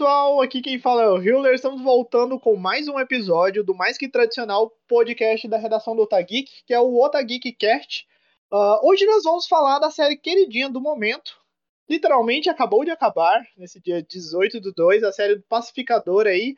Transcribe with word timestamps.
Pessoal, 0.00 0.40
aqui 0.40 0.62
quem 0.62 0.78
fala 0.78 1.02
é 1.02 1.08
o 1.10 1.22
Hiller. 1.22 1.52
Estamos 1.52 1.82
voltando 1.82 2.40
com 2.40 2.56
mais 2.56 2.88
um 2.88 2.98
episódio 2.98 3.62
do 3.62 3.74
mais 3.74 3.98
que 3.98 4.08
tradicional 4.08 4.74
podcast 4.88 5.46
da 5.46 5.58
redação 5.58 5.94
do 5.94 6.00
Otageek, 6.00 6.50
que 6.64 6.72
é 6.72 6.80
o 6.80 6.98
Otageek 7.04 7.52
Cast. 7.52 8.08
Uh, 8.50 8.80
hoje 8.88 9.04
nós 9.04 9.24
vamos 9.24 9.46
falar 9.46 9.78
da 9.78 9.90
série 9.90 10.16
queridinha 10.16 10.70
do 10.70 10.80
momento. 10.80 11.36
Literalmente 11.86 12.48
acabou 12.48 12.82
de 12.82 12.90
acabar, 12.90 13.46
nesse 13.58 13.78
dia 13.78 14.02
18 14.02 14.58
do 14.58 14.72
2, 14.72 15.04
a 15.04 15.12
série 15.12 15.36
do 15.36 15.42
Pacificador 15.42 16.26
aí. 16.26 16.56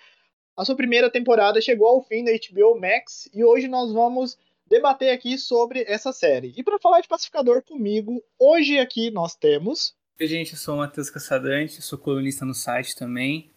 A 0.57 0.65
sua 0.65 0.77
primeira 0.77 1.11
temporada 1.11 1.61
chegou 1.61 1.89
ao 1.89 2.01
fim 2.05 2.23
da 2.23 2.31
HBO 2.31 2.79
Max 2.79 3.29
e 3.35 3.43
hoje 3.43 3.67
nós 3.67 3.93
vamos 3.93 4.39
debater 4.69 5.11
aqui 5.11 5.37
sobre 5.37 5.83
essa 5.89 6.13
série. 6.13 6.55
E 6.57 6.63
para 6.63 6.79
falar 6.79 7.01
de 7.01 7.09
Pacificador 7.09 7.61
comigo, 7.65 8.23
hoje 8.39 8.79
aqui 8.79 9.11
nós 9.11 9.35
temos. 9.35 9.97
Oi, 10.21 10.27
gente, 10.27 10.53
eu 10.53 10.59
sou 10.59 10.75
o 10.75 10.79
Matheus 10.79 11.11
Caçadante, 11.11 11.83
sou 11.83 11.99
colunista 11.99 12.45
no 12.45 12.55
site 12.55 12.95
também 12.95 13.51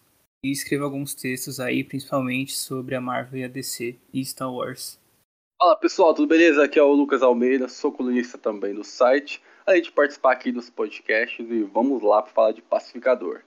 e 0.43 0.51
escrevo 0.51 0.85
alguns 0.85 1.13
textos 1.13 1.59
aí, 1.59 1.83
principalmente 1.83 2.55
sobre 2.55 2.95
a 2.95 3.01
Marvel 3.01 3.41
e 3.41 3.43
a 3.43 3.47
DC 3.47 3.99
e 4.11 4.25
Star 4.25 4.51
Wars. 4.51 4.97
Fala 5.59 5.75
pessoal, 5.75 6.13
tudo 6.13 6.27
beleza? 6.27 6.63
Aqui 6.63 6.79
é 6.79 6.81
o 6.81 6.93
Lucas 6.93 7.21
Almeida, 7.21 7.67
sou 7.67 7.91
colunista 7.91 8.37
também 8.37 8.73
do 8.73 8.83
site, 8.83 9.43
além 9.65 9.81
de 9.81 9.91
participar 9.91 10.31
aqui 10.31 10.51
dos 10.51 10.69
podcasts 10.69 11.45
e 11.47 11.63
vamos 11.63 12.01
lá 12.01 12.21
para 12.21 12.31
falar 12.31 12.51
de 12.53 12.61
Pacificador. 12.61 13.41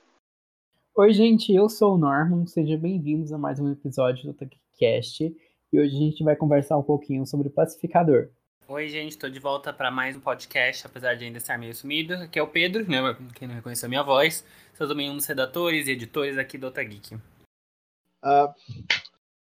Oi, 0.95 1.13
gente, 1.13 1.53
eu 1.53 1.69
sou 1.69 1.95
o 1.95 1.99
Norman, 1.99 2.47
sejam 2.47 2.79
bem-vindos 2.79 3.33
a 3.33 3.39
mais 3.39 3.59
um 3.59 3.73
episódio 3.73 4.27
do 4.27 4.35
TechCast 4.35 5.35
e 5.73 5.81
hoje 5.81 5.97
a 5.97 5.99
gente 5.99 6.23
vai 6.23 6.37
conversar 6.37 6.77
um 6.77 6.83
pouquinho 6.83 7.27
sobre 7.27 7.49
o 7.49 7.53
pacificador. 7.53 8.29
Oi, 8.71 8.87
gente, 8.87 9.13
estou 9.13 9.31
de 9.31 9.39
volta 9.39 9.73
para 9.73 9.91
mais 9.91 10.15
um 10.15 10.21
podcast, 10.21 10.87
apesar 10.87 11.15
de 11.15 11.25
ainda 11.25 11.39
estar 11.39 11.57
meio 11.57 11.75
sumido. 11.75 12.13
Aqui 12.13 12.39
é 12.39 12.43
o 12.43 12.47
Pedro, 12.47 12.87
né, 12.87 12.99
quem 13.35 13.49
não 13.49 13.55
reconheceu 13.55 13.87
a 13.87 13.89
minha 13.89 14.03
voz. 14.03 14.45
Sou 14.75 14.87
também 14.87 15.11
um 15.11 15.17
dos 15.17 15.25
redatores 15.25 15.89
e 15.89 15.93
editores 15.93 16.37
aqui 16.37 16.59
do 16.59 16.67
Otageek. 16.67 17.15
Uh, 17.15 18.53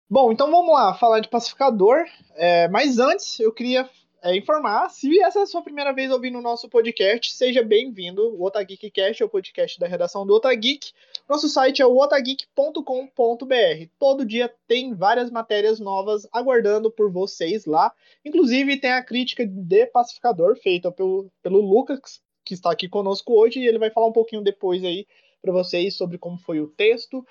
bom, 0.06 0.30
então 0.30 0.50
vamos 0.50 0.70
lá, 0.70 0.92
falar 0.92 1.20
de 1.20 1.30
pacificador. 1.30 2.04
É, 2.34 2.68
mas 2.68 2.98
antes, 2.98 3.40
eu 3.40 3.50
queria 3.54 3.88
é, 4.22 4.36
informar, 4.36 4.88
se 4.88 5.20
essa 5.20 5.40
é 5.40 5.42
a 5.42 5.46
sua 5.46 5.62
primeira 5.62 5.92
vez 5.92 6.10
ouvindo 6.10 6.38
o 6.38 6.42
nosso 6.42 6.68
podcast, 6.68 7.32
seja 7.32 7.62
bem-vindo. 7.62 8.34
O 8.34 8.44
Otageek 8.44 8.90
Cast 8.90 9.22
é 9.22 9.26
o 9.26 9.28
podcast 9.28 9.78
da 9.78 9.86
redação 9.86 10.26
do 10.26 10.34
Otageek. 10.34 10.92
Nosso 11.28 11.48
site 11.48 11.82
é 11.82 11.86
o 11.86 11.96
otageek.com.br. 11.96 13.88
Todo 13.98 14.24
dia 14.24 14.52
tem 14.66 14.94
várias 14.94 15.30
matérias 15.30 15.78
novas 15.78 16.26
aguardando 16.32 16.90
por 16.90 17.10
vocês 17.10 17.66
lá. 17.66 17.92
Inclusive 18.24 18.78
tem 18.78 18.92
a 18.92 19.04
crítica 19.04 19.46
de 19.46 19.86
Pacificador 19.86 20.56
feita 20.56 20.90
pelo, 20.90 21.30
pelo 21.42 21.60
Lucas, 21.60 22.20
que 22.44 22.54
está 22.54 22.70
aqui 22.70 22.88
conosco 22.88 23.32
hoje, 23.32 23.60
e 23.60 23.66
ele 23.66 23.78
vai 23.78 23.90
falar 23.90 24.06
um 24.06 24.12
pouquinho 24.12 24.42
depois 24.42 24.82
aí 24.82 25.06
para 25.42 25.52
vocês 25.52 25.96
sobre 25.96 26.18
como 26.18 26.38
foi 26.38 26.60
o 26.60 26.68
texto. 26.68 27.24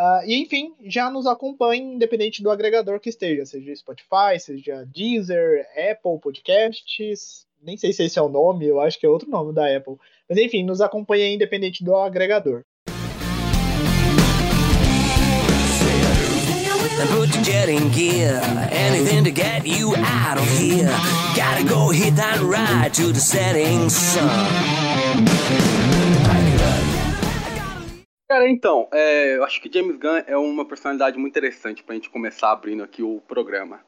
Uh, 0.00 0.24
e 0.24 0.40
enfim, 0.40 0.72
já 0.86 1.10
nos 1.10 1.26
acompanhe, 1.26 1.82
independente 1.96 2.42
do 2.42 2.50
agregador 2.50 2.98
que 2.98 3.10
esteja, 3.10 3.44
seja 3.44 3.76
Spotify, 3.76 4.40
seja 4.40 4.86
Deezer, 4.86 5.66
Apple 5.76 6.18
Podcasts, 6.18 7.46
nem 7.62 7.76
sei 7.76 7.92
se 7.92 8.04
esse 8.04 8.18
é 8.18 8.22
o 8.22 8.30
nome, 8.30 8.66
eu 8.66 8.80
acho 8.80 8.98
que 8.98 9.04
é 9.04 9.08
outro 9.10 9.28
nome 9.28 9.52
da 9.52 9.76
Apple. 9.76 9.96
Mas 10.26 10.38
enfim, 10.38 10.64
nos 10.64 10.80
acompanhe 10.80 11.34
independente 11.34 11.84
do 11.84 11.94
agregador. 11.94 12.64
Cara, 28.30 28.48
então, 28.48 28.86
é, 28.92 29.38
eu 29.38 29.42
acho 29.42 29.60
que 29.60 29.68
James 29.72 29.96
Gunn 29.96 30.22
é 30.24 30.36
uma 30.36 30.64
personalidade 30.64 31.18
muito 31.18 31.32
interessante 31.32 31.82
pra 31.82 31.96
gente 31.96 32.08
começar 32.08 32.52
abrindo 32.52 32.80
aqui 32.80 33.02
o 33.02 33.20
programa. 33.26 33.80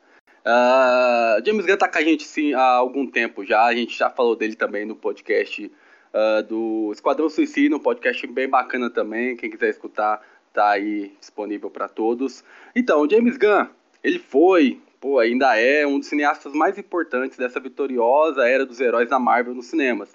Uh, 0.45 1.47
James 1.47 1.65
Gunn 1.65 1.77
tá 1.77 1.87
com 1.87 1.99
a 1.99 2.03
gente 2.03 2.25
sim 2.25 2.53
há 2.53 2.61
algum 2.61 3.07
tempo 3.07 3.45
já, 3.45 3.63
a 3.63 3.73
gente 3.73 3.97
já 3.97 4.11
falou 4.11 4.35
dele 4.35 4.57
também 4.57 4.85
no 4.85 4.97
podcast 4.97 5.71
uh, 6.13 6.43
do 6.43 6.91
Esquadrão 6.93 7.31
Suicida, 7.31 7.77
um 7.77 7.79
podcast 7.79 8.27
bem 8.27 8.49
bacana 8.49 8.91
também, 8.91 9.37
quem 9.37 9.49
quiser 9.49 9.71
escutar 9.71 10.21
tá 10.53 10.71
aí 10.71 11.15
disponível 11.21 11.71
para 11.71 11.87
todos. 11.87 12.43
Então, 12.75 13.09
James 13.09 13.37
Gunn, 13.37 13.69
ele 14.03 14.19
foi, 14.19 14.81
pô, 15.01 15.21
ainda 15.21 15.57
é 15.57 15.87
um 15.87 16.01
dos 16.01 16.09
cineastas 16.09 16.53
mais 16.53 16.77
importantes 16.77 17.39
dessa 17.39 17.61
vitoriosa 17.61 18.49
era 18.49 18.67
dos 18.67 18.81
heróis 18.81 19.09
da 19.09 19.21
Marvel 19.21 19.55
nos 19.55 19.67
cinemas. 19.67 20.13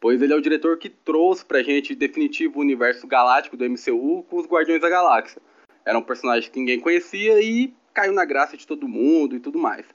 Pois 0.00 0.22
ele 0.22 0.32
é 0.32 0.36
o 0.36 0.40
diretor 0.40 0.78
que 0.78 0.88
trouxe 0.88 1.44
pra 1.44 1.62
gente 1.62 1.94
definitivo 1.94 2.58
o 2.58 2.62
universo 2.62 3.06
galáctico 3.06 3.56
do 3.56 3.68
MCU 3.68 4.24
com 4.28 4.36
os 4.36 4.46
Guardiões 4.46 4.80
da 4.80 4.88
Galáxia. 4.88 5.42
Era 5.84 5.98
um 5.98 6.02
personagem 6.02 6.50
que 6.50 6.58
ninguém 6.58 6.78
conhecia 6.78 7.40
e 7.40 7.74
caiu 7.92 8.12
na 8.12 8.24
graça 8.24 8.56
de 8.56 8.66
todo 8.66 8.86
mundo 8.86 9.34
e 9.34 9.40
tudo 9.40 9.58
mais. 9.58 9.86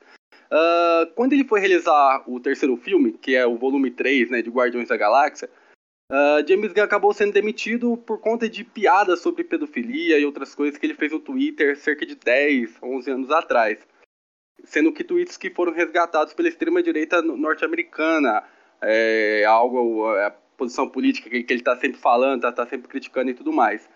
Uh, 0.52 1.10
quando 1.16 1.34
ele 1.34 1.46
foi 1.46 1.60
realizar 1.60 2.24
o 2.28 2.40
terceiro 2.40 2.76
filme, 2.76 3.14
que 3.14 3.34
é 3.34 3.46
o 3.46 3.58
volume 3.58 3.90
3 3.90 4.30
né, 4.30 4.42
de 4.42 4.50
Guardiões 4.50 4.90
da 4.90 4.98
Galáxia, 4.98 5.50
Uh, 6.12 6.46
James 6.48 6.72
Gunn 6.74 6.84
acabou 6.84 7.12
sendo 7.12 7.34
demitido 7.34 7.98
por 7.98 8.20
conta 8.20 8.48
de 8.48 8.64
piadas 8.64 9.20
sobre 9.22 9.44
pedofilia 9.44 10.20
e 10.20 10.26
outras 10.26 10.54
coisas 10.54 10.78
que 10.78 10.86
ele 10.86 10.94
fez 10.94 11.12
no 11.12 11.20
Twitter 11.20 11.76
cerca 11.76 12.06
de 12.06 12.14
10, 12.14 12.78
11 12.84 13.12
anos 13.12 13.32
atrás. 13.32 13.80
Sendo 14.64 14.92
que 14.92 15.04
tweets 15.04 15.38
que 15.38 15.50
foram 15.50 15.74
resgatados 15.74 16.34
pela 16.34 16.48
extrema-direita 16.48 17.22
norte-americana, 17.22 18.44
é, 18.84 19.46
algo, 19.46 20.08
a 20.08 20.32
posição 20.58 20.88
política 20.88 21.30
que, 21.30 21.44
que 21.44 21.54
ele 21.54 21.62
está 21.62 21.76
sempre 21.76 22.00
falando, 22.00 22.38
está 22.38 22.52
tá 22.52 22.70
sempre 22.70 22.88
criticando 22.88 23.32
e 23.32 23.34
tudo 23.34 23.52
mais. 23.52 23.90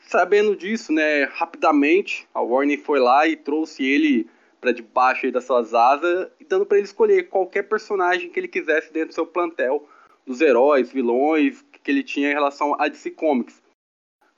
Sabendo 0.00 0.54
disso, 0.54 0.92
né, 0.92 1.24
rapidamente 1.24 2.28
a 2.34 2.40
Warner 2.40 2.80
foi 2.80 3.00
lá 3.00 3.26
e 3.26 3.36
trouxe 3.36 3.84
ele 3.84 4.28
para 4.60 4.72
debaixo 4.72 5.30
das 5.30 5.44
suas 5.44 5.74
asas, 5.74 6.30
dando 6.48 6.66
para 6.66 6.78
ele 6.78 6.86
escolher 6.86 7.28
qualquer 7.28 7.64
personagem 7.64 8.30
que 8.30 8.38
ele 8.40 8.48
quisesse 8.48 8.92
dentro 8.92 9.08
do 9.08 9.14
seu 9.14 9.26
plantel 9.26 9.86
dos 10.26 10.40
heróis, 10.40 10.90
vilões 10.90 11.62
que 11.82 11.90
ele 11.90 12.02
tinha 12.02 12.30
em 12.30 12.34
relação 12.34 12.74
a 12.80 12.88
DC 12.88 13.10
Comics. 13.10 13.62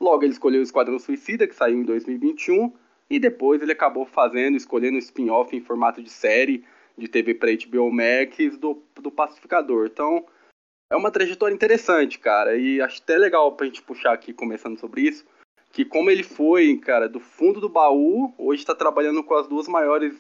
Logo, 0.01 0.25
ele 0.25 0.33
escolheu 0.33 0.61
o 0.61 0.65
Esquadrão 0.65 0.99
Suicida, 0.99 1.47
que 1.47 1.55
saiu 1.55 1.79
em 1.79 1.85
2021, 1.85 2.73
e 3.09 3.19
depois 3.19 3.63
ele 3.63 3.73
acabou 3.73 4.05
fazendo, 4.05 4.57
escolhendo 4.57 4.97
um 4.97 4.99
spin-off 4.99 5.57
em 5.57 5.61
formato 5.61 6.03
de 6.03 6.11
série 6.11 6.65
de 6.97 7.09
TV 7.09 7.35
para 7.35 7.51
HBO 7.53 7.91
Max 7.91 8.57
do, 8.59 8.83
do 8.95 9.11
Pacificador. 9.11 9.87
Então, 9.87 10.25
é 10.91 10.97
uma 10.97 11.11
trajetória 11.11 11.55
interessante, 11.55 12.19
cara, 12.19 12.57
e 12.57 12.81
acho 12.81 13.03
até 13.03 13.17
legal 13.19 13.53
pra 13.53 13.67
gente 13.67 13.83
puxar 13.83 14.13
aqui, 14.13 14.33
começando 14.33 14.79
sobre 14.79 15.03
isso, 15.03 15.27
que 15.73 15.85
como 15.85 16.11
ele 16.11 16.23
foi, 16.23 16.77
cara, 16.79 17.09
do 17.09 17.21
fundo 17.21 17.61
do 17.61 17.69
baú, 17.69 18.33
hoje 18.39 18.63
está 18.63 18.75
trabalhando 18.75 19.23
com 19.23 19.35
as 19.35 19.49
duas 19.49 19.69
maiores 19.69 20.15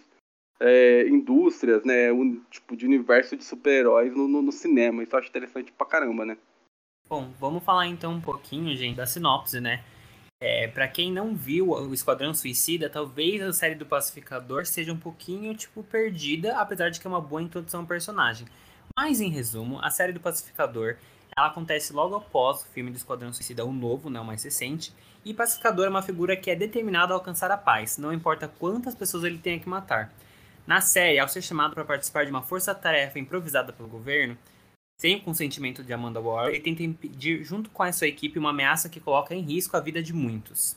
é, 0.60 1.06
indústrias, 1.09 1.84
né? 1.84 2.12
Um 2.12 2.41
tipo 2.50 2.76
de 2.76 2.84
universo 2.84 3.37
de 3.37 3.44
super-heróis 3.44 4.14
no, 4.14 4.26
no, 4.26 4.43
no, 4.43 4.53
cinema. 4.53 5.03
Isso 5.03 5.14
eu 5.14 5.19
acho 5.19 5.28
interessante 5.28 5.72
pra 5.72 5.87
caramba, 5.87 6.25
né? 6.25 6.37
Bom, 7.08 7.31
vamos 7.38 7.62
falar 7.62 7.87
então 7.87 8.12
um 8.12 8.20
pouquinho, 8.20 8.76
gente, 8.76 8.97
da 8.97 9.06
sinopse, 9.06 9.60
né? 9.60 9.84
É, 10.38 10.69
para 10.69 10.86
quem 10.86 11.10
não 11.10 11.34
viu 11.34 11.70
o 11.70 11.94
Esquadrão 11.94 12.34
Suicida, 12.34 12.91
talvez 12.91 13.41
a 13.41 13.54
série 13.54 13.74
do 13.74 13.86
Pacificador 13.86 14.66
seja 14.66 14.92
um 14.92 14.98
pouquinho, 14.98 15.54
tipo, 15.54 15.82
perdida, 15.82 16.58
apesar 16.58 16.91
de 16.91 17.00
que 17.00 17.06
é 17.06 17.10
uma 17.10 17.22
boa 17.22 17.41
introdução 17.41 17.80
ao 17.80 17.86
personagem. 17.86 18.46
Mas, 18.94 19.19
em 19.22 19.30
resumo, 19.30 19.80
a 19.82 19.91
série 19.91 20.12
do 20.12 20.20
Pacificador, 20.20 20.96
ela 21.34 21.46
acontece 21.46 21.91
logo 21.91 22.14
após 22.14 22.60
o 22.62 22.66
filme 22.66 22.91
do 22.91 22.98
Esquadrão 22.98 23.32
Suicida, 23.32 23.64
o 23.64 23.72
novo, 23.72 24.10
né, 24.10 24.20
o 24.20 24.25
mais 24.26 24.44
recente, 24.44 24.92
e 25.25 25.32
Pacificador 25.32 25.87
é 25.87 25.88
uma 25.88 26.02
figura 26.02 26.37
que 26.37 26.50
é 26.50 26.55
determinada 26.55 27.14
a 27.14 27.16
alcançar 27.16 27.50
a 27.50 27.56
paz, 27.56 27.96
não 27.96 28.12
importa 28.12 28.46
quantas 28.46 28.94
pessoas 28.94 29.25
ele 29.25 29.38
tenha 29.38 29.58
que 29.58 29.69
matar. 29.69 30.12
Na 30.66 30.82
série, 30.82 31.19
ao 31.19 31.28
ser 31.28 31.40
chamado 31.40 31.75
para 31.75 31.84
participar 31.84 32.25
de 32.25 32.31
uma 32.31 32.43
força-tarefa 32.43 33.19
improvisada 33.19 33.72
pelo 33.72 33.88
governo, 33.88 34.37
sem 34.98 35.16
o 35.16 35.20
consentimento 35.20 35.84
de 35.84 35.93
Amanda 35.93 36.20
Waller, 36.20 36.54
ele 36.54 36.62
tenta 36.62 36.82
impedir, 36.82 37.44
junto 37.44 37.69
com 37.69 37.82
a 37.82 37.93
sua 37.93 38.08
equipe, 38.08 38.38
uma 38.38 38.50
ameaça 38.50 38.88
que 38.88 38.98
coloca 38.98 39.34
em 39.34 39.43
risco 39.43 39.76
a 39.76 39.81
vida 39.81 40.02
de 40.02 40.14
muitos. 40.14 40.75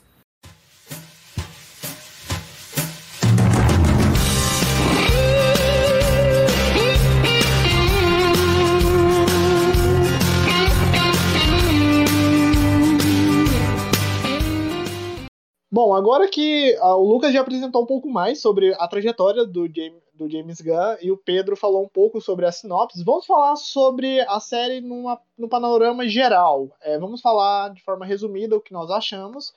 Bom, 15.72 15.94
agora 15.94 16.28
que 16.28 16.76
uh, 16.82 16.96
o 16.96 17.08
Lucas 17.08 17.32
já 17.32 17.40
apresentou 17.40 17.84
um 17.84 17.86
pouco 17.86 18.10
mais 18.10 18.42
sobre 18.42 18.74
a 18.74 18.86
trajetória 18.86 19.46
do 19.46 19.66
James, 19.74 20.04
do 20.20 20.30
James 20.30 20.60
Gunn 20.60 20.98
e 21.02 21.12
o 21.12 21.18
Pedro 21.18 21.56
falou 21.56 21.84
um 21.84 21.88
pouco 21.88 22.20
sobre 22.20 22.46
a 22.46 22.52
sinopse, 22.52 23.04
vamos 23.04 23.26
falar 23.26 23.56
sobre 23.56 24.20
a 24.22 24.40
série 24.40 24.82
numa, 24.82 25.20
no 25.38 25.48
panorama 25.48 26.08
geral. 26.08 26.70
É, 26.82 27.00
vamos 27.00 27.22
falar 27.22 27.74
de 27.74 27.82
forma 27.82 28.06
resumida 28.06 28.56
o 28.56 28.62
que 28.62 28.74
nós 28.74 28.92
achamos. 28.92 29.54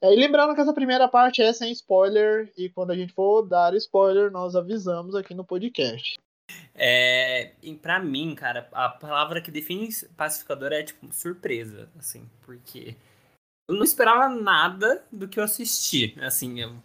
É, 0.00 0.12
e 0.12 0.16
lembrando 0.16 0.54
que 0.54 0.60
essa 0.60 0.72
primeira 0.72 1.06
parte 1.06 1.42
é 1.42 1.52
sem 1.52 1.70
spoiler, 1.72 2.50
e 2.56 2.68
quando 2.70 2.90
a 2.90 2.96
gente 2.96 3.12
for 3.12 3.42
dar 3.42 3.74
spoiler, 3.74 4.30
nós 4.30 4.56
avisamos 4.56 5.14
aqui 5.14 5.34
no 5.34 5.44
podcast. 5.44 6.16
É, 6.74 7.52
para 7.80 7.98
mim, 7.98 8.34
cara, 8.34 8.68
a 8.72 8.88
palavra 8.88 9.40
que 9.40 9.50
define 9.50 9.88
pacificador 10.16 10.72
é 10.72 10.82
tipo 10.82 11.12
surpresa, 11.12 11.90
assim, 11.98 12.28
porque 12.42 12.96
eu 13.68 13.74
não 13.74 13.82
esperava 13.82 14.28
nada 14.28 15.04
do 15.10 15.26
que 15.26 15.40
eu 15.40 15.44
assisti. 15.44 16.14
Assim, 16.20 16.60
eu, 16.60 16.76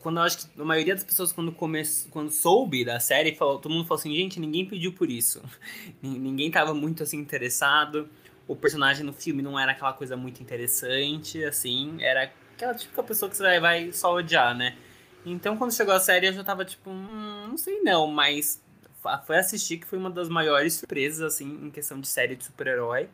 quando 0.00 0.18
eu 0.18 0.22
acho 0.22 0.38
que 0.38 0.60
a 0.60 0.64
maioria 0.64 0.94
das 0.94 1.02
pessoas, 1.02 1.32
quando, 1.32 1.50
come, 1.50 1.82
quando 2.10 2.30
soube 2.30 2.84
da 2.84 3.00
série, 3.00 3.34
falou, 3.34 3.58
todo 3.58 3.72
mundo 3.72 3.84
falou 3.86 3.98
assim: 3.98 4.14
gente, 4.14 4.38
ninguém 4.38 4.64
pediu 4.64 4.92
por 4.92 5.10
isso. 5.10 5.42
ninguém 6.02 6.50
tava 6.50 6.72
muito 6.72 7.02
assim 7.02 7.18
interessado. 7.18 8.08
O 8.46 8.54
personagem 8.54 9.04
no 9.04 9.12
filme 9.12 9.42
não 9.42 9.58
era 9.58 9.72
aquela 9.72 9.92
coisa 9.92 10.16
muito 10.16 10.42
interessante, 10.42 11.42
assim, 11.44 12.02
era 12.02 12.32
aquela 12.54 12.74
típica 12.74 13.02
pessoa 13.02 13.30
que 13.30 13.36
você 13.36 13.42
vai, 13.42 13.60
vai 13.60 13.92
só 13.92 14.12
odiar, 14.14 14.56
né? 14.56 14.76
Então, 15.24 15.56
quando 15.56 15.72
chegou 15.72 15.94
a 15.94 16.00
série, 16.00 16.26
eu 16.26 16.32
já 16.32 16.42
tava 16.42 16.64
tipo, 16.64 16.90
hum, 16.90 17.46
não 17.48 17.56
sei 17.56 17.80
não, 17.80 18.08
mas 18.08 18.60
foi 19.26 19.38
assistir 19.38 19.78
que 19.78 19.86
foi 19.86 19.98
uma 19.98 20.10
das 20.10 20.28
maiores 20.28 20.74
surpresas, 20.74 21.20
assim, 21.20 21.46
em 21.66 21.70
questão 21.70 22.00
de 22.00 22.08
série 22.08 22.34
de 22.34 22.44
super-herói. 22.44 23.08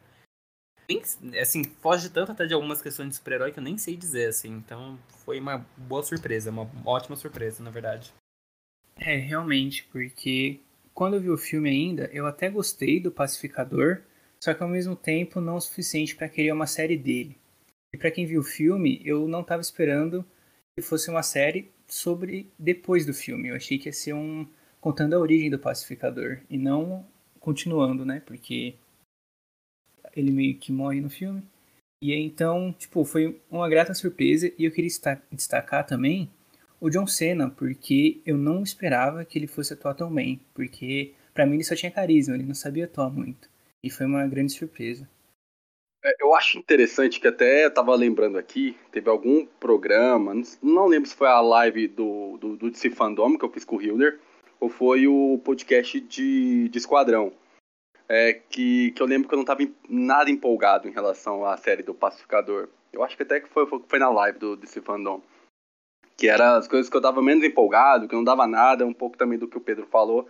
Assim, 1.41 1.65
foge 1.65 2.09
tanto 2.11 2.33
até 2.33 2.47
de 2.47 2.55
algumas 2.55 2.81
questões 2.81 3.11
de 3.11 3.17
super-herói 3.17 3.53
que 3.53 3.59
eu 3.59 3.65
nem 3.65 3.77
sei 3.77 3.97
dizer, 3.97 4.29
assim. 4.29 4.51
Então, 4.51 4.99
foi 5.25 5.41
uma 5.41 5.67
boa 5.77 6.03
surpresa, 6.03 6.51
uma 6.51 6.71
ótima 6.85 7.17
surpresa, 7.17 7.63
na 7.63 7.71
verdade. 7.71 8.13
É, 8.97 9.17
realmente, 9.17 9.85
porque 9.91 10.61
quando 10.95 11.15
eu 11.15 11.21
vi 11.21 11.31
o 11.31 11.37
filme 11.37 11.69
ainda, 11.69 12.09
eu 12.13 12.27
até 12.27 12.49
gostei 12.49 13.01
do 13.01 13.11
Pacificador, 13.11 14.03
só 14.41 14.55
que 14.55 14.63
ao 14.63 14.69
mesmo 14.69 14.95
tempo 14.95 15.41
não 15.41 15.57
o 15.57 15.61
suficiente 15.61 16.15
para 16.15 16.29
querer 16.29 16.53
uma 16.53 16.67
série 16.67 16.97
dele. 16.97 17.37
E 17.93 17.99
para 17.99 18.11
quem 18.11 18.27
viu 18.27 18.41
o 18.41 18.45
filme, 18.45 19.01
eu 19.05 19.27
não 19.27 19.41
estava 19.41 19.61
esperando 19.61 20.25
que 20.77 20.83
fosse 20.83 21.11
uma 21.11 21.23
série 21.23 21.71
sobre 21.87 22.51
depois 22.59 23.05
do 23.07 23.15
filme. 23.15 23.49
Eu 23.49 23.57
achei 23.57 23.79
que 23.79 23.89
ia 23.89 23.93
ser 23.93 24.13
um 24.13 24.47
contando 24.81 25.15
a 25.15 25.19
origem 25.19 25.51
do 25.51 25.59
pacificador 25.59 26.39
e 26.49 26.57
não 26.57 27.07
continuando, 27.41 28.05
né? 28.05 28.23
Porque 28.25 28.75
ele 30.17 30.33
meio 30.33 30.57
que 30.57 30.73
morre 30.73 31.01
no 31.01 31.11
filme. 31.11 31.43
E 32.03 32.15
então, 32.15 32.75
tipo, 32.79 33.05
foi 33.05 33.41
uma 33.51 33.69
grata 33.69 33.95
surpresa 33.95 34.53
e 34.59 34.65
eu 34.65 34.73
queria 34.73 34.91
destacar 35.31 35.87
também 35.87 36.31
o 36.81 36.91
John 36.91 37.07
Cena, 37.07 37.51
porque 37.51 38.21
eu 38.27 38.37
não 38.37 38.63
esperava 38.63 39.25
que 39.25 39.39
ele 39.39 39.47
fosse 39.47 39.73
atuar 39.73 39.95
tão 39.95 40.13
bem, 40.13 40.41
porque 40.55 41.15
para 41.33 41.47
mim 41.47 41.55
ele 41.55 41.65
só 41.65 41.75
tinha 41.75 41.91
carisma, 41.91 42.35
ele 42.35 42.45
não 42.45 42.55
sabia 42.55 42.85
atuar 42.85 43.11
muito. 43.11 43.49
E 43.83 43.91
foi 43.91 44.07
uma 44.07 44.27
grande 44.27 44.53
surpresa. 44.53 45.09
É, 46.05 46.13
eu 46.21 46.35
acho 46.35 46.59
interessante 46.59 47.19
que 47.19 47.27
até 47.27 47.65
eu 47.65 47.71
tava 47.71 47.95
lembrando 47.95 48.39
aqui, 48.39 48.77
teve 48.93 49.09
algum 49.09 49.45
programa, 49.45 50.35
não 50.63 50.87
lembro 50.87 51.09
se 51.09 51.17
foi 51.17 51.29
a 51.29 51.41
live 51.41 51.89
do, 51.89 52.37
do, 52.39 52.57
do 52.57 52.71
DC 52.71 52.91
Fandom 52.91 53.37
que 53.37 53.45
eu 53.45 53.51
fiz 53.51 53.65
com 53.65 53.77
o 53.77 53.83
Hilder, 53.83 54.19
ou 54.61 54.69
foi 54.69 55.07
o 55.07 55.41
podcast 55.45 56.01
de, 56.01 56.69
de 56.69 56.79
Esquadrão. 56.79 57.33
É, 58.09 58.35
que, 58.35 58.93
que 58.93 59.03
eu 59.03 59.07
lembro 59.07 59.29
que 59.29 59.35
eu 59.35 59.39
não 59.39 59.45
tava 59.45 59.63
nada 59.89 60.31
empolgado 60.31 60.89
em 60.89 60.93
relação 60.93 61.45
à 61.45 61.57
série 61.57 61.83
do 61.83 61.95
Pacificador. 61.95 62.69
Eu 62.93 63.03
acho 63.03 63.17
que 63.17 63.23
até 63.23 63.41
que 63.41 63.49
foi, 63.49 63.67
foi 63.67 63.99
na 63.99 64.09
live 64.09 64.39
do 64.39 64.57
DC 64.57 64.81
Fandom. 64.81 65.21
Que 66.17 66.29
era 66.29 66.57
as 66.57 66.69
coisas 66.69 66.89
que 66.89 66.97
eu 66.97 67.01
tava 67.01 67.21
menos 67.21 67.45
empolgado, 67.45 68.09
que 68.09 68.15
não 68.15 68.25
dava 68.25 68.47
nada, 68.47 68.87
um 68.87 68.93
pouco 68.93 69.19
também 69.19 69.39
do 69.39 69.49
que 69.49 69.59
o 69.59 69.61
Pedro 69.61 69.87
falou. 69.87 70.29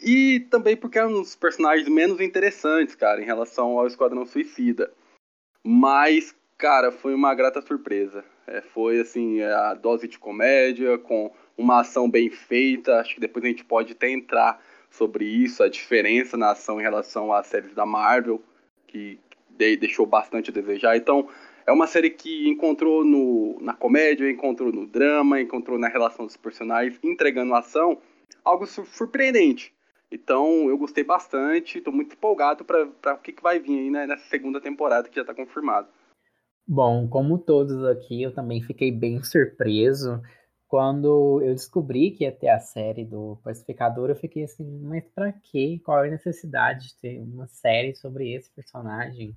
E 0.00 0.40
também 0.50 0.76
porque 0.76 0.98
eram 0.98 1.20
os 1.20 1.34
personagens 1.34 1.88
menos 1.88 2.20
interessantes, 2.20 2.94
cara, 2.94 3.20
em 3.20 3.24
relação 3.24 3.78
ao 3.78 3.86
Esquadrão 3.86 4.24
Suicida. 4.24 4.92
Mas, 5.64 6.34
cara, 6.56 6.92
foi 6.92 7.14
uma 7.14 7.34
grata 7.34 7.60
surpresa. 7.60 8.24
É, 8.46 8.60
foi, 8.60 9.00
assim, 9.00 9.42
a 9.42 9.74
dose 9.74 10.06
de 10.06 10.18
comédia, 10.18 10.98
com 10.98 11.32
uma 11.56 11.80
ação 11.80 12.10
bem 12.10 12.30
feita. 12.30 13.00
Acho 13.00 13.14
que 13.14 13.20
depois 13.20 13.44
a 13.44 13.48
gente 13.48 13.64
pode 13.64 13.92
até 13.92 14.08
entrar 14.08 14.62
sobre 14.90 15.24
isso, 15.24 15.62
a 15.62 15.68
diferença 15.68 16.36
na 16.36 16.50
ação 16.50 16.80
em 16.80 16.82
relação 16.82 17.32
às 17.32 17.46
séries 17.46 17.74
da 17.74 17.86
Marvel, 17.86 18.42
que 18.86 19.18
deixou 19.48 20.06
bastante 20.06 20.50
a 20.50 20.52
desejar. 20.52 20.96
Então, 20.96 21.28
é 21.66 21.72
uma 21.72 21.86
série 21.86 22.10
que 22.10 22.48
encontrou 22.48 23.04
no, 23.04 23.58
na 23.60 23.74
comédia, 23.74 24.30
encontrou 24.30 24.72
no 24.72 24.86
drama, 24.86 25.40
encontrou 25.40 25.78
na 25.78 25.88
relação 25.88 26.26
dos 26.26 26.36
personagens, 26.36 26.98
entregando 27.02 27.54
ação, 27.54 27.98
algo 28.44 28.66
surpreendente. 28.66 29.72
Então 30.10 30.68
eu 30.68 30.76
gostei 30.76 31.04
bastante, 31.04 31.78
estou 31.78 31.92
muito 31.92 32.14
empolgado 32.14 32.64
para 32.64 33.14
o 33.14 33.18
que, 33.18 33.32
que 33.32 33.42
vai 33.42 33.60
vir 33.60 33.78
aí 33.78 33.90
né, 33.90 34.06
nessa 34.06 34.28
segunda 34.28 34.60
temporada 34.60 35.08
que 35.08 35.14
já 35.14 35.22
está 35.22 35.32
confirmado. 35.32 35.86
Bom, 36.66 37.08
como 37.08 37.38
todos 37.38 37.84
aqui, 37.84 38.22
eu 38.22 38.34
também 38.34 38.62
fiquei 38.62 38.90
bem 38.90 39.22
surpreso. 39.22 40.20
Quando 40.70 41.42
eu 41.42 41.52
descobri 41.54 42.12
que 42.12 42.24
ia 42.24 42.32
ter 42.32 42.48
a 42.48 42.60
série 42.60 43.04
do 43.04 43.38
Pacificador, 43.44 44.08
eu 44.08 44.16
fiquei 44.16 44.44
assim, 44.44 44.64
mas 44.82 45.04
pra 45.14 45.32
quê? 45.32 45.80
Qual 45.84 46.02
é 46.02 46.08
a 46.08 46.10
necessidade 46.10 46.88
de 46.88 46.96
ter 46.96 47.20
uma 47.20 47.46
série 47.46 47.94
sobre 47.94 48.32
esse 48.32 48.50
personagem? 48.50 49.36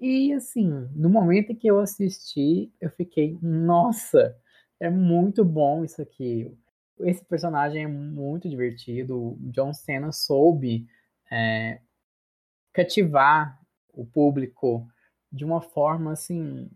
E 0.00 0.32
assim, 0.34 0.68
no 0.94 1.08
momento 1.08 1.52
em 1.52 1.56
que 1.56 1.68
eu 1.68 1.78
assisti, 1.78 2.72
eu 2.80 2.90
fiquei, 2.90 3.38
nossa, 3.40 4.36
é 4.80 4.90
muito 4.90 5.44
bom 5.44 5.84
isso 5.84 6.02
aqui 6.02 6.52
esse 7.00 7.24
personagem 7.24 7.84
é 7.84 7.88
muito 7.88 8.48
divertido. 8.48 9.16
O 9.16 9.38
John 9.50 9.72
Cena 9.72 10.12
soube 10.12 10.86
é, 11.30 11.80
cativar 12.72 13.58
o 13.92 14.04
público 14.04 14.86
de 15.30 15.44
uma 15.44 15.60
forma 15.60 16.12
assim 16.12 16.70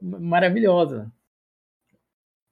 maravilhosa. 0.00 1.12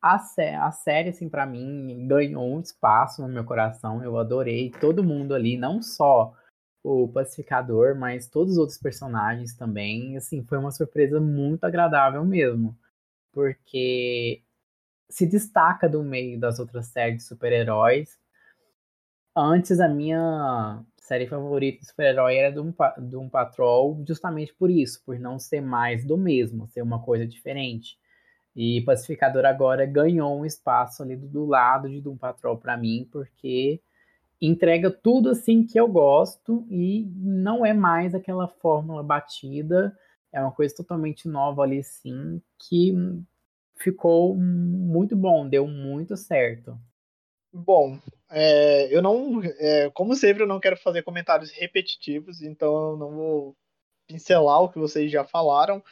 A, 0.04 0.18
sé 0.18 0.54
a 0.54 0.70
série, 0.70 1.08
assim, 1.08 1.30
para 1.30 1.46
mim, 1.46 2.06
ganhou 2.06 2.44
um 2.56 2.60
espaço 2.60 3.22
no 3.22 3.28
meu 3.28 3.42
coração. 3.42 4.04
Eu 4.04 4.18
adorei 4.18 4.70
todo 4.70 5.02
mundo 5.02 5.34
ali, 5.34 5.56
não 5.56 5.80
só 5.80 6.34
o 6.82 7.08
pacificador, 7.08 7.96
mas 7.98 8.28
todos 8.28 8.52
os 8.52 8.58
outros 8.58 8.76
personagens 8.76 9.56
também. 9.56 10.14
Assim, 10.18 10.44
foi 10.44 10.58
uma 10.58 10.70
surpresa 10.70 11.18
muito 11.18 11.64
agradável 11.64 12.22
mesmo. 12.22 12.76
Porque 13.32 14.42
se 15.08 15.26
destaca 15.26 15.88
do 15.88 16.02
meio 16.02 16.38
das 16.38 16.58
outras 16.58 16.88
séries 16.88 17.18
de 17.18 17.24
super-heróis. 17.24 18.18
Antes, 19.34 19.80
a 19.80 19.88
minha 19.88 20.84
série 20.98 21.26
favorita 21.26 21.80
de 21.80 21.86
super-herói 21.86 22.36
era 22.36 22.52
Doom, 22.52 22.74
Doom 22.98 23.30
Patrol, 23.30 24.04
justamente 24.06 24.54
por 24.54 24.70
isso, 24.70 25.02
por 25.02 25.18
não 25.18 25.38
ser 25.38 25.62
mais 25.62 26.04
do 26.04 26.18
mesmo, 26.18 26.68
ser 26.68 26.82
uma 26.82 27.02
coisa 27.02 27.26
diferente. 27.26 27.98
E 28.54 28.80
Pacificador 28.82 29.44
agora 29.44 29.84
ganhou 29.84 30.38
um 30.38 30.46
espaço 30.46 31.02
ali 31.02 31.16
do, 31.16 31.26
do 31.26 31.44
lado 31.44 31.88
de 31.88 32.00
Doom 32.00 32.16
Patrol 32.16 32.56
para 32.56 32.76
mim, 32.76 33.08
porque 33.10 33.80
entrega 34.40 34.90
tudo 34.90 35.30
assim 35.30 35.64
que 35.64 35.78
eu 35.78 35.88
gosto 35.88 36.66
e 36.70 37.04
não 37.16 37.64
é 37.64 37.72
mais 37.72 38.14
aquela 38.14 38.46
fórmula 38.46 39.02
batida, 39.02 39.96
é 40.32 40.40
uma 40.40 40.52
coisa 40.52 40.74
totalmente 40.74 41.28
nova 41.28 41.62
ali 41.62 41.82
sim, 41.82 42.40
que 42.58 42.94
ficou 43.76 44.34
muito 44.36 45.16
bom, 45.16 45.48
deu 45.48 45.66
muito 45.66 46.16
certo. 46.16 46.78
Bom, 47.52 47.98
é, 48.30 48.94
eu 48.94 49.00
não, 49.00 49.40
é, 49.44 49.90
como 49.90 50.14
sempre, 50.16 50.42
eu 50.42 50.46
não 50.46 50.58
quero 50.58 50.76
fazer 50.76 51.02
comentários 51.02 51.52
repetitivos, 51.52 52.42
então 52.42 52.90
eu 52.90 52.96
não 52.96 53.10
vou 53.12 53.56
pincelar 54.08 54.60
o 54.62 54.68
que 54.68 54.78
vocês 54.78 55.10
já 55.10 55.24
falaram. 55.24 55.82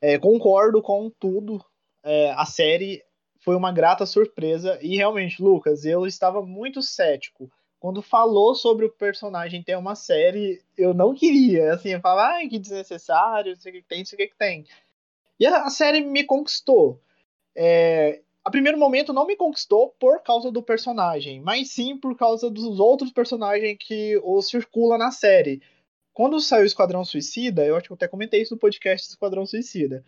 É, 0.00 0.16
concordo 0.16 0.80
com 0.80 1.10
tudo. 1.10 1.64
É, 2.02 2.30
a 2.32 2.44
série 2.44 3.02
foi 3.40 3.56
uma 3.56 3.72
grata 3.72 4.06
surpresa 4.06 4.78
e 4.82 4.96
realmente, 4.96 5.42
Lucas, 5.42 5.84
eu 5.84 6.06
estava 6.06 6.42
muito 6.42 6.82
cético 6.82 7.50
quando 7.80 8.02
falou 8.02 8.54
sobre 8.54 8.86
o 8.86 8.90
personagem 8.90 9.62
ter 9.62 9.76
uma 9.76 9.94
série. 9.94 10.62
Eu 10.76 10.92
não 10.92 11.14
queria, 11.14 11.74
assim, 11.74 11.90
eu 11.90 12.00
falava, 12.00 12.34
ai, 12.34 12.48
que 12.48 12.58
desnecessário, 12.58 13.54
o 13.54 13.56
que 13.56 13.82
tem, 13.82 14.02
o 14.02 14.06
que 14.06 14.32
tem. 14.38 14.66
E 15.38 15.46
a, 15.46 15.70
série 15.70 16.00
me 16.00 16.24
conquistou 16.24 17.00
é, 17.60 18.20
a 18.44 18.50
primeiro 18.50 18.78
momento 18.78 19.12
não 19.12 19.26
me 19.26 19.34
conquistou 19.34 19.90
por 19.98 20.22
causa 20.22 20.50
do 20.50 20.62
personagem, 20.62 21.40
mas 21.40 21.70
sim 21.70 21.96
por 21.96 22.16
causa 22.16 22.48
dos 22.48 22.78
outros 22.78 23.10
personagens 23.10 23.76
que 23.80 24.16
o 24.22 24.40
circula 24.40 24.96
na 24.96 25.10
série. 25.10 25.60
Quando 26.14 26.40
saiu 26.40 26.64
Esquadrão 26.64 27.04
Suicida, 27.04 27.64
eu 27.66 27.76
acho 27.76 27.86
que 27.86 27.92
eu 27.92 27.96
até 27.96 28.06
comentei 28.06 28.40
isso 28.40 28.54
no 28.54 28.60
podcast 28.60 29.08
Esquadrão 29.08 29.44
Suicida. 29.44 30.04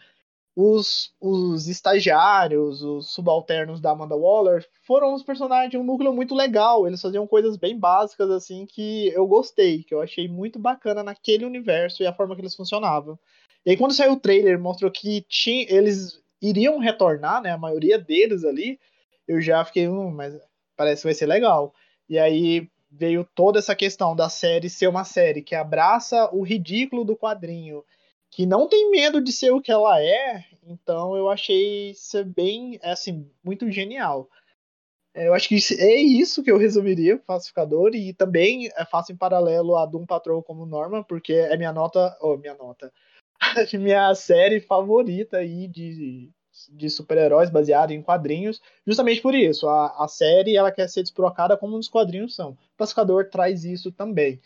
Os, 0.63 1.15
os 1.19 1.69
estagiários, 1.69 2.83
os 2.83 3.15
subalternos 3.15 3.81
da 3.81 3.93
Amanda 3.93 4.15
Waller 4.15 4.63
foram 4.83 5.15
os 5.15 5.23
personagens 5.23 5.71
de 5.71 5.79
um 5.79 5.83
núcleo 5.83 6.13
muito 6.13 6.35
legal. 6.35 6.87
Eles 6.87 7.01
faziam 7.01 7.27
coisas 7.27 7.57
bem 7.57 7.79
básicas, 7.79 8.29
assim, 8.31 8.67
que 8.67 9.09
eu 9.09 9.27
gostei, 9.27 9.83
que 9.83 9.95
eu 9.95 10.03
achei 10.03 10.29
muito 10.29 10.59
bacana 10.59 11.03
naquele 11.03 11.47
universo 11.47 12.03
e 12.03 12.07
a 12.07 12.13
forma 12.13 12.35
que 12.35 12.43
eles 12.43 12.55
funcionavam. 12.55 13.19
E 13.65 13.71
aí, 13.71 13.77
quando 13.79 13.95
saiu 13.95 14.13
o 14.13 14.21
trailer, 14.21 14.61
mostrou 14.61 14.91
que 14.91 15.25
tinha, 15.31 15.65
eles 15.67 16.21
iriam 16.43 16.79
retornar, 16.79 17.41
né? 17.41 17.53
A 17.53 17.59
maioria 17.59 17.99
deles 17.99 18.45
ali, 18.45 18.79
eu 19.27 19.41
já 19.41 19.65
fiquei, 19.65 19.89
hum, 19.89 20.11
mas 20.11 20.39
parece 20.77 21.01
que 21.01 21.09
vai 21.09 21.15
ser 21.15 21.27
legal. 21.27 21.73
E 22.07 22.19
aí 22.19 22.69
veio 22.91 23.27
toda 23.35 23.59
essa 23.59 23.75
questão 23.75 24.15
da 24.15 24.29
série 24.29 24.69
ser 24.69 24.89
uma 24.89 25.05
série 25.05 25.41
que 25.41 25.55
abraça 25.55 26.29
o 26.35 26.43
ridículo 26.43 27.03
do 27.03 27.17
quadrinho, 27.17 27.83
que 28.31 28.47
não 28.47 28.69
tem 28.69 28.91
medo 28.91 29.21
de 29.21 29.33
ser 29.33 29.51
o 29.51 29.61
que 29.61 29.73
ela 29.73 30.01
é, 30.01 30.45
então 30.63 31.17
eu 31.17 31.29
achei 31.29 31.93
ser 31.95 32.25
bem, 32.25 32.79
assim, 32.83 33.29
muito 33.43 33.71
genial. 33.71 34.29
É, 35.13 35.27
eu 35.27 35.35
acho 35.35 35.49
que 35.49 35.59
é 35.79 35.97
isso 35.97 36.43
que 36.43 36.51
eu 36.51 36.57
resumiria 36.57 37.19
Pacificador 37.19 37.91
e 37.95 38.15
também 38.15 38.71
faço 38.91 39.13
em 39.13 39.17
paralelo 39.17 39.77
a 39.77 39.85
Doom 39.85 40.07
Patrol 40.07 40.43
como 40.43 40.65
Norma, 40.65 41.03
porque 41.03 41.33
é 41.33 41.57
minha 41.57 41.73
nota, 41.73 42.17
oh, 42.21 42.37
minha 42.37 42.55
nota, 42.55 42.93
minha 43.75 44.15
série 44.15 44.61
favorita 44.61 45.39
aí 45.39 45.67
de, 45.67 46.31
de 46.71 46.89
super-heróis 46.89 47.51
baseada 47.51 47.93
em 47.93 48.03
quadrinhos, 48.03 48.61
justamente 48.87 49.21
por 49.21 49.35
isso. 49.35 49.69
A, 49.69 50.05
a 50.05 50.07
série 50.07 50.57
ela 50.57 50.71
quer 50.71 50.89
ser 50.89 51.03
despirocada 51.03 51.57
como 51.57 51.77
os 51.77 51.89
quadrinhos 51.89 52.37
são. 52.37 52.51
O 52.53 52.77
Pacificador 52.77 53.29
traz 53.29 53.65
isso 53.65 53.91
também. 53.91 54.41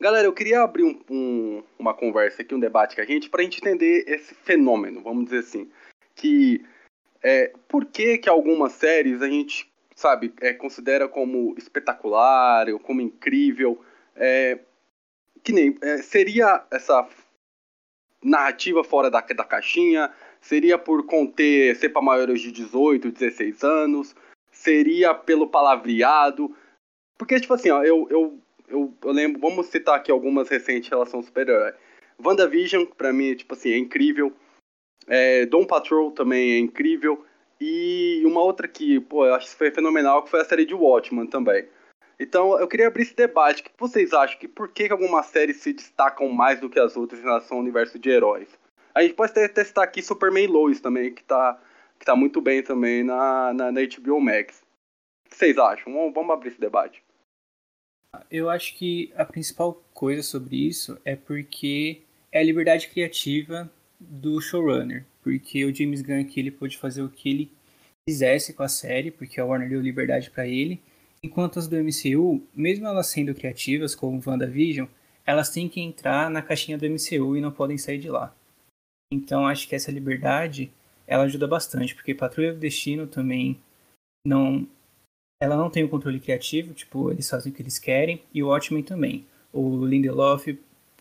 Galera, 0.00 0.26
eu 0.26 0.32
queria 0.32 0.62
abrir 0.62 0.84
um, 0.84 0.98
um, 1.10 1.62
uma 1.78 1.92
conversa 1.92 2.40
aqui, 2.40 2.54
um 2.54 2.60
debate 2.60 2.96
com 2.96 3.02
a 3.02 3.04
gente, 3.04 3.28
para 3.28 3.42
a 3.42 3.44
gente 3.44 3.58
entender 3.58 4.04
esse 4.08 4.34
fenômeno, 4.34 5.02
vamos 5.02 5.24
dizer 5.24 5.40
assim. 5.40 5.70
Que 6.14 6.64
é, 7.22 7.52
por 7.68 7.84
que 7.84 8.16
que 8.16 8.28
algumas 8.28 8.72
séries 8.72 9.20
a 9.20 9.28
gente, 9.28 9.70
sabe, 9.94 10.32
é, 10.40 10.54
considera 10.54 11.06
como 11.06 11.54
espetacular, 11.58 12.70
ou 12.70 12.80
como 12.80 13.02
incrível, 13.02 13.84
é, 14.16 14.58
que 15.42 15.52
nem, 15.52 15.76
é, 15.82 15.98
seria 15.98 16.64
essa 16.70 17.06
narrativa 18.24 18.82
fora 18.82 19.10
da, 19.10 19.20
da 19.20 19.44
caixinha, 19.44 20.10
seria 20.40 20.78
por 20.78 21.04
conter, 21.04 21.76
ser 21.76 21.90
para 21.90 22.00
maiores 22.00 22.40
de 22.40 22.50
18, 22.50 23.10
16 23.10 23.62
anos, 23.62 24.16
seria 24.50 25.12
pelo 25.12 25.46
palavreado, 25.46 26.56
porque, 27.18 27.38
tipo 27.38 27.52
assim, 27.52 27.68
ó, 27.68 27.82
eu, 27.82 28.08
eu 28.10 28.40
eu, 28.70 28.94
eu 29.04 29.12
lembro, 29.12 29.40
vamos 29.40 29.66
citar 29.66 29.96
aqui 29.96 30.10
algumas 30.10 30.48
recentes 30.48 30.88
em 30.88 30.90
relação 30.90 31.20
ao 31.20 31.24
super-herói. 31.24 31.72
WandaVision, 32.24 32.84
pra 32.96 33.12
mim, 33.12 33.34
tipo 33.34 33.54
assim, 33.54 33.70
é 33.70 33.78
incrível. 33.78 34.32
É, 35.06 35.44
Dom 35.46 35.64
Patrol 35.64 36.12
também 36.12 36.52
é 36.52 36.58
incrível. 36.58 37.24
E 37.60 38.22
uma 38.24 38.42
outra 38.42 38.66
que, 38.66 39.00
pô, 39.00 39.26
eu 39.26 39.34
acho 39.34 39.50
que 39.50 39.56
foi 39.56 39.70
fenomenal, 39.70 40.22
que 40.22 40.30
foi 40.30 40.40
a 40.40 40.44
série 40.44 40.64
de 40.64 40.74
Watchmen 40.74 41.26
também. 41.26 41.68
Então, 42.18 42.58
eu 42.58 42.68
queria 42.68 42.86
abrir 42.86 43.02
esse 43.02 43.14
debate. 43.14 43.60
O 43.60 43.64
que 43.64 43.70
vocês 43.78 44.12
acham? 44.12 44.38
Que 44.38 44.46
por 44.46 44.68
que, 44.68 44.86
que 44.86 44.92
algumas 44.92 45.26
séries 45.26 45.56
se 45.56 45.72
destacam 45.72 46.28
mais 46.28 46.60
do 46.60 46.68
que 46.68 46.78
as 46.78 46.96
outras 46.96 47.20
em 47.20 47.24
relação 47.24 47.56
ao 47.56 47.62
universo 47.62 47.98
de 47.98 48.10
heróis? 48.10 48.48
A 48.94 49.02
gente 49.02 49.14
pode 49.14 49.32
até 49.38 49.64
citar 49.64 49.84
aqui 49.84 50.02
Superman 50.02 50.46
Lois 50.46 50.80
também, 50.80 51.14
que 51.14 51.24
tá, 51.24 51.58
que 51.98 52.04
tá 52.04 52.14
muito 52.14 52.40
bem 52.40 52.62
também 52.62 53.02
na, 53.02 53.52
na, 53.54 53.72
na 53.72 53.80
HBO 53.80 54.20
Max. 54.20 54.62
O 55.26 55.30
que 55.30 55.36
vocês 55.36 55.58
acham? 55.58 55.92
Vamos, 55.92 56.14
vamos 56.14 56.30
abrir 56.32 56.48
esse 56.48 56.60
debate. 56.60 57.02
Eu 58.30 58.48
acho 58.50 58.76
que 58.76 59.12
a 59.16 59.24
principal 59.24 59.82
coisa 59.92 60.22
sobre 60.22 60.56
isso 60.56 60.98
é 61.04 61.16
porque 61.16 62.02
é 62.32 62.40
a 62.40 62.44
liberdade 62.44 62.88
criativa 62.88 63.70
do 63.98 64.40
showrunner. 64.40 65.04
Porque 65.22 65.64
o 65.64 65.74
James 65.74 66.02
Gunn 66.02 66.20
aqui 66.20 66.40
ele 66.40 66.50
pôde 66.50 66.78
fazer 66.78 67.02
o 67.02 67.08
que 67.08 67.28
ele 67.28 67.52
quisesse 68.08 68.54
com 68.54 68.62
a 68.62 68.68
série, 68.68 69.10
porque 69.10 69.40
a 69.40 69.44
Warner 69.44 69.68
deu 69.68 69.80
liberdade 69.80 70.30
para 70.30 70.46
ele. 70.46 70.80
Enquanto 71.22 71.58
as 71.58 71.68
do 71.68 71.76
MCU, 71.76 72.42
mesmo 72.54 72.86
elas 72.86 73.08
sendo 73.08 73.34
criativas, 73.34 73.94
como 73.94 74.22
WandaVision, 74.24 74.88
elas 75.26 75.50
têm 75.50 75.68
que 75.68 75.80
entrar 75.80 76.30
na 76.30 76.40
caixinha 76.40 76.78
do 76.78 76.88
MCU 76.88 77.36
e 77.36 77.40
não 77.40 77.52
podem 77.52 77.76
sair 77.76 77.98
de 77.98 78.08
lá. 78.08 78.34
Então 79.12 79.46
acho 79.46 79.68
que 79.68 79.74
essa 79.74 79.90
liberdade 79.90 80.72
ela 81.06 81.24
ajuda 81.24 81.46
bastante, 81.46 81.94
porque 81.94 82.14
Patrulha 82.14 82.52
do 82.52 82.58
Destino 82.58 83.06
também 83.06 83.60
não 84.26 84.66
ela 85.40 85.56
não 85.56 85.70
tem 85.70 85.82
o 85.82 85.88
controle 85.88 86.20
criativo, 86.20 86.74
tipo, 86.74 87.10
eles 87.10 87.28
fazem 87.28 87.50
o 87.50 87.54
que 87.54 87.62
eles 87.62 87.78
querem, 87.78 88.22
e 88.32 88.42
o 88.42 88.48
Watchmen 88.48 88.82
também. 88.82 89.26
O 89.52 89.84
Lindelof 89.86 90.46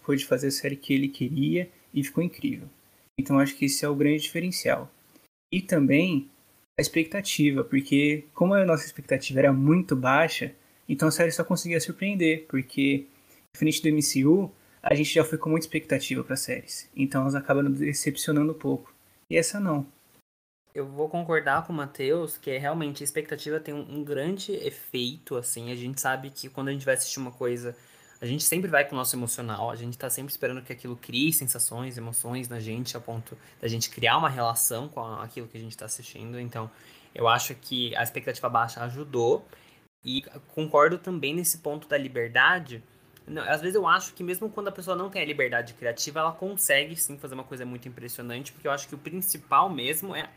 pôde 0.03 0.25
fazer 0.25 0.47
a 0.47 0.51
série 0.51 0.77
que 0.77 0.93
ele 0.93 1.09
queria 1.09 1.69
e 1.93 2.03
ficou 2.03 2.23
incrível. 2.23 2.67
Então 3.19 3.37
acho 3.37 3.55
que 3.55 3.65
esse 3.65 3.83
é 3.83 3.89
o 3.89 3.95
grande 3.95 4.23
diferencial. 4.23 4.89
E 5.51 5.61
também 5.61 6.29
a 6.77 6.81
expectativa, 6.81 7.63
porque 7.63 8.23
como 8.33 8.53
a 8.53 8.65
nossa 8.65 8.85
expectativa 8.85 9.39
era 9.39 9.51
muito 9.51 9.95
baixa, 9.95 10.53
então 10.87 11.09
a 11.09 11.11
série 11.11 11.31
só 11.31 11.43
conseguia 11.43 11.79
surpreender, 11.81 12.45
porque 12.47 13.05
diferente 13.53 13.81
do 13.81 13.89
MCU, 13.89 14.51
a 14.81 14.95
gente 14.95 15.13
já 15.13 15.25
foi 15.25 15.37
com 15.37 15.49
muita 15.49 15.65
expectativa 15.65 16.23
para 16.23 16.37
séries. 16.37 16.89
Então 16.95 17.21
elas 17.21 17.35
acabam 17.35 17.69
decepcionando 17.69 18.53
um 18.53 18.57
pouco. 18.57 18.93
E 19.29 19.35
essa 19.35 19.59
não. 19.59 19.85
Eu 20.73 20.87
vou 20.87 21.09
concordar 21.09 21.65
com 21.65 21.73
o 21.73 21.75
Matheus 21.75 22.37
que 22.37 22.51
é 22.51 22.57
realmente 22.57 23.01
a 23.01 23.05
expectativa 23.05 23.59
tem 23.59 23.73
um, 23.73 24.03
grande 24.03 24.53
efeito, 24.53 25.35
assim. 25.35 25.71
A 25.71 25.75
gente 25.75 25.99
sabe 25.99 26.29
que 26.29 26.47
quando 26.47 26.67
a 26.67 26.71
gente 26.71 26.85
vai 26.85 26.93
assistir 26.93 27.19
uma 27.19 27.31
coisa, 27.31 27.75
a 28.21 28.25
gente 28.25 28.43
sempre 28.43 28.69
vai 28.69 28.85
com 28.85 28.93
o 28.93 28.97
nosso 28.97 29.15
emocional, 29.15 29.71
a 29.71 29.75
gente 29.75 29.97
tá 29.97 30.09
sempre 30.09 30.31
esperando 30.31 30.61
que 30.61 30.71
aquilo 30.71 30.95
crie 30.95 31.33
sensações, 31.33 31.97
emoções 31.97 32.47
na 32.47 32.59
gente, 32.59 32.95
a 32.95 32.99
ponto 32.99 33.37
da 33.59 33.67
gente 33.67 33.89
criar 33.89 34.17
uma 34.17 34.29
relação 34.29 34.87
com 34.87 35.01
aquilo 35.01 35.47
que 35.47 35.57
a 35.57 35.61
gente 35.61 35.75
tá 35.75 35.85
assistindo. 35.85 36.39
Então, 36.39 36.69
eu 37.15 37.27
acho 37.27 37.55
que 37.55 37.95
a 37.95 38.03
expectativa 38.03 38.47
baixa 38.47 38.83
ajudou. 38.83 39.45
E 40.05 40.23
concordo 40.53 40.97
também 40.97 41.33
nesse 41.33 41.57
ponto 41.57 41.87
da 41.87 41.97
liberdade. 41.97 42.81
Não, 43.27 43.43
às 43.43 43.59
vezes 43.59 43.75
eu 43.75 43.85
acho 43.87 44.13
que 44.13 44.23
mesmo 44.23 44.49
quando 44.49 44.69
a 44.69 44.71
pessoa 44.71 44.95
não 44.95 45.09
tem 45.09 45.21
a 45.21 45.25
liberdade 45.25 45.73
criativa, 45.73 46.19
ela 46.19 46.31
consegue 46.31 46.95
sim 46.95 47.17
fazer 47.17 47.33
uma 47.33 47.43
coisa 47.43 47.65
muito 47.65 47.87
impressionante, 47.87 48.51
porque 48.51 48.67
eu 48.67 48.71
acho 48.71 48.87
que 48.87 48.95
o 48.95 48.97
principal 48.97 49.69
mesmo 49.69 50.15
é 50.15 50.29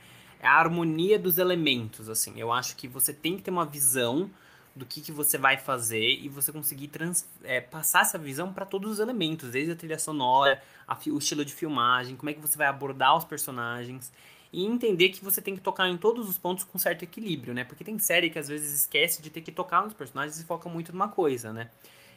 é 0.42 0.48
a 0.48 0.54
harmonia 0.54 1.18
dos 1.18 1.38
elementos, 1.38 2.08
assim. 2.08 2.34
Eu 2.36 2.52
acho 2.52 2.76
que 2.76 2.88
você 2.88 3.14
tem 3.14 3.36
que 3.36 3.42
ter 3.42 3.50
uma 3.52 3.64
visão 3.64 4.28
do 4.74 4.84
que, 4.84 5.00
que 5.00 5.12
você 5.12 5.38
vai 5.38 5.56
fazer 5.56 6.18
e 6.18 6.28
você 6.28 6.50
conseguir 6.50 6.88
trans, 6.88 7.26
é, 7.44 7.60
passar 7.60 8.02
essa 8.02 8.18
visão 8.18 8.52
para 8.52 8.66
todos 8.66 8.90
os 8.90 8.98
elementos, 8.98 9.50
desde 9.50 9.72
a 9.72 9.76
trilha 9.76 9.98
sonora, 9.98 10.60
a, 10.88 10.98
o 11.08 11.18
estilo 11.18 11.44
de 11.44 11.52
filmagem, 11.52 12.16
como 12.16 12.30
é 12.30 12.32
que 12.32 12.40
você 12.40 12.58
vai 12.58 12.66
abordar 12.66 13.16
os 13.16 13.24
personagens 13.24 14.12
e 14.52 14.64
entender 14.64 15.10
que 15.10 15.24
você 15.24 15.40
tem 15.40 15.54
que 15.54 15.60
tocar 15.60 15.88
em 15.88 15.96
todos 15.96 16.28
os 16.28 16.36
pontos 16.36 16.64
com 16.64 16.78
certo 16.78 17.04
equilíbrio, 17.04 17.54
né? 17.54 17.64
Porque 17.64 17.84
tem 17.84 17.98
série 17.98 18.28
que 18.28 18.38
às 18.38 18.48
vezes 18.48 18.72
esquece 18.72 19.22
de 19.22 19.30
ter 19.30 19.42
que 19.42 19.52
tocar 19.52 19.82
nos 19.82 19.94
personagens 19.94 20.38
e 20.40 20.44
foca 20.44 20.68
muito 20.68 20.92
numa 20.92 21.08
coisa, 21.08 21.52
né? 21.52 21.70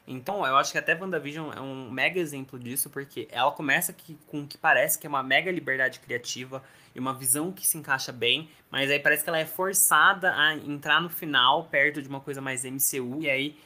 Então, 0.08 0.46
eu 0.46 0.56
acho 0.56 0.72
que 0.72 0.78
até 0.78 0.94
WandaVision 0.94 1.52
é 1.54 1.60
um 1.60 1.90
mega 1.90 2.20
exemplo 2.20 2.60
disso, 2.60 2.90
porque 2.90 3.28
ela 3.32 3.52
começa 3.52 3.92
que, 3.92 4.18
com 4.28 4.42
o 4.42 4.48
que 4.48 4.58
parece 4.58 5.00
que 5.00 5.08
é 5.08 5.10
uma 5.10 5.24
mega 5.24 5.52
liberdade 5.52 6.00
criativa 6.00 6.64
e 6.94 7.00
uma 7.00 7.14
visão 7.14 7.52
que 7.52 7.66
se 7.66 7.78
encaixa 7.78 8.12
bem, 8.12 8.50
mas 8.70 8.92
aí 8.92 9.00
parece 9.00 9.24
que 9.24 9.30
ela 9.30 9.40
é 9.40 9.46
forçada 9.46 10.34
a 10.36 10.56
entrar 10.56 11.02
no 11.02 11.10
final, 11.10 11.66
perto 11.66 12.02
de 12.02 12.08
uma 12.08 12.20
coisa 12.22 12.40
mais 12.40 12.64
MCU, 12.64 13.22
e 13.22 13.30
aí 13.30 13.58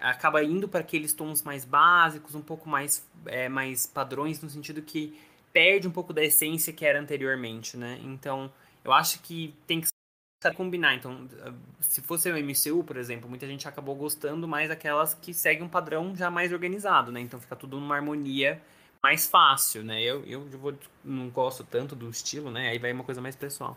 acaba 0.00 0.42
indo 0.42 0.66
para 0.66 0.80
aqueles 0.80 1.12
tons 1.12 1.42
mais 1.42 1.64
básicos, 1.64 2.34
um 2.34 2.40
pouco 2.40 2.68
mais, 2.68 3.06
é, 3.26 3.48
mais 3.48 3.86
padrões, 3.86 4.40
no 4.40 4.48
sentido 4.48 4.82
que 4.82 5.16
perde 5.52 5.86
um 5.86 5.92
pouco 5.92 6.12
da 6.12 6.24
essência 6.24 6.72
que 6.72 6.84
era 6.84 6.98
anteriormente, 6.98 7.76
né? 7.76 8.00
Então, 8.02 8.50
eu 8.82 8.92
acho 8.92 9.20
que 9.20 9.54
tem 9.66 9.80
que 9.80 9.91
combinar. 10.50 10.94
Então, 10.94 11.28
se 11.80 12.00
fosse 12.00 12.30
o 12.30 12.36
MCU, 12.36 12.82
por 12.82 12.96
exemplo, 12.96 13.28
muita 13.28 13.46
gente 13.46 13.68
acabou 13.68 13.94
gostando 13.94 14.48
mais 14.48 14.68
daquelas 14.68 15.14
que 15.14 15.34
seguem 15.34 15.62
um 15.62 15.68
padrão 15.68 16.16
já 16.16 16.30
mais 16.30 16.52
organizado, 16.52 17.12
né? 17.12 17.20
Então 17.20 17.38
fica 17.38 17.54
tudo 17.54 17.78
numa 17.78 17.94
harmonia 17.94 18.60
mais 19.02 19.26
fácil, 19.26 19.82
né? 19.84 20.00
Eu, 20.02 20.24
eu 20.26 20.44
vou, 20.58 20.74
não 21.04 21.28
gosto 21.28 21.64
tanto 21.64 21.94
do 21.94 22.08
estilo, 22.08 22.50
né? 22.50 22.70
Aí 22.70 22.78
vai 22.78 22.92
uma 22.92 23.04
coisa 23.04 23.20
mais 23.20 23.36
pessoal. 23.36 23.76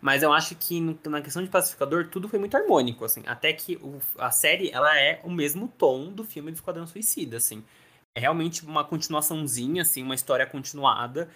Mas 0.00 0.22
eu 0.22 0.32
acho 0.32 0.54
que 0.54 0.80
no, 0.80 0.98
na 1.06 1.20
questão 1.20 1.42
de 1.42 1.48
pacificador, 1.48 2.08
tudo 2.08 2.28
foi 2.28 2.38
muito 2.38 2.56
harmônico, 2.56 3.04
assim. 3.04 3.22
Até 3.26 3.52
que 3.52 3.76
o, 3.76 3.98
a 4.18 4.30
série, 4.30 4.70
ela 4.70 4.98
é 4.98 5.20
o 5.24 5.30
mesmo 5.30 5.66
tom 5.66 6.12
do 6.12 6.22
filme 6.24 6.50
do 6.50 6.54
Esquadrão 6.54 6.86
Suicida, 6.86 7.38
assim. 7.38 7.64
É 8.14 8.20
realmente 8.20 8.64
uma 8.64 8.84
continuaçãozinha, 8.84 9.82
assim, 9.82 10.02
uma 10.02 10.14
história 10.14 10.46
continuada. 10.46 11.28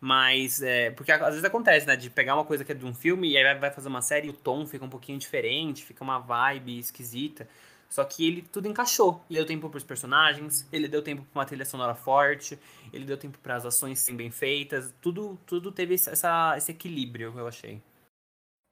Mas, 0.00 0.62
é, 0.62 0.90
porque 0.90 1.10
às 1.10 1.20
vezes 1.20 1.44
acontece, 1.44 1.86
né? 1.86 1.96
De 1.96 2.10
pegar 2.10 2.34
uma 2.34 2.44
coisa 2.44 2.64
que 2.64 2.72
é 2.72 2.74
de 2.74 2.84
um 2.84 2.94
filme 2.94 3.30
e 3.30 3.36
aí 3.36 3.58
vai 3.58 3.70
fazer 3.70 3.88
uma 3.88 4.02
série 4.02 4.28
e 4.28 4.30
o 4.30 4.34
tom 4.34 4.66
fica 4.66 4.84
um 4.84 4.90
pouquinho 4.90 5.18
diferente, 5.18 5.84
fica 5.84 6.04
uma 6.04 6.18
vibe 6.18 6.78
esquisita. 6.78 7.48
Só 7.88 8.04
que 8.04 8.26
ele 8.26 8.42
tudo 8.42 8.68
encaixou. 8.68 9.22
Ele 9.30 9.38
deu 9.38 9.46
tempo 9.46 9.70
para 9.70 9.78
os 9.78 9.84
personagens, 9.84 10.68
ele 10.72 10.88
deu 10.88 11.02
tempo 11.02 11.22
para 11.22 11.40
uma 11.40 11.46
trilha 11.46 11.64
sonora 11.64 11.94
forte, 11.94 12.58
ele 12.92 13.04
deu 13.04 13.16
tempo 13.16 13.38
para 13.38 13.56
as 13.56 13.64
ações 13.64 14.00
serem 14.00 14.16
bem 14.16 14.30
feitas. 14.30 14.92
Tudo, 15.00 15.38
tudo 15.46 15.72
teve 15.72 15.94
essa, 15.94 16.54
esse 16.56 16.72
equilíbrio, 16.72 17.32
eu 17.36 17.46
achei. 17.46 17.80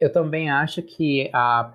Eu 0.01 0.13
também 0.13 0.51
acho 0.51 0.83
que 0.83 1.31
a 1.33 1.73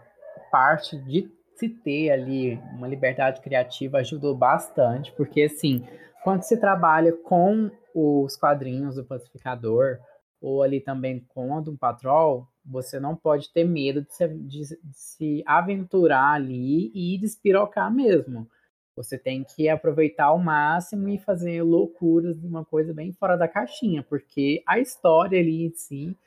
parte 0.51 0.97
de 0.97 1.31
se 1.55 1.69
ter 1.69 2.11
ali 2.11 2.55
uma 2.73 2.87
liberdade 2.87 3.41
criativa 3.41 3.97
ajudou 3.97 4.35
bastante, 4.35 5.11
porque 5.13 5.43
assim, 5.43 5.85
quando 6.23 6.43
se 6.43 6.57
trabalha 6.57 7.11
com 7.11 7.69
os 7.99 8.35
quadrinhos 8.35 8.95
do 8.95 9.05
Pacificador, 9.05 9.99
ou 10.41 10.63
ali 10.63 10.79
também 10.79 11.25
com 11.29 11.61
Doom 11.61 11.75
Patrol, 11.75 12.47
você 12.65 12.99
não 12.99 13.15
pode 13.15 13.51
ter 13.51 13.63
medo 13.63 14.01
de 14.01 14.13
se, 14.13 14.27
de, 14.27 14.61
de 14.61 14.97
se 14.97 15.43
aventurar 15.45 16.33
ali 16.33 16.91
e 16.93 17.17
despirocar 17.17 17.93
mesmo. 17.93 18.47
Você 18.95 19.17
tem 19.17 19.43
que 19.43 19.69
aproveitar 19.69 20.25
ao 20.25 20.39
máximo 20.39 21.07
e 21.09 21.17
fazer 21.17 21.63
loucuras 21.63 22.39
de 22.39 22.45
uma 22.45 22.65
coisa 22.65 22.93
bem 22.93 23.13
fora 23.13 23.37
da 23.37 23.47
caixinha, 23.47 24.03
porque 24.03 24.61
a 24.67 24.79
história 24.79 25.39
ali 25.39 25.65
em 25.65 25.71
si 25.71 26.17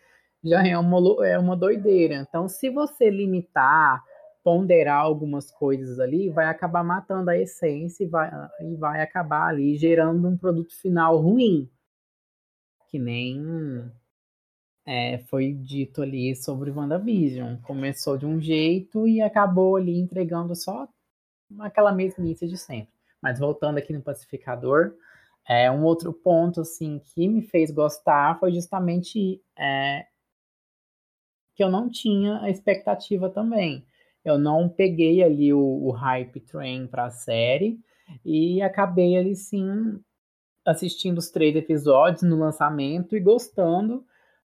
já 0.43 0.67
é 0.67 0.77
uma, 0.77 1.27
é 1.27 1.39
uma 1.39 1.57
doideira. 1.57 2.15
Então, 2.17 2.49
se 2.49 2.71
você 2.71 3.11
limitar 3.11 4.03
ponderar 4.43 5.01
algumas 5.01 5.51
coisas 5.51 6.01
ali, 6.01 6.29
vai 6.29 6.47
acabar 6.47 6.83
matando 6.83 7.31
a 7.31 7.39
essência 7.39 8.05
e 8.05 8.09
vai, 8.09 8.31
e 8.61 8.75
vai 8.77 9.01
acabar 9.01 9.49
ali 9.49 9.77
gerando 9.77 10.29
um 10.29 10.37
produto 10.37 10.75
final 10.81 11.19
ruim. 11.19 11.71
Que 12.89 12.99
nem 12.99 13.91
é, 14.85 15.19
foi 15.19 15.53
dito 15.53 16.03
ali 16.03 16.35
sobre 16.35 16.71
WandaVision. 16.71 17.57
Começou 17.63 18.19
de 18.19 18.27
um 18.27 18.41
jeito 18.41 19.07
e 19.07 19.21
acabou 19.21 19.77
ali 19.77 19.99
entregando 19.99 20.55
só 20.55 20.89
aquela 21.61 21.93
mesmice 21.93 22.47
de 22.47 22.57
sempre. 22.57 22.93
Mas 23.21 23.39
voltando 23.39 23.79
aqui 23.79 23.93
no 23.93 24.03
Pacificador, 24.03 24.95
é, 25.49 25.71
um 25.71 25.85
outro 25.85 26.13
ponto 26.13 26.61
assim 26.61 26.99
que 26.99 27.29
me 27.29 27.43
fez 27.43 27.71
gostar 27.71 28.39
foi 28.39 28.53
justamente 28.53 29.41
é, 29.57 30.07
que 31.55 31.63
eu 31.63 31.71
não 31.71 31.89
tinha 31.89 32.41
a 32.41 32.51
expectativa 32.51 33.29
também. 33.31 33.87
Eu 34.25 34.39
não 34.39 34.69
peguei 34.69 35.23
ali 35.23 35.53
o, 35.53 35.61
o 35.61 35.91
hype 35.91 36.41
train 36.41 36.87
para 36.87 37.07
a 37.07 37.11
série 37.11 37.79
e 38.25 38.63
acabei 38.63 39.17
ali 39.17 39.35
sim 39.35 40.01
assistindo 40.65 41.19
os 41.19 41.31
três 41.31 41.57
episódios 41.57 42.23
no 42.23 42.39
lançamento 42.39 43.17
e 43.17 43.21
gostando, 43.21 44.05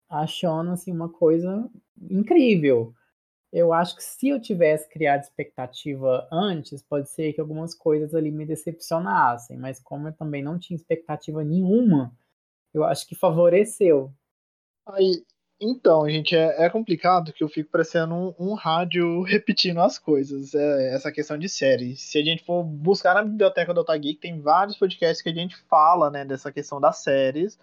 achando 0.09 0.71
assim 0.71 0.93
uma 0.93 1.09
coisa 1.09 1.71
incrível. 2.11 2.95
Eu 3.53 3.73
acho 3.73 3.97
que 3.97 4.03
se 4.03 4.29
eu 4.29 4.41
tivesse 4.41 4.89
criado 4.89 5.23
expectativa 5.23 6.27
antes, 6.33 6.83
pode 6.83 7.11
ser 7.11 7.33
que 7.35 7.41
algumas 7.41 7.75
coisas 7.75 8.15
ali 8.15 8.31
me 8.31 8.47
decepcionassem, 8.47 9.59
mas 9.59 9.79
como 9.81 10.09
eu 10.09 10.13
também 10.13 10.43
não 10.43 10.59
tinha 10.59 10.77
expectativa 10.77 11.45
nenhuma, 11.45 12.15
eu 12.73 12.85
acho 12.85 13.07
que 13.07 13.15
favoreceu. 13.15 14.13
Aí, 14.87 15.23
então, 15.65 16.11
gente, 16.11 16.35
é, 16.35 16.65
é, 16.65 16.69
complicado 16.69 17.33
que 17.33 17.45
eu 17.45 17.49
fico 17.49 17.71
parecendo 17.71 18.13
um, 18.13 18.35
um 18.37 18.55
rádio 18.55 19.23
repetindo 19.23 19.81
as 19.81 19.97
coisas. 19.97 20.55
É, 20.55 20.93
essa 20.93 21.13
questão 21.13 21.39
de 21.39 21.49
série. 21.49 21.97
Se 21.97 22.19
a 22.19 22.25
gente 22.25 22.45
for 22.45 22.65
buscar 22.65 23.15
na 23.15 23.23
biblioteca 23.23 23.73
do 23.73 23.81
Otageek, 23.81 24.19
tem 24.19 24.41
vários 24.41 24.77
podcasts 24.77 25.23
que 25.23 25.29
a 25.29 25.35
gente 25.35 25.57
fala, 25.69 26.11
né, 26.11 26.25
dessa 26.25 26.51
questão 26.51 26.81
das 26.81 26.99
séries. 26.99 27.59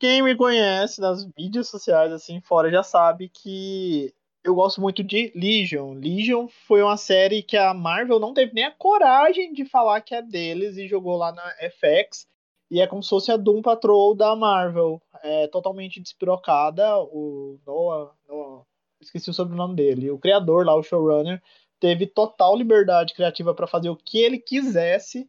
Quem 0.00 0.22
me 0.22 0.34
conhece 0.36 1.00
nas 1.00 1.24
mídias 1.38 1.68
sociais, 1.68 2.12
assim, 2.12 2.40
fora, 2.40 2.68
já 2.70 2.82
sabe 2.82 3.28
que 3.28 4.12
eu 4.42 4.54
gosto 4.56 4.80
muito 4.80 5.04
de 5.04 5.32
Legion. 5.36 5.94
Legion 5.94 6.48
foi 6.66 6.82
uma 6.82 6.96
série 6.96 7.42
que 7.44 7.56
a 7.56 7.72
Marvel 7.72 8.18
não 8.18 8.34
teve 8.34 8.54
nem 8.54 8.64
a 8.64 8.70
coragem 8.72 9.52
de 9.52 9.64
falar 9.64 10.00
que 10.00 10.14
é 10.14 10.22
deles 10.22 10.76
e 10.76 10.88
jogou 10.88 11.16
lá 11.16 11.30
na 11.30 11.42
FX. 11.70 12.26
E 12.70 12.80
é 12.80 12.86
como 12.86 13.02
se 13.02 13.08
fosse 13.08 13.30
a 13.32 13.36
Doom 13.36 13.62
Patrol 13.62 14.14
da 14.14 14.34
Marvel. 14.36 15.00
É 15.22 15.48
totalmente 15.48 16.00
despirocada. 16.00 16.98
O 16.98 17.58
Noah, 17.66 18.12
Noah, 18.28 18.64
esqueci 19.00 19.30
o 19.30 19.34
sobrenome 19.34 19.74
dele. 19.74 20.10
O 20.10 20.18
criador 20.18 20.64
lá, 20.66 20.74
o 20.74 20.82
showrunner, 20.82 21.42
teve 21.80 22.06
total 22.06 22.56
liberdade 22.56 23.14
criativa 23.14 23.54
para 23.54 23.66
fazer 23.66 23.88
o 23.88 23.96
que 23.96 24.18
ele 24.18 24.38
quisesse. 24.38 25.28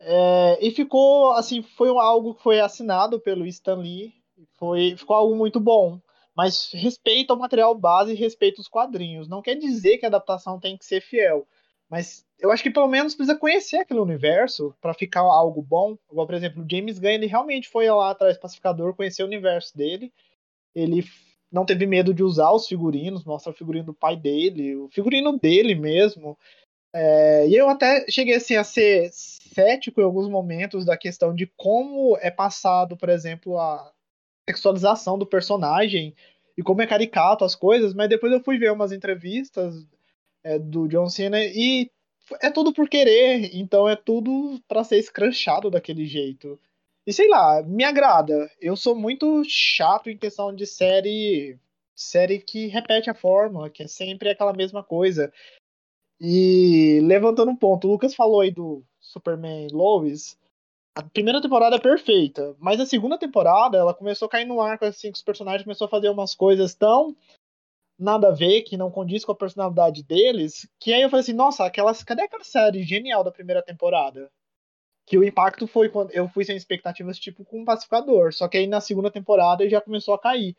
É, 0.00 0.58
e 0.60 0.70
ficou 0.70 1.32
assim, 1.32 1.62
foi 1.62 1.88
algo 1.88 2.34
que 2.34 2.42
foi 2.42 2.60
assinado 2.60 3.20
pelo 3.20 3.46
Stan 3.46 3.76
Lee. 3.76 4.14
Foi, 4.56 4.96
ficou 4.96 5.16
algo 5.16 5.34
muito 5.34 5.58
bom. 5.58 6.00
Mas 6.36 6.70
respeita 6.72 7.34
o 7.34 7.38
material 7.38 7.74
base 7.74 8.14
respeita 8.14 8.60
os 8.60 8.68
quadrinhos. 8.68 9.28
Não 9.28 9.42
quer 9.42 9.56
dizer 9.56 9.98
que 9.98 10.06
a 10.06 10.08
adaptação 10.08 10.60
tem 10.60 10.76
que 10.76 10.84
ser 10.84 11.00
fiel. 11.00 11.46
Mas 11.90 12.26
eu 12.38 12.52
acho 12.52 12.62
que 12.62 12.70
pelo 12.70 12.88
menos 12.88 13.14
precisa 13.14 13.38
conhecer 13.38 13.78
aquele 13.78 14.00
universo 14.00 14.74
para 14.80 14.94
ficar 14.94 15.20
algo 15.20 15.62
bom. 15.62 15.96
Por 16.08 16.34
exemplo, 16.34 16.62
o 16.62 16.66
James 16.70 16.98
Gunn, 16.98 17.08
ele 17.08 17.26
realmente 17.26 17.68
foi 17.68 17.90
lá 17.90 18.10
atrás 18.10 18.36
do 18.36 18.40
pacificador, 18.40 18.94
conhecer 18.94 19.22
o 19.22 19.26
universo 19.26 19.76
dele. 19.76 20.12
Ele 20.74 21.04
não 21.50 21.64
teve 21.64 21.86
medo 21.86 22.12
de 22.12 22.22
usar 22.22 22.52
os 22.52 22.68
figurinos, 22.68 23.24
mostra 23.24 23.52
o 23.52 23.56
figurino 23.56 23.86
do 23.86 23.94
pai 23.94 24.16
dele, 24.16 24.76
o 24.76 24.88
figurino 24.90 25.38
dele 25.38 25.74
mesmo. 25.74 26.38
É, 26.94 27.48
e 27.48 27.54
eu 27.54 27.68
até 27.68 28.06
cheguei 28.10 28.34
assim, 28.34 28.56
a 28.56 28.64
ser 28.64 29.10
cético 29.12 30.00
em 30.00 30.04
alguns 30.04 30.28
momentos 30.28 30.84
da 30.84 30.96
questão 30.96 31.34
de 31.34 31.46
como 31.56 32.16
é 32.18 32.30
passado, 32.30 32.96
por 32.96 33.08
exemplo, 33.08 33.58
a 33.58 33.92
sexualização 34.48 35.18
do 35.18 35.26
personagem 35.26 36.14
e 36.56 36.62
como 36.62 36.82
é 36.82 36.86
caricato 36.86 37.44
as 37.44 37.54
coisas, 37.54 37.94
mas 37.94 38.08
depois 38.08 38.32
eu 38.32 38.42
fui 38.42 38.58
ver 38.58 38.72
umas 38.72 38.92
entrevistas 38.92 39.86
é, 40.44 40.58
do 40.58 40.88
John 40.88 41.08
Cena 41.08 41.38
e 41.42 41.90
é 42.42 42.50
tudo 42.50 42.72
por 42.72 42.88
querer, 42.88 43.54
então 43.54 43.88
é 43.88 43.96
tudo 43.96 44.60
para 44.68 44.84
ser 44.84 44.98
escranchado 44.98 45.70
daquele 45.70 46.04
jeito. 46.04 46.58
E 47.06 47.12
sei 47.12 47.28
lá, 47.28 47.62
me 47.62 47.84
agrada. 47.84 48.50
Eu 48.60 48.76
sou 48.76 48.94
muito 48.94 49.42
chato 49.46 50.10
em 50.10 50.18
questão 50.18 50.54
de 50.54 50.66
série 50.66 51.58
série 51.96 52.38
que 52.38 52.66
repete 52.66 53.10
a 53.10 53.14
fórmula, 53.14 53.68
que 53.68 53.82
é 53.82 53.88
sempre 53.88 54.30
aquela 54.30 54.52
mesma 54.52 54.84
coisa. 54.84 55.32
E 56.20 57.00
levantando 57.02 57.50
um 57.50 57.56
ponto, 57.56 57.88
o 57.88 57.90
Lucas 57.90 58.14
falou 58.14 58.40
aí 58.40 58.50
do 58.50 58.84
Superman 59.00 59.68
Lois. 59.72 60.38
A 60.94 61.02
primeira 61.02 61.40
temporada 61.40 61.76
é 61.76 61.80
perfeita, 61.80 62.56
mas 62.58 62.80
a 62.80 62.86
segunda 62.86 63.16
temporada 63.16 63.78
ela 63.78 63.94
começou 63.94 64.26
a 64.26 64.30
cair 64.30 64.44
no 64.44 64.60
arco 64.60 64.84
assim, 64.84 65.12
que 65.12 65.16
os 65.16 65.22
personagens 65.22 65.62
começaram 65.62 65.86
a 65.86 65.90
fazer 65.90 66.08
umas 66.08 66.34
coisas 66.34 66.74
tão 66.74 67.16
nada 67.98 68.28
a 68.28 68.32
ver, 68.32 68.62
que 68.62 68.76
não 68.76 68.90
condiz 68.90 69.24
com 69.24 69.32
a 69.32 69.36
personalidade 69.36 70.02
deles, 70.02 70.68
que 70.78 70.92
aí 70.92 71.02
eu 71.02 71.10
falei 71.10 71.22
assim, 71.22 71.32
nossa, 71.32 71.64
aquelas, 71.64 72.04
cadê 72.04 72.22
aquela 72.22 72.44
série 72.44 72.82
genial 72.84 73.24
da 73.24 73.32
primeira 73.32 73.62
temporada? 73.62 74.30
Que 75.06 75.18
o 75.18 75.24
impacto 75.24 75.66
foi 75.66 75.88
quando 75.88 76.12
eu 76.12 76.28
fui 76.28 76.44
sem 76.44 76.56
expectativas, 76.56 77.18
tipo, 77.18 77.44
com 77.44 77.62
um 77.62 77.64
pacificador. 77.64 78.32
Só 78.32 78.46
que 78.46 78.58
aí 78.58 78.66
na 78.66 78.80
segunda 78.80 79.10
temporada 79.10 79.68
já 79.68 79.80
começou 79.80 80.14
a 80.14 80.20
cair. 80.20 80.54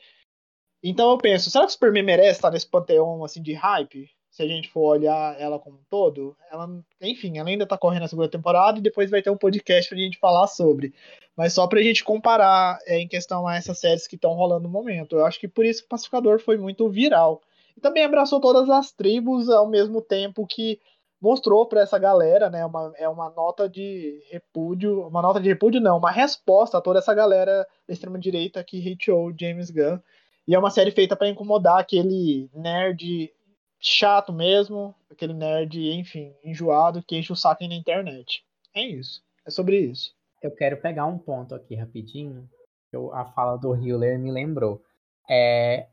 Então 0.84 1.12
eu 1.12 1.18
penso, 1.18 1.50
será 1.50 1.66
que 1.66 1.70
o 1.70 1.74
Superman 1.74 2.04
merece 2.04 2.40
estar 2.40 2.52
nesse 2.52 2.70
panteão 2.70 3.24
assim 3.24 3.42
de 3.42 3.54
hype? 3.54 4.10
Se 4.30 4.44
a 4.44 4.48
gente 4.48 4.70
for 4.70 4.98
olhar 4.98 5.40
ela 5.40 5.60
como 5.60 5.78
um 5.78 5.84
todo, 5.90 6.36
ela, 6.52 6.70
enfim, 7.02 7.38
ela 7.38 7.50
ainda 7.50 7.66
tá 7.66 7.78
correndo 7.78 8.04
a 8.04 8.08
segunda 8.08 8.30
temporada 8.30 8.80
e 8.80 8.82
depois 8.82 9.10
vai 9.10 9.22
ter 9.22 9.30
um 9.30 9.38
podcast 9.38 9.90
pra 9.90 9.98
gente 9.98 10.20
falar 10.20 10.48
sobre 10.48 10.94
mas 11.40 11.54
só 11.54 11.66
pra 11.68 11.82
gente 11.82 12.04
comparar 12.04 12.80
é, 12.86 13.00
em 13.00 13.08
questão 13.08 13.48
a 13.48 13.56
essas 13.56 13.80
séries 13.80 14.06
que 14.06 14.16
estão 14.16 14.34
rolando 14.34 14.64
no 14.64 14.70
momento. 14.70 15.16
Eu 15.16 15.26
acho 15.26 15.40
que 15.40 15.48
por 15.48 15.64
isso 15.64 15.80
que 15.80 15.86
o 15.86 15.90
Pacificador 15.90 16.38
foi 16.38 16.58
muito 16.58 16.90
viral. 16.90 17.42
E 17.78 17.80
também 17.80 18.04
abraçou 18.04 18.42
todas 18.42 18.70
as 18.70 18.92
tribos 18.92 19.50
ao 19.50 19.66
mesmo 19.66 20.02
tempo 20.02 20.46
que 20.46 20.82
mostrou 21.22 21.66
para 21.66 21.80
essa 21.80 21.98
galera, 21.98 22.50
né, 22.50 22.66
uma, 22.66 22.92
é 22.98 23.08
uma 23.08 23.30
nota 23.30 23.70
de 23.70 24.22
repúdio, 24.30 25.08
uma 25.08 25.22
nota 25.22 25.40
de 25.40 25.48
repúdio 25.48 25.80
não, 25.80 25.98
uma 25.98 26.12
resposta 26.12 26.78
a 26.78 26.82
toda 26.82 27.00
essa 27.00 27.14
galera 27.14 27.66
da 27.88 27.94
extrema 27.94 28.20
direita 28.20 28.62
que 28.62 28.92
hateou 28.92 29.34
James 29.40 29.72
Gunn. 29.72 29.98
E 30.46 30.54
é 30.54 30.60
uma 30.60 30.70
série 30.70 30.92
feita 30.92 31.16
para 31.16 31.30
incomodar 31.30 31.80
aquele 31.80 32.50
nerd 32.54 33.32
chato 33.80 34.34
mesmo, 34.34 34.94
aquele 35.10 35.34
nerd, 35.34 35.80
enfim, 35.94 36.34
enjoado 36.44 37.04
que 37.04 37.18
enche 37.18 37.32
o 37.32 37.36
saco 37.36 37.66
na 37.68 37.76
internet. 37.76 38.44
É 38.76 38.82
isso. 38.86 39.24
É 39.46 39.50
sobre 39.50 39.80
isso. 39.80 40.14
Eu 40.42 40.52
quero 40.52 40.78
pegar 40.78 41.06
um 41.06 41.18
ponto 41.18 41.56
aqui 41.56 41.76
rapidinho. 41.76 42.50
Eu, 42.92 43.14
a 43.14 43.26
fala 43.26 43.58
do 43.58 43.76
Hiller 43.76 44.20
me 44.20 44.32
lembrou. 44.32 44.82
É, 45.30 45.88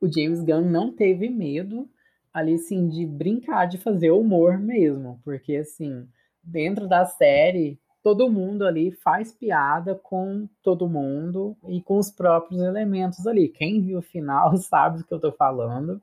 o 0.00 0.10
James 0.10 0.42
Gunn 0.42 0.68
não 0.68 0.92
teve 0.92 1.28
medo 1.28 1.88
ali, 2.32 2.54
assim, 2.54 2.88
de 2.88 3.06
brincar, 3.06 3.66
de 3.66 3.78
fazer 3.78 4.10
humor 4.10 4.58
mesmo. 4.58 5.20
Porque, 5.24 5.56
assim, 5.56 6.08
dentro 6.42 6.88
da 6.88 7.04
série, 7.04 7.78
todo 8.02 8.30
mundo 8.30 8.66
ali 8.66 8.92
faz 8.92 9.32
piada 9.32 9.94
com 9.94 10.48
todo 10.62 10.88
mundo 10.88 11.56
e 11.68 11.82
com 11.82 11.98
os 11.98 12.10
próprios 12.10 12.60
elementos 12.60 13.26
ali. 13.26 13.48
Quem 13.48 13.80
viu 13.80 13.98
o 13.98 14.02
final 14.02 14.56
sabe 14.58 14.98
do 14.98 15.04
que 15.04 15.12
eu 15.12 15.20
tô 15.20 15.32
falando. 15.32 16.00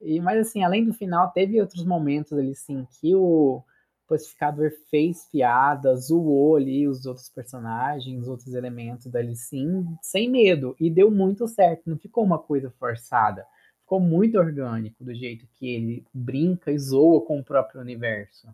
E, 0.00 0.20
mas, 0.20 0.46
assim, 0.46 0.62
além 0.62 0.84
do 0.84 0.92
final, 0.92 1.30
teve 1.32 1.60
outros 1.60 1.84
momentos 1.84 2.32
ali, 2.32 2.54
sim, 2.54 2.86
que 3.00 3.14
o 3.14 3.62
Pacificador 4.08 4.70
fez 4.90 5.28
piadas, 5.30 6.06
zoou 6.06 6.56
ali 6.56 6.86
os 6.86 7.06
outros 7.06 7.28
personagens, 7.28 8.22
os 8.22 8.28
outros 8.28 8.54
elementos 8.54 9.06
dali 9.06 9.34
sim, 9.34 9.84
sem 10.00 10.30
medo. 10.30 10.76
E 10.78 10.88
deu 10.90 11.10
muito 11.10 11.48
certo, 11.48 11.90
não 11.90 11.98
ficou 11.98 12.24
uma 12.24 12.38
coisa 12.38 12.70
forçada. 12.78 13.44
Ficou 13.80 14.00
muito 14.00 14.38
orgânico 14.38 15.04
do 15.04 15.14
jeito 15.14 15.46
que 15.54 15.68
ele 15.68 16.04
brinca 16.12 16.70
e 16.72 16.78
zoa 16.78 17.24
com 17.24 17.40
o 17.40 17.44
próprio 17.44 17.80
universo. 17.80 18.48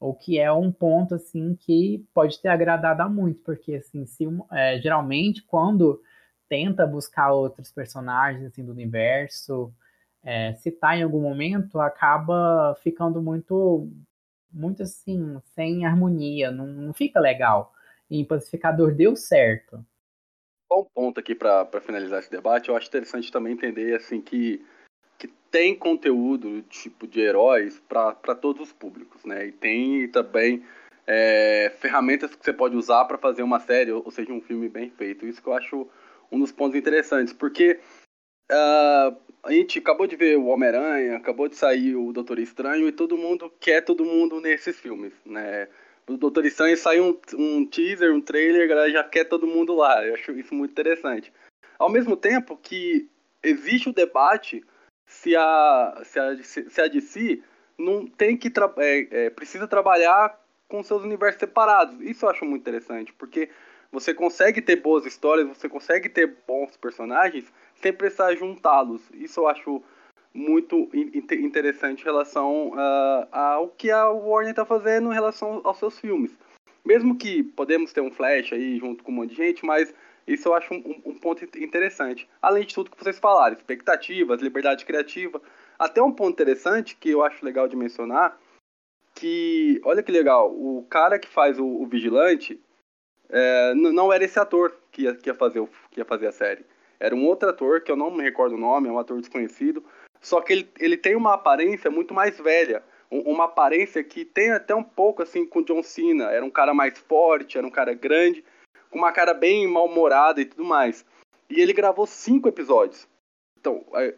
O 0.00 0.12
que 0.12 0.38
é 0.38 0.52
um 0.52 0.70
ponto 0.70 1.14
assim 1.14 1.54
que 1.54 2.04
pode 2.12 2.40
ter 2.40 2.48
agradado 2.48 3.02
a 3.02 3.08
muito, 3.08 3.40
porque 3.40 3.76
assim, 3.76 4.04
se, 4.04 4.26
é, 4.52 4.78
geralmente 4.80 5.42
quando 5.42 6.00
tenta 6.48 6.86
buscar 6.86 7.32
outros 7.32 7.72
personagens 7.72 8.44
assim, 8.44 8.64
do 8.64 8.72
universo, 8.72 9.72
é, 10.24 10.54
citar 10.54 10.98
em 10.98 11.02
algum 11.02 11.20
momento, 11.20 11.78
acaba 11.78 12.74
ficando 12.82 13.20
muito 13.20 13.88
muito 14.50 14.84
assim, 14.84 15.40
sem 15.54 15.84
harmonia, 15.84 16.50
não, 16.50 16.66
não 16.66 16.94
fica 16.94 17.18
legal. 17.18 17.74
E 18.08 18.20
em 18.20 18.24
Pacificador 18.24 18.94
deu 18.94 19.16
certo. 19.16 19.84
Só 20.72 20.80
um 20.80 20.86
ponto 20.94 21.18
aqui 21.18 21.34
para 21.34 21.80
finalizar 21.80 22.20
esse 22.20 22.30
debate, 22.30 22.68
eu 22.68 22.76
acho 22.76 22.88
interessante 22.88 23.32
também 23.32 23.52
entender 23.52 23.96
assim 23.96 24.20
que, 24.20 24.64
que 25.18 25.26
tem 25.50 25.76
conteúdo 25.76 26.62
tipo 26.62 27.06
de 27.06 27.20
heróis 27.20 27.82
para 27.88 28.34
todos 28.34 28.68
os 28.68 28.72
públicos, 28.72 29.24
né? 29.24 29.46
E 29.46 29.52
tem 29.52 30.08
também 30.08 30.64
é, 31.06 31.72
ferramentas 31.78 32.34
que 32.34 32.44
você 32.44 32.52
pode 32.52 32.76
usar 32.76 33.04
para 33.04 33.18
fazer 33.18 33.42
uma 33.42 33.60
série, 33.60 33.92
ou 33.92 34.10
seja, 34.10 34.32
um 34.32 34.40
filme 34.40 34.68
bem 34.68 34.90
feito. 34.90 35.26
Isso 35.26 35.42
que 35.42 35.48
eu 35.48 35.54
acho 35.54 35.88
um 36.30 36.38
dos 36.38 36.52
pontos 36.52 36.78
interessantes, 36.78 37.32
porque 37.34 37.80
uh, 38.50 39.16
a 39.44 39.52
gente 39.52 39.78
acabou 39.78 40.06
de 40.06 40.16
ver 40.16 40.38
o 40.38 40.46
Homem-Aranha, 40.46 41.16
acabou 41.16 41.48
de 41.48 41.56
sair 41.56 41.94
o 41.94 42.12
Doutor 42.12 42.38
Estranho 42.38 42.88
e 42.88 42.92
todo 42.92 43.18
mundo 43.18 43.52
quer 43.60 43.82
todo 43.82 44.04
mundo 44.04 44.40
nesses 44.40 44.80
filmes, 44.80 45.12
né? 45.24 45.68
O 46.08 46.16
Doutor 46.16 46.46
Estranho 46.46 46.76
saiu 46.76 47.04
um, 47.04 47.40
um 47.40 47.66
teaser, 47.66 48.12
um 48.12 48.20
trailer, 48.20 48.64
a 48.64 48.66
galera 48.66 48.90
já 48.90 49.04
quer 49.04 49.24
todo 49.24 49.46
mundo 49.46 49.74
lá. 49.74 50.04
Eu 50.04 50.14
acho 50.14 50.32
isso 50.32 50.54
muito 50.54 50.70
interessante. 50.70 51.32
Ao 51.78 51.90
mesmo 51.90 52.16
tempo 52.16 52.56
que 52.56 53.08
existe 53.42 53.88
o 53.88 53.92
debate 53.92 54.64
se 55.06 55.36
a, 55.36 56.02
se 56.04 56.18
a, 56.18 56.42
se 56.42 56.80
a 56.80 56.88
DC 56.88 57.42
não 57.78 58.06
tem 58.06 58.36
que 58.36 58.48
é, 58.78 59.26
é, 59.26 59.30
precisa 59.30 59.66
trabalhar 59.66 60.38
com 60.68 60.82
seus 60.82 61.02
universos 61.02 61.40
separados. 61.40 62.00
Isso 62.00 62.24
eu 62.24 62.30
acho 62.30 62.44
muito 62.44 62.62
interessante, 62.62 63.12
porque 63.12 63.50
você 63.92 64.12
consegue 64.12 64.60
ter 64.60 64.76
boas 64.76 65.06
histórias, 65.06 65.46
você 65.46 65.68
consegue 65.68 66.08
ter 66.08 66.36
bons 66.46 66.76
personagens 66.76 67.44
sem 67.84 67.92
precisar 67.92 68.34
juntá-los. 68.34 69.02
Isso 69.12 69.40
eu 69.40 69.46
acho 69.46 69.82
muito 70.32 70.88
interessante 70.94 72.00
em 72.00 72.04
relação 72.04 72.70
uh, 72.70 73.28
ao 73.30 73.68
que 73.68 73.90
a 73.90 74.08
Warner 74.08 74.50
está 74.50 74.64
fazendo 74.64 75.10
em 75.10 75.14
relação 75.14 75.60
aos 75.62 75.76
seus 75.76 75.98
filmes. 76.00 76.34
Mesmo 76.82 77.16
que 77.16 77.42
podemos 77.42 77.92
ter 77.92 78.00
um 78.00 78.10
Flash 78.10 78.54
aí 78.54 78.78
junto 78.78 79.04
com 79.04 79.12
um 79.12 79.16
monte 79.16 79.30
de 79.30 79.36
gente, 79.36 79.66
mas 79.66 79.94
isso 80.26 80.48
eu 80.48 80.54
acho 80.54 80.72
um, 80.72 81.02
um 81.04 81.18
ponto 81.18 81.44
interessante. 81.58 82.26
Além 82.40 82.64
de 82.64 82.74
tudo 82.74 82.90
que 82.90 83.02
vocês 83.02 83.18
falaram, 83.18 83.54
expectativas, 83.54 84.40
liberdade 84.40 84.86
criativa. 84.86 85.40
Até 85.78 86.02
um 86.02 86.12
ponto 86.12 86.32
interessante 86.32 86.96
que 86.96 87.10
eu 87.10 87.22
acho 87.22 87.44
legal 87.44 87.68
de 87.68 87.76
mencionar, 87.76 88.38
que, 89.14 89.80
olha 89.84 90.02
que 90.02 90.10
legal, 90.10 90.50
o 90.50 90.86
cara 90.88 91.18
que 91.18 91.28
faz 91.28 91.58
o, 91.58 91.66
o 91.66 91.86
Vigilante 91.86 92.58
é, 93.28 93.74
não 93.74 94.12
era 94.12 94.24
esse 94.24 94.38
ator 94.38 94.74
que 94.90 95.02
ia, 95.02 95.14
que, 95.14 95.28
ia 95.28 95.34
fazer 95.34 95.60
o, 95.60 95.68
que 95.90 96.00
ia 96.00 96.04
fazer 96.04 96.26
a 96.26 96.32
série. 96.32 96.64
Era 96.98 97.14
um 97.14 97.26
outro 97.26 97.48
ator, 97.48 97.80
que 97.80 97.90
eu 97.90 97.96
não 97.96 98.10
me 98.10 98.22
recordo 98.22 98.54
o 98.54 98.58
nome, 98.58 98.88
é 98.88 98.92
um 98.92 98.98
ator 98.98 99.18
desconhecido, 99.20 99.84
só 100.20 100.40
que 100.40 100.52
ele, 100.52 100.70
ele 100.80 100.96
tem 100.96 101.14
uma 101.16 101.34
aparência 101.34 101.90
muito 101.90 102.14
mais 102.14 102.38
velha. 102.38 102.82
Uma 103.10 103.44
aparência 103.44 104.02
que 104.02 104.24
tem 104.24 104.50
até 104.50 104.74
um 104.74 104.82
pouco 104.82 105.22
assim 105.22 105.46
com 105.46 105.62
John 105.62 105.82
Cena. 105.82 106.30
Era 106.32 106.44
um 106.44 106.50
cara 106.50 106.72
mais 106.72 106.98
forte, 106.98 107.58
era 107.58 107.66
um 107.66 107.70
cara 107.70 107.94
grande, 107.94 108.42
com 108.90 108.98
uma 108.98 109.12
cara 109.12 109.34
bem 109.34 109.68
mal-humorada 109.68 110.40
e 110.40 110.46
tudo 110.46 110.64
mais. 110.64 111.04
E 111.48 111.60
ele 111.60 111.72
gravou 111.72 112.06
cinco 112.06 112.48
episódios. 112.48 113.06
Então, 113.60 113.84
é, 113.94 114.14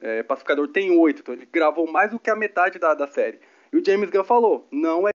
é, 0.00 0.22
Pacificador 0.22 0.68
tem 0.68 0.90
oito, 0.96 1.20
então 1.20 1.34
ele 1.34 1.46
gravou 1.46 1.90
mais 1.90 2.10
do 2.10 2.18
que 2.18 2.30
a 2.30 2.36
metade 2.36 2.78
da, 2.78 2.94
da 2.94 3.06
série. 3.08 3.40
E 3.72 3.76
o 3.76 3.84
James 3.84 4.10
Gunn 4.10 4.24
falou: 4.24 4.66
não 4.70 5.06
é 5.08 5.10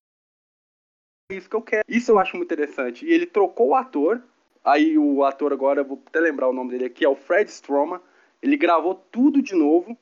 isso 1.31 1.49
que 1.49 1.55
eu 1.55 1.61
quero. 1.61 1.83
Isso 1.87 2.11
eu 2.11 2.19
acho 2.19 2.35
muito 2.37 2.53
interessante. 2.53 3.05
E 3.05 3.11
ele 3.11 3.25
trocou 3.25 3.69
o 3.69 3.75
ator. 3.75 4.21
Aí 4.63 4.97
o 4.97 5.23
ator 5.23 5.51
agora, 5.51 5.83
vou 5.83 6.01
até 6.05 6.19
lembrar 6.19 6.47
o 6.47 6.53
nome 6.53 6.71
dele 6.71 6.85
aqui, 6.85 7.03
é 7.03 7.09
o 7.09 7.15
Fred 7.15 7.49
Stroman. 7.49 7.99
Ele 8.41 8.55
gravou 8.55 8.95
tudo 8.95 9.41
de 9.41 9.53
novo. 9.55 9.97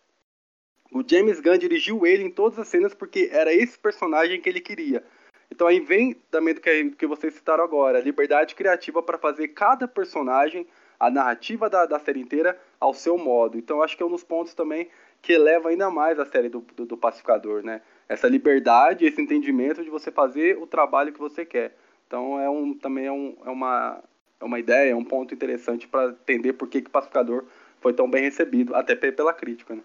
O 0.91 1.03
James 1.07 1.39
Gunn 1.39 1.57
dirigiu 1.57 2.05
ele 2.05 2.23
em 2.23 2.29
todas 2.29 2.59
as 2.59 2.67
cenas 2.67 2.93
porque 2.93 3.29
era 3.31 3.53
esse 3.53 3.79
personagem 3.79 4.41
que 4.41 4.49
ele 4.49 4.59
queria. 4.59 5.03
Então 5.49 5.67
aí 5.67 5.79
vem 5.79 6.13
também 6.29 6.53
do 6.53 6.61
que, 6.61 6.91
que 6.91 7.07
vocês 7.07 7.33
citaram 7.33 7.63
agora, 7.63 7.99
liberdade 7.99 8.55
criativa 8.55 9.01
para 9.01 9.17
fazer 9.17 9.49
cada 9.49 9.87
personagem, 9.87 10.65
a 10.99 11.09
narrativa 11.09 11.69
da, 11.69 11.85
da 11.85 11.99
série 11.99 12.21
inteira 12.21 12.59
ao 12.79 12.93
seu 12.93 13.17
modo. 13.17 13.57
Então 13.57 13.81
acho 13.81 13.97
que 13.97 14.03
é 14.03 14.05
um 14.05 14.11
dos 14.11 14.23
pontos 14.23 14.53
também 14.53 14.89
que 15.21 15.33
eleva 15.33 15.69
ainda 15.69 15.89
mais 15.89 16.19
a 16.19 16.25
série 16.25 16.49
do, 16.49 16.61
do, 16.75 16.85
do 16.85 16.97
Pacificador, 16.97 17.63
né? 17.63 17.81
Essa 18.07 18.27
liberdade, 18.27 19.05
esse 19.05 19.21
entendimento 19.21 19.83
de 19.83 19.89
você 19.89 20.11
fazer 20.11 20.57
o 20.57 20.65
trabalho 20.65 21.13
que 21.13 21.19
você 21.19 21.45
quer. 21.45 21.75
Então 22.07 22.39
é 22.39 22.49
um, 22.49 22.73
também 22.73 23.05
é, 23.05 23.11
um, 23.11 23.37
é, 23.45 23.49
uma, 23.49 24.01
é 24.41 24.45
uma 24.45 24.59
ideia, 24.59 24.91
é 24.91 24.95
um 24.95 25.05
ponto 25.05 25.33
interessante 25.33 25.87
para 25.87 26.09
entender 26.09 26.53
por 26.53 26.67
que, 26.67 26.81
que 26.81 26.89
Pacificador 26.89 27.45
foi 27.79 27.93
tão 27.93 28.09
bem 28.09 28.23
recebido, 28.23 28.75
até 28.75 28.95
pela 28.95 29.33
crítica, 29.33 29.75
né? 29.75 29.81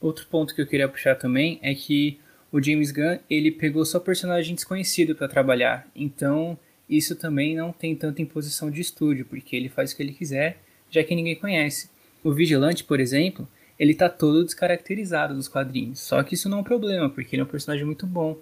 Outro 0.00 0.26
ponto 0.26 0.54
que 0.54 0.60
eu 0.60 0.66
queria 0.66 0.88
puxar 0.88 1.14
também 1.14 1.58
é 1.62 1.74
que 1.74 2.18
o 2.50 2.60
James 2.60 2.90
Gunn 2.90 3.18
ele 3.30 3.50
pegou 3.50 3.84
só 3.84 4.00
personagem 4.00 4.54
desconhecido 4.54 5.14
para 5.14 5.28
trabalhar, 5.28 5.88
então 5.94 6.58
isso 6.88 7.16
também 7.16 7.54
não 7.54 7.72
tem 7.72 7.94
tanta 7.94 8.20
imposição 8.20 8.70
de 8.70 8.80
estúdio, 8.80 9.24
porque 9.24 9.54
ele 9.54 9.68
faz 9.68 9.92
o 9.92 9.96
que 9.96 10.02
ele 10.02 10.12
quiser, 10.12 10.58
já 10.90 11.02
que 11.04 11.14
ninguém 11.14 11.36
conhece. 11.36 11.90
O 12.22 12.32
Vigilante, 12.32 12.84
por 12.84 13.00
exemplo, 13.00 13.48
ele 13.78 13.94
tá 13.94 14.08
todo 14.08 14.44
descaracterizado 14.44 15.34
dos 15.34 15.48
quadrinhos, 15.48 16.00
só 16.00 16.22
que 16.22 16.34
isso 16.34 16.48
não 16.48 16.58
é 16.58 16.60
um 16.60 16.64
problema, 16.64 17.08
porque 17.08 17.34
ele 17.34 17.40
é 17.40 17.44
um 17.44 17.48
personagem 17.48 17.86
muito 17.86 18.06
bom. 18.06 18.38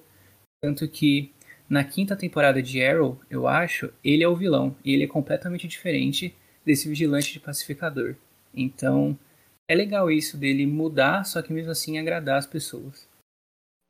Tanto 0.63 0.89
que 0.89 1.33
na 1.71 1.85
quinta 1.85 2.17
temporada 2.17 2.61
de 2.61 2.85
Arrow, 2.85 3.17
eu 3.31 3.47
acho, 3.47 3.93
ele 4.03 4.25
é 4.25 4.29
o 4.29 4.35
vilão, 4.35 4.77
e 4.85 4.93
ele 4.93 5.05
é 5.05 5.07
completamente 5.07 5.69
diferente 5.69 6.35
desse 6.67 6.89
vigilante 6.89 7.33
de 7.33 7.39
pacificador. 7.39 8.17
Então, 8.53 9.17
é 9.69 9.75
legal 9.77 10.11
isso 10.11 10.37
dele 10.37 10.67
mudar, 10.67 11.25
só 11.25 11.41
que 11.41 11.53
mesmo 11.53 11.71
assim 11.71 11.97
agradar 11.97 12.39
as 12.39 12.47
pessoas. 12.47 13.09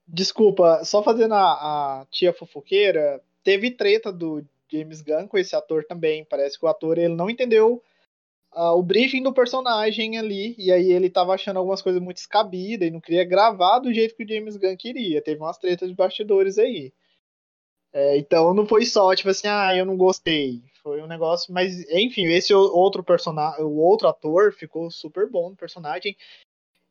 Desculpa, 0.07 0.85
só 0.85 1.03
fazendo 1.03 1.33
a, 1.33 2.01
a 2.03 2.07
tia 2.11 2.35
fofoqueira, 2.35 3.19
teve 3.43 3.71
treta 3.71 4.12
do 4.12 4.45
James 4.71 5.01
Gunn 5.01 5.27
com 5.27 5.38
esse 5.38 5.57
ator 5.57 5.83
também. 5.85 6.23
Parece 6.25 6.59
que 6.59 6.66
o 6.66 6.69
ator 6.69 6.99
ele 6.99 7.14
não 7.14 7.31
entendeu 7.31 7.83
uh, 8.53 8.77
o 8.77 8.83
briefing 8.83 9.23
do 9.23 9.33
personagem 9.33 10.19
ali, 10.19 10.55
e 10.59 10.71
aí 10.71 10.93
ele 10.93 11.09
tava 11.09 11.33
achando 11.33 11.57
algumas 11.57 11.81
coisas 11.81 12.03
muito 12.03 12.19
descabidas 12.19 12.87
e 12.87 12.90
não 12.90 13.01
queria 13.01 13.25
gravar 13.25 13.79
do 13.79 13.95
jeito 13.95 14.14
que 14.14 14.25
o 14.25 14.29
James 14.29 14.59
Gunn 14.59 14.77
queria. 14.77 15.23
Teve 15.23 15.40
umas 15.40 15.57
tretas 15.57 15.88
de 15.88 15.95
bastidores 15.95 16.59
aí. 16.59 16.93
É, 17.92 18.16
então 18.18 18.55
não 18.55 18.66
foi 18.66 18.85
só, 18.85 19.14
tipo 19.14 19.29
assim, 19.29 19.48
ah, 19.48 19.74
eu 19.76 19.85
não 19.85 19.96
gostei. 19.96 20.62
Foi 20.83 21.03
um 21.03 21.07
negócio, 21.07 21.53
mas 21.53 21.81
enfim, 21.90 22.24
esse 22.26 22.55
outro 22.55 23.03
personagem, 23.03 23.64
o 23.64 23.76
outro 23.76 24.09
ator 24.09 24.53
ficou 24.53 24.90
super 24.90 25.29
bom 25.29 25.50
no 25.50 25.57
personagem. 25.57 26.16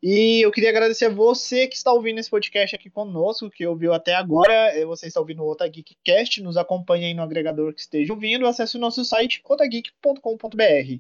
E 0.02 0.46
eu 0.46 0.52
queria 0.52 0.70
agradecer 0.70 1.06
a 1.06 1.10
você 1.10 1.68
que 1.68 1.76
está 1.76 1.92
ouvindo 1.92 2.20
esse 2.20 2.30
podcast 2.30 2.74
aqui 2.74 2.90
conosco, 2.90 3.50
que 3.50 3.68
ouviu 3.68 3.94
até 3.94 4.16
agora. 4.16 4.74
Você 4.86 5.08
está 5.08 5.20
ouvindo 5.20 5.44
o 5.44 5.52
Otageekcast, 5.52 6.42
nos 6.42 6.56
acompanhe 6.56 7.06
aí 7.06 7.14
no 7.14 7.22
agregador 7.22 7.74
que 7.74 7.82
esteja 7.82 8.14
ouvindo. 8.14 8.48
Acesse 8.48 8.78
o 8.78 8.80
nosso 8.80 9.04
site 9.04 9.42
otageek.com.br. 9.44 11.00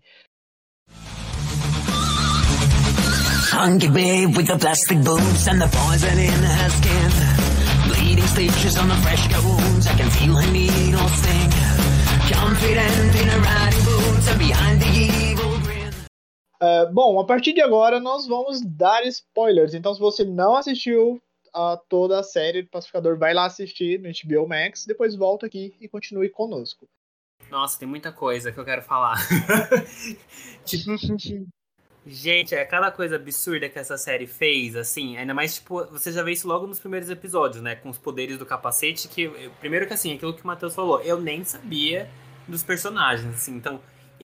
Hunky 3.51 3.87
babe 3.87 4.37
with 4.37 4.47
the 4.47 4.57
plastic 4.57 4.99
boobs 5.03 5.47
and 5.47 5.59
the 5.59 5.67
poison 5.67 6.19
in 6.19 6.43
her 6.43 6.69
skin. 6.69 7.38
Bleeding 7.99 8.27
stitches 8.27 8.77
on 8.77 8.87
the 8.87 8.95
fresh 9.03 9.27
wounds. 9.43 9.85
I 9.87 9.95
can 9.95 10.09
feel 10.09 10.35
her 10.35 10.51
needle 10.51 11.07
sting. 11.09 11.49
Uh, 16.61 16.85
bom, 16.93 17.19
a 17.19 17.25
partir 17.25 17.53
de 17.53 17.61
agora 17.61 17.99
nós 17.99 18.27
vamos 18.27 18.61
dar 18.61 19.03
spoilers. 19.07 19.73
Então, 19.73 19.93
se 19.93 19.99
você 19.99 20.23
não 20.23 20.55
assistiu 20.55 21.21
a 21.53 21.77
toda 21.89 22.19
a 22.19 22.23
série 22.23 22.61
do 22.61 22.69
Pacificador, 22.69 23.17
vai 23.17 23.33
lá 23.33 23.45
assistir 23.45 23.99
no 23.99 24.09
HBO 24.09 24.47
Max, 24.47 24.85
depois 24.85 25.15
volta 25.15 25.47
aqui 25.47 25.73
e 25.81 25.87
continue 25.87 26.29
conosco. 26.29 26.87
Nossa, 27.49 27.79
tem 27.79 27.87
muita 27.87 28.11
coisa 28.11 28.51
que 28.51 28.59
eu 28.59 28.65
quero 28.65 28.83
falar. 28.83 29.17
tipo, 30.65 30.91
Gente, 32.05 32.55
é 32.55 32.63
cada 32.65 32.91
coisa 32.91 33.17
absurda 33.17 33.67
que 33.69 33.77
essa 33.77 33.97
série 33.97 34.25
fez, 34.25 34.75
assim, 34.75 35.17
ainda 35.17 35.33
mais, 35.33 35.55
tipo, 35.55 35.85
você 35.85 36.11
já 36.11 36.23
vê 36.23 36.31
isso 36.31 36.47
logo 36.47 36.65
nos 36.65 36.79
primeiros 36.79 37.09
episódios, 37.09 37.61
né? 37.61 37.75
Com 37.75 37.89
os 37.89 37.97
poderes 37.97 38.37
do 38.37 38.45
capacete, 38.45 39.07
que, 39.07 39.27
primeiro 39.59 39.85
que 39.85 39.93
assim, 39.93 40.13
aquilo 40.13 40.33
que 40.33 40.43
o 40.43 40.47
Matheus 40.47 40.73
falou, 40.73 41.01
eu 41.01 41.19
nem 41.19 41.43
sabia 41.43 42.09
dos 42.47 42.63
personagens, 42.63 43.35
assim, 43.35 43.55
então, 43.55 43.79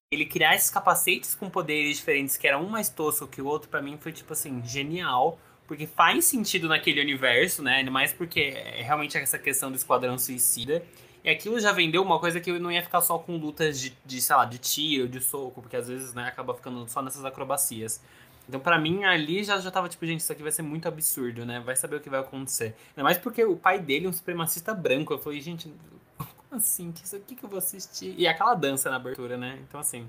ele 0.09 0.25
criar 0.25 0.55
esses 0.55 0.69
capacetes 0.69 1.35
com 1.35 1.49
poderes 1.49 1.97
diferentes, 1.97 2.37
que 2.37 2.47
era 2.47 2.57
um 2.57 2.69
mais 2.69 2.89
tosco 2.89 3.27
que 3.27 3.41
o 3.41 3.45
outro, 3.45 3.69
para 3.69 3.81
mim 3.81 3.97
foi, 3.99 4.11
tipo 4.11 4.33
assim, 4.33 4.63
genial, 4.65 5.37
porque 5.67 5.85
faz 5.85 6.25
sentido 6.25 6.67
naquele 6.67 7.01
universo, 7.01 7.61
né? 7.61 7.77
Ainda 7.77 7.91
mais 7.91 8.13
porque 8.13 8.39
é 8.39 8.81
realmente 8.83 9.17
essa 9.17 9.37
questão 9.37 9.71
do 9.71 9.75
Esquadrão 9.75 10.17
Suicida. 10.17 10.83
E 11.25 11.29
aquilo 11.31 11.59
já 11.59 11.71
vendeu 11.71 12.03
uma 12.03 12.19
coisa 12.19 12.39
que 12.39 12.51
eu 12.51 12.59
não 12.59 12.71
ia 12.71 12.83
ficar 12.83 13.01
só 13.01 13.17
com 13.17 13.35
lutas 13.35 13.79
de, 13.79 13.97
de 14.05 14.21
sei 14.21 14.35
lá, 14.35 14.45
de 14.45 14.59
tiro, 14.59 15.09
de 15.09 15.19
soco, 15.19 15.59
porque 15.59 15.75
às 15.75 15.87
vezes, 15.87 16.13
né, 16.13 16.27
acaba 16.27 16.53
ficando 16.53 16.87
só 16.87 17.01
nessas 17.01 17.25
acrobacias. 17.25 17.99
Então, 18.47 18.59
para 18.59 18.77
mim, 18.77 19.03
ali 19.05 19.43
já, 19.43 19.57
já 19.59 19.71
tava 19.71 19.89
tipo, 19.89 20.05
gente, 20.05 20.19
isso 20.19 20.31
aqui 20.31 20.43
vai 20.43 20.51
ser 20.51 20.61
muito 20.61 20.87
absurdo, 20.87 21.43
né? 21.43 21.59
Vai 21.61 21.75
saber 21.75 21.95
o 21.95 21.99
que 21.99 22.11
vai 22.11 22.19
acontecer. 22.19 22.75
Ainda 22.89 23.01
mais 23.01 23.17
porque 23.17 23.43
o 23.43 23.57
pai 23.57 23.79
dele 23.79 24.05
é 24.05 24.09
um 24.09 24.13
supremacista 24.13 24.71
branco. 24.71 25.13
Eu 25.13 25.17
falei, 25.17 25.41
gente, 25.41 25.73
como 26.15 26.61
assim? 26.61 26.91
Que 26.91 27.03
isso 27.03 27.15
aqui 27.15 27.33
que 27.33 27.43
eu 27.43 27.49
vou 27.49 27.57
assistir? 27.57 28.13
E 28.15 28.27
aquela 28.27 28.53
dança 28.53 28.91
na 28.91 28.97
abertura, 28.97 29.35
né? 29.35 29.57
Então, 29.67 29.79
assim, 29.79 30.07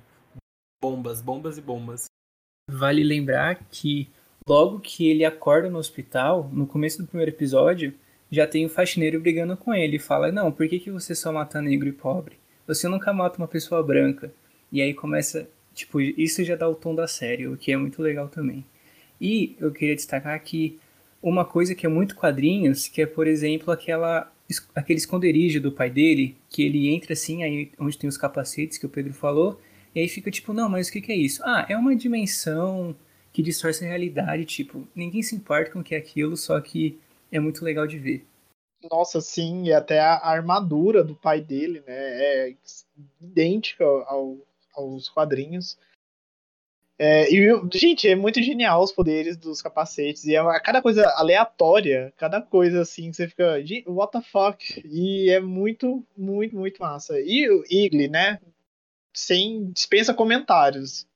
bombas, 0.84 1.22
bombas 1.22 1.56
e 1.56 1.62
bombas. 1.62 2.04
Vale 2.70 3.02
lembrar 3.02 3.64
que 3.70 4.10
logo 4.46 4.80
que 4.80 5.08
ele 5.08 5.24
acorda 5.24 5.70
no 5.70 5.78
hospital, 5.78 6.50
no 6.52 6.66
começo 6.66 6.98
do 6.98 7.08
primeiro 7.08 7.30
episódio, 7.30 7.94
já 8.30 8.46
tem 8.46 8.66
o 8.66 8.68
faxineiro 8.68 9.20
brigando 9.20 9.56
com 9.56 9.74
ele. 9.74 9.98
Fala: 9.98 10.32
Não, 10.32 10.50
por 10.50 10.68
que, 10.68 10.78
que 10.78 10.90
você 10.90 11.14
só 11.14 11.32
mata 11.32 11.60
negro 11.60 11.88
e 11.88 11.92
pobre? 11.92 12.36
Você 12.66 12.88
nunca 12.88 13.12
mata 13.12 13.38
uma 13.38 13.48
pessoa 13.48 13.82
branca. 13.82 14.32
E 14.70 14.82
aí 14.82 14.92
começa. 14.94 15.48
Tipo, 15.74 16.00
isso 16.00 16.42
já 16.42 16.56
dá 16.56 16.66
o 16.68 16.74
tom 16.74 16.94
da 16.94 17.06
série, 17.06 17.46
o 17.46 17.56
que 17.56 17.70
é 17.70 17.76
muito 17.76 18.00
legal 18.00 18.28
também. 18.28 18.64
E 19.20 19.54
eu 19.60 19.70
queria 19.70 19.94
destacar 19.94 20.34
aqui 20.34 20.78
uma 21.22 21.44
coisa 21.44 21.74
que 21.74 21.84
é 21.84 21.88
muito 21.88 22.16
quadrinhos, 22.16 22.88
que 22.88 23.02
é, 23.02 23.06
por 23.06 23.26
exemplo, 23.26 23.72
aquela 23.72 24.32
aquele 24.74 24.98
esconderijo 24.98 25.60
do 25.60 25.72
pai 25.72 25.90
dele, 25.90 26.36
que 26.48 26.62
ele 26.62 26.88
entra 26.88 27.14
assim, 27.14 27.42
aí 27.42 27.72
onde 27.78 27.98
tem 27.98 28.08
os 28.08 28.16
capacetes 28.16 28.78
que 28.78 28.86
o 28.86 28.88
Pedro 28.88 29.12
falou, 29.12 29.60
e 29.94 30.00
aí 30.00 30.08
fica 30.08 30.30
tipo, 30.30 30.52
não, 30.52 30.68
mas 30.68 30.88
o 30.88 30.92
que, 30.92 31.00
que 31.00 31.12
é 31.12 31.16
isso? 31.16 31.42
Ah, 31.44 31.66
é 31.68 31.76
uma 31.76 31.96
dimensão 31.96 32.94
que 33.32 33.42
distorce 33.42 33.84
a 33.84 33.88
realidade, 33.88 34.44
tipo, 34.44 34.86
ninguém 34.94 35.22
se 35.22 35.34
importa 35.34 35.70
com 35.70 35.80
o 35.80 35.84
que 35.84 35.94
é 35.94 35.98
aquilo, 35.98 36.36
só 36.36 36.60
que 36.60 36.96
é 37.36 37.40
muito 37.40 37.64
legal 37.64 37.86
de 37.86 37.98
ver. 37.98 38.26
Nossa, 38.90 39.20
sim, 39.20 39.64
e 39.64 39.72
até 39.72 40.00
a 40.00 40.18
armadura 40.26 41.02
do 41.02 41.14
pai 41.14 41.40
dele, 41.40 41.82
né, 41.86 41.94
é 41.94 42.56
idêntica 43.20 43.84
ao, 43.84 44.38
aos 44.74 45.08
quadrinhos. 45.08 45.78
É, 46.98 47.30
e, 47.30 47.46
gente, 47.74 48.08
é 48.08 48.14
muito 48.14 48.42
genial 48.42 48.82
os 48.82 48.92
poderes 48.92 49.36
dos 49.36 49.60
capacetes. 49.60 50.24
E 50.24 50.34
é 50.34 50.60
cada 50.60 50.80
coisa 50.80 51.06
aleatória, 51.10 52.12
cada 52.16 52.40
coisa 52.40 52.82
assim, 52.82 53.12
você 53.12 53.28
fica, 53.28 53.56
what 53.86 54.12
the 54.12 54.22
fuck? 54.22 54.82
E 54.84 55.28
é 55.30 55.40
muito, 55.40 56.04
muito, 56.16 56.56
muito 56.56 56.80
massa. 56.80 57.20
E 57.20 57.48
o 57.50 57.64
Igli, 57.68 58.08
né? 58.08 58.40
Sem 59.14 59.70
dispensa 59.72 60.14
comentários. 60.14 61.06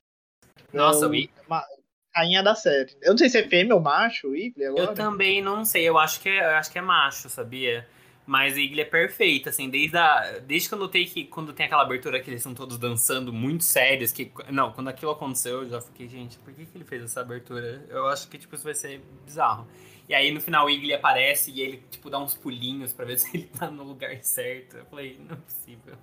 Nossa, 0.73 1.07
é, 1.07 1.29
uma, 1.47 1.65
rainha 2.15 2.43
da 2.43 2.55
série. 2.55 2.97
Eu 3.03 3.11
não 3.11 3.19
sei 3.19 3.29
se 3.29 3.39
é 3.39 3.49
fêmea 3.49 3.75
ou 3.75 3.81
macho, 3.81 4.29
o 4.29 4.37
Igli 4.37 4.65
agora. 4.65 4.85
Eu 4.85 4.95
também 4.95 5.43
não 5.43 5.65
sei, 5.65 5.89
eu 5.89 5.99
acho 5.99 6.21
que, 6.21 6.29
é, 6.29 6.45
eu 6.45 6.57
acho 6.57 6.71
que 6.71 6.79
é 6.79 6.83
macho, 6.83 7.29
sabia? 7.29 7.87
Mas 8.27 8.55
a 8.55 8.61
Igli 8.61 8.81
é 8.81 8.85
perfeita, 8.85 9.51
assim, 9.51 9.69
desde, 9.69 9.97
a, 9.97 10.39
desde 10.47 10.69
que 10.69 10.75
eu 10.75 10.79
notei 10.79 11.05
que 11.05 11.25
quando 11.25 11.53
tem 11.53 11.67
aquela 11.67 11.83
abertura 11.83 12.21
que 12.21 12.31
eles 12.31 12.41
estão 12.41 12.55
todos 12.55 12.79
dançando 12.79 13.33
muito 13.33 13.65
sérios, 13.65 14.13
que. 14.13 14.31
Não, 14.51 14.73
quando 14.73 14.89
aquilo 14.89 15.11
aconteceu, 15.11 15.63
eu 15.63 15.69
já 15.69 15.81
fiquei, 15.81 16.09
gente, 16.09 16.39
por 16.39 16.53
que, 16.53 16.65
que 16.65 16.77
ele 16.77 16.85
fez 16.85 17.03
essa 17.03 17.23
abertura? 17.23 17.85
Eu 17.89 18.07
acho 18.07 18.29
que, 18.29 18.39
tipo, 18.39 18.55
isso 18.55 18.65
vai 18.65 18.75
ser 18.75 19.01
bizarro. 19.25 19.67
E 20.09 20.15
aí 20.15 20.33
no 20.33 20.41
final 20.41 20.67
o 20.67 20.71
Igli 20.71 20.93
aparece 20.93 21.53
e 21.53 21.61
ele, 21.61 21.85
tipo, 21.89 22.11
dá 22.11 22.19
uns 22.19 22.35
pulinhos 22.35 22.93
pra 22.93 23.05
ver 23.05 23.17
se 23.19 23.37
ele 23.37 23.47
tá 23.47 23.71
no 23.71 23.85
lugar 23.85 24.17
certo. 24.23 24.77
Eu 24.77 24.85
falei, 24.87 25.19
não 25.19 25.37
é 25.37 25.39
possível. 25.39 25.95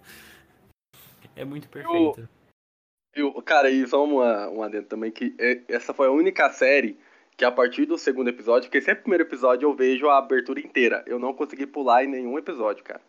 É 1.36 1.46
muito 1.46 1.68
perfeito. 1.70 2.22
Eu, 2.22 2.30
eu, 3.22 3.34
cara, 3.42 3.70
e 3.70 3.86
só 3.88 4.04
uma, 4.04 4.50
um 4.50 4.64
adendo 4.64 4.88
também, 4.88 5.12
que 5.12 5.36
é, 5.40 5.62
essa 5.68 5.94
foi 5.94 6.08
a 6.08 6.12
única 6.12 6.50
série 6.52 6.98
que 7.38 7.46
a 7.46 7.52
partir 7.52 7.86
do 7.86 7.98
segundo 7.98 8.30
episódio, 8.30 8.68
porque 8.68 8.82
sempre 8.82 9.00
no 9.00 9.04
primeiro 9.04 9.24
episódio 9.24 9.70
eu 9.70 9.74
vejo 9.76 10.10
a 10.10 10.18
abertura 10.18 10.60
inteira. 10.60 11.04
Eu 11.06 11.20
não 11.20 11.34
consegui 11.34 11.68
pular 11.68 12.04
em 12.04 12.08
nenhum 12.08 12.38
episódio, 12.38 12.84
cara. 12.84 13.02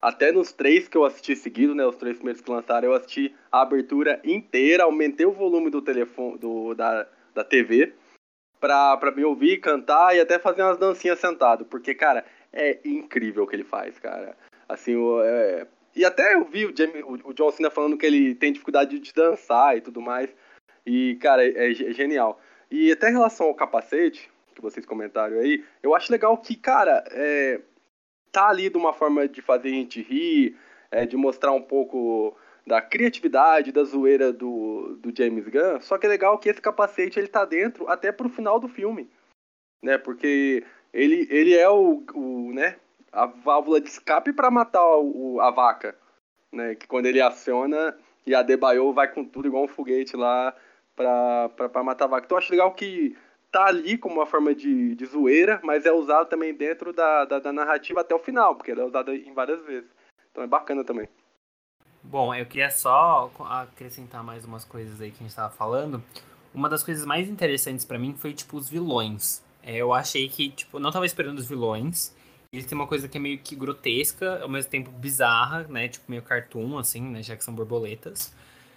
Até 0.00 0.32
nos 0.32 0.52
três 0.52 0.88
que 0.88 0.96
eu 0.96 1.04
assisti 1.04 1.36
seguido, 1.36 1.74
né? 1.74 1.84
Os 1.84 1.96
três 1.96 2.16
primeiros 2.16 2.40
que 2.40 2.50
lançaram, 2.50 2.88
eu 2.88 2.94
assisti 2.94 3.34
a 3.52 3.60
abertura 3.62 4.20
inteira, 4.24 4.84
aumentei 4.84 5.26
o 5.26 5.32
volume 5.32 5.70
do 5.70 5.82
telefone, 5.82 6.38
do, 6.38 6.74
da, 6.74 7.06
da 7.34 7.44
TV, 7.44 7.92
pra, 8.58 8.96
pra 8.96 9.10
me 9.10 9.24
ouvir, 9.24 9.58
cantar 9.58 10.16
e 10.16 10.20
até 10.20 10.38
fazer 10.38 10.62
umas 10.62 10.78
dancinhas 10.78 11.18
sentado. 11.18 11.66
Porque, 11.66 11.94
cara, 11.94 12.24
é 12.52 12.78
incrível 12.84 13.44
o 13.44 13.46
que 13.46 13.56
ele 13.56 13.64
faz, 13.64 13.98
cara. 13.98 14.36
Assim, 14.68 14.96
o, 14.96 15.22
é... 15.22 15.66
E 15.96 16.04
até 16.04 16.34
eu 16.34 16.44
vi 16.44 16.66
o, 16.66 16.76
Jamie, 16.76 17.02
o, 17.02 17.32
John 17.32 17.50
Cena 17.50 17.70
falando 17.70 17.96
que 17.96 18.04
ele 18.04 18.34
tem 18.34 18.52
dificuldade 18.52 18.98
de 18.98 19.12
dançar 19.14 19.76
e 19.76 19.80
tudo 19.80 20.00
mais. 20.00 20.28
E, 20.84 21.16
cara, 21.16 21.42
é, 21.42 21.70
é 21.70 21.72
genial. 21.72 22.38
E 22.70 22.92
até 22.92 23.08
em 23.08 23.14
relação 23.14 23.46
ao 23.46 23.54
capacete, 23.54 24.30
que 24.54 24.60
vocês 24.60 24.84
comentaram 24.84 25.38
aí, 25.38 25.64
eu 25.82 25.94
acho 25.94 26.12
legal 26.12 26.36
que, 26.36 26.54
cara, 26.54 27.02
é, 27.10 27.60
tá 28.30 28.48
ali 28.48 28.68
de 28.68 28.76
uma 28.76 28.92
forma 28.92 29.26
de 29.26 29.40
fazer 29.40 29.68
a 29.68 29.72
gente 29.72 30.02
rir, 30.02 30.56
é, 30.90 31.06
de 31.06 31.16
mostrar 31.16 31.52
um 31.52 31.62
pouco 31.62 32.36
da 32.66 32.82
criatividade, 32.82 33.72
da 33.72 33.84
zoeira 33.84 34.32
do, 34.32 34.96
do 34.96 35.16
James 35.16 35.46
Gunn, 35.46 35.80
só 35.80 35.96
que 35.96 36.06
é 36.06 36.08
legal 36.08 36.38
que 36.38 36.48
esse 36.48 36.60
capacete 36.60 37.18
ele 37.18 37.28
tá 37.28 37.44
dentro 37.44 37.88
até 37.88 38.10
pro 38.10 38.28
final 38.28 38.58
do 38.58 38.66
filme, 38.66 39.08
né, 39.82 39.96
porque 39.98 40.64
ele, 40.92 41.28
ele 41.30 41.54
é 41.54 41.68
o, 41.70 42.02
o 42.12 42.52
né, 42.52 42.76
a 43.12 43.26
válvula 43.26 43.80
de 43.80 43.88
escape 43.88 44.32
para 44.32 44.50
matar 44.50 44.84
o, 44.98 45.40
a 45.40 45.50
vaca, 45.50 45.96
né, 46.52 46.74
que 46.74 46.86
quando 46.86 47.06
ele 47.06 47.20
aciona 47.20 47.96
e 48.26 48.34
a 48.34 48.42
Debaio 48.42 48.92
vai 48.92 49.08
com 49.08 49.24
tudo 49.24 49.48
igual 49.48 49.64
um 49.64 49.68
foguete 49.68 50.16
lá 50.16 50.54
para 50.94 51.82
matar 51.84 52.06
vaca. 52.06 52.26
Então 52.26 52.36
eu 52.36 52.42
acho 52.42 52.50
legal 52.50 52.72
que 52.72 53.16
tá 53.52 53.66
ali 53.66 53.96
como 53.96 54.16
uma 54.16 54.26
forma 54.26 54.54
de, 54.54 54.94
de 54.94 55.06
zoeira, 55.06 55.60
mas 55.62 55.86
é 55.86 55.92
usado 55.92 56.28
também 56.28 56.54
dentro 56.54 56.92
da, 56.92 57.24
da, 57.24 57.38
da 57.38 57.52
narrativa 57.52 58.00
até 58.00 58.14
o 58.14 58.18
final, 58.18 58.54
porque 58.54 58.70
ela 58.70 58.82
é 58.82 58.84
usada 58.84 59.14
em 59.14 59.32
várias 59.32 59.64
vezes. 59.64 59.88
Então 60.30 60.42
é 60.42 60.46
bacana 60.46 60.84
também. 60.84 61.08
Bom, 62.02 62.34
eu 62.34 62.46
queria 62.46 62.70
só 62.70 63.30
acrescentar 63.48 64.22
mais 64.22 64.44
umas 64.44 64.64
coisas 64.64 65.00
aí 65.00 65.10
que 65.10 65.16
a 65.16 65.22
gente 65.22 65.30
estava 65.30 65.52
falando. 65.52 66.02
Uma 66.54 66.68
das 66.68 66.82
coisas 66.82 67.04
mais 67.04 67.28
interessantes 67.28 67.84
para 67.84 67.98
mim 67.98 68.14
foi, 68.14 68.32
tipo, 68.32 68.56
os 68.56 68.68
vilões. 68.68 69.42
É, 69.62 69.76
eu 69.76 69.92
achei 69.92 70.28
que, 70.28 70.50
tipo, 70.50 70.78
não 70.78 70.92
tava 70.92 71.04
esperando 71.04 71.38
os 71.38 71.48
vilões. 71.48 72.15
Eles 72.56 72.66
têm 72.66 72.76
uma 72.76 72.86
coisa 72.86 73.06
que 73.06 73.18
é 73.18 73.20
meio 73.20 73.38
que 73.38 73.54
grotesca, 73.54 74.42
ao 74.42 74.48
mesmo 74.48 74.70
tempo 74.70 74.90
bizarra, 74.90 75.64
né? 75.64 75.88
Tipo, 75.88 76.06
meio 76.08 76.22
cartoon, 76.22 76.78
assim, 76.78 77.02
né? 77.02 77.22
Já 77.22 77.36
que 77.36 77.44
são 77.44 77.54
borboletas. 77.54 78.34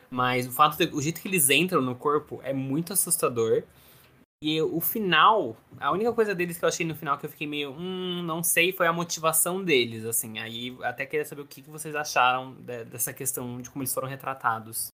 Mas 0.09 0.47
o 0.47 0.51
fato 0.51 0.77
de, 0.77 0.93
o 0.93 1.01
jeito 1.01 1.21
que 1.21 1.27
eles 1.29 1.49
entram 1.49 1.81
no 1.81 1.95
corpo 1.95 2.41
é 2.43 2.51
muito 2.51 2.91
assustador. 2.91 3.63
E 4.41 4.61
o 4.61 4.81
final, 4.81 5.55
a 5.79 5.91
única 5.91 6.11
coisa 6.13 6.35
deles 6.35 6.57
que 6.57 6.65
eu 6.65 6.69
achei 6.69 6.85
no 6.85 6.95
final 6.95 7.17
que 7.17 7.25
eu 7.25 7.29
fiquei 7.29 7.47
meio, 7.47 7.71
hum, 7.71 8.21
não 8.23 8.43
sei, 8.43 8.71
foi 8.73 8.87
a 8.87 8.93
motivação 8.93 9.63
deles, 9.63 10.03
assim. 10.05 10.39
Aí 10.39 10.77
até 10.81 11.05
queria 11.05 11.25
saber 11.25 11.41
o 11.41 11.45
que, 11.45 11.61
vocês 11.61 11.95
acharam 11.95 12.53
de, 12.55 12.85
dessa 12.85 13.13
questão 13.13 13.61
de 13.61 13.69
como 13.69 13.83
eles 13.83 13.93
foram 13.93 14.07
retratados. 14.09 14.89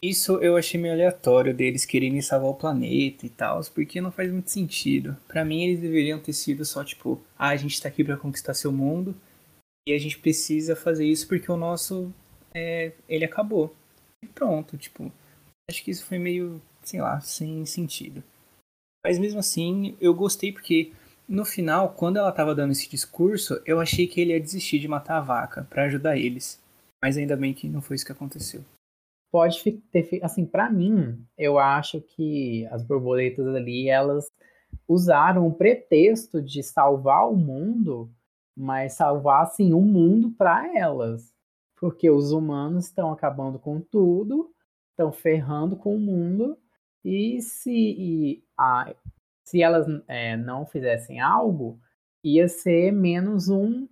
Isso 0.00 0.36
eu 0.36 0.56
achei 0.56 0.80
meio 0.80 0.94
aleatório 0.94 1.52
deles 1.52 1.84
quererem 1.84 2.20
salvar 2.22 2.50
o 2.50 2.54
planeta 2.54 3.26
e 3.26 3.28
tal, 3.28 3.60
porque 3.74 4.00
não 4.00 4.12
faz 4.12 4.30
muito 4.30 4.50
sentido. 4.50 5.16
Para 5.26 5.44
mim 5.44 5.64
eles 5.64 5.80
deveriam 5.80 6.20
ter 6.20 6.32
sido 6.32 6.64
só 6.64 6.84
tipo, 6.84 7.20
ah, 7.36 7.48
a 7.48 7.56
gente 7.56 7.80
tá 7.80 7.88
aqui 7.88 8.04
para 8.04 8.16
conquistar 8.16 8.54
seu 8.54 8.70
mundo 8.70 9.14
e 9.86 9.92
a 9.92 9.98
gente 9.98 10.18
precisa 10.18 10.76
fazer 10.76 11.04
isso 11.04 11.26
porque 11.26 11.50
o 11.50 11.56
nosso 11.56 12.12
é, 12.54 12.92
ele 13.08 13.24
acabou. 13.24 13.74
E 14.22 14.26
pronto, 14.26 14.76
tipo, 14.76 15.12
acho 15.68 15.82
que 15.82 15.90
isso 15.90 16.04
foi 16.04 16.18
meio, 16.18 16.62
sei 16.82 17.00
lá, 17.00 17.20
sem 17.20 17.66
sentido. 17.66 18.22
Mas 19.04 19.18
mesmo 19.18 19.40
assim, 19.40 19.96
eu 20.00 20.14
gostei 20.14 20.52
porque 20.52 20.92
no 21.28 21.44
final, 21.44 21.90
quando 21.90 22.18
ela 22.18 22.32
tava 22.32 22.54
dando 22.54 22.72
esse 22.72 22.88
discurso, 22.88 23.60
eu 23.66 23.80
achei 23.80 24.06
que 24.06 24.20
ele 24.20 24.32
ia 24.32 24.40
desistir 24.40 24.78
de 24.78 24.88
matar 24.88 25.18
a 25.18 25.22
vaca 25.22 25.66
para 25.68 25.84
ajudar 25.84 26.16
eles. 26.16 26.60
Mas 27.02 27.16
ainda 27.16 27.36
bem 27.36 27.52
que 27.52 27.68
não 27.68 27.82
foi 27.82 27.96
isso 27.96 28.06
que 28.06 28.12
aconteceu. 28.12 28.64
Pode 29.30 29.62
ter, 29.92 30.20
assim, 30.22 30.46
para 30.46 30.70
mim, 30.70 31.24
eu 31.36 31.58
acho 31.58 32.00
que 32.00 32.66
as 32.70 32.82
borboletas 32.82 33.46
ali, 33.46 33.88
elas 33.88 34.30
usaram 34.86 35.46
o 35.46 35.54
pretexto 35.54 36.42
de 36.42 36.62
salvar 36.62 37.30
o 37.30 37.36
mundo, 37.36 38.10
mas 38.56 38.94
salvar 38.94 39.42
assim 39.42 39.72
o 39.72 39.80
mundo 39.80 40.30
para 40.32 40.76
elas 40.76 41.32
porque 41.78 42.10
os 42.10 42.32
humanos 42.32 42.86
estão 42.86 43.12
acabando 43.12 43.58
com 43.58 43.80
tudo, 43.80 44.52
estão 44.90 45.12
ferrando 45.12 45.76
com 45.76 45.94
o 45.94 46.00
mundo, 46.00 46.58
e 47.04 47.40
se, 47.40 47.72
e, 47.72 48.44
a, 48.56 48.92
se 49.44 49.62
elas 49.62 49.86
é, 50.08 50.36
não 50.36 50.66
fizessem 50.66 51.20
algo, 51.20 51.78
ia 52.22 52.48
ser 52.48 52.92
menos 52.92 53.48
um 53.48 53.88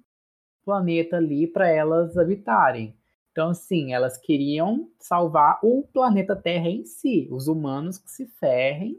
planeta 0.64 1.16
ali 1.16 1.46
para 1.46 1.68
elas 1.68 2.18
habitarem. 2.18 2.94
Então, 3.36 3.50
assim, 3.50 3.92
elas 3.92 4.16
queriam 4.16 4.90
salvar 4.98 5.60
o 5.62 5.86
planeta 5.92 6.34
Terra 6.34 6.70
em 6.70 6.86
si. 6.86 7.28
Os 7.30 7.48
humanos 7.48 7.98
que 7.98 8.10
se 8.10 8.26
ferrem, 8.26 8.98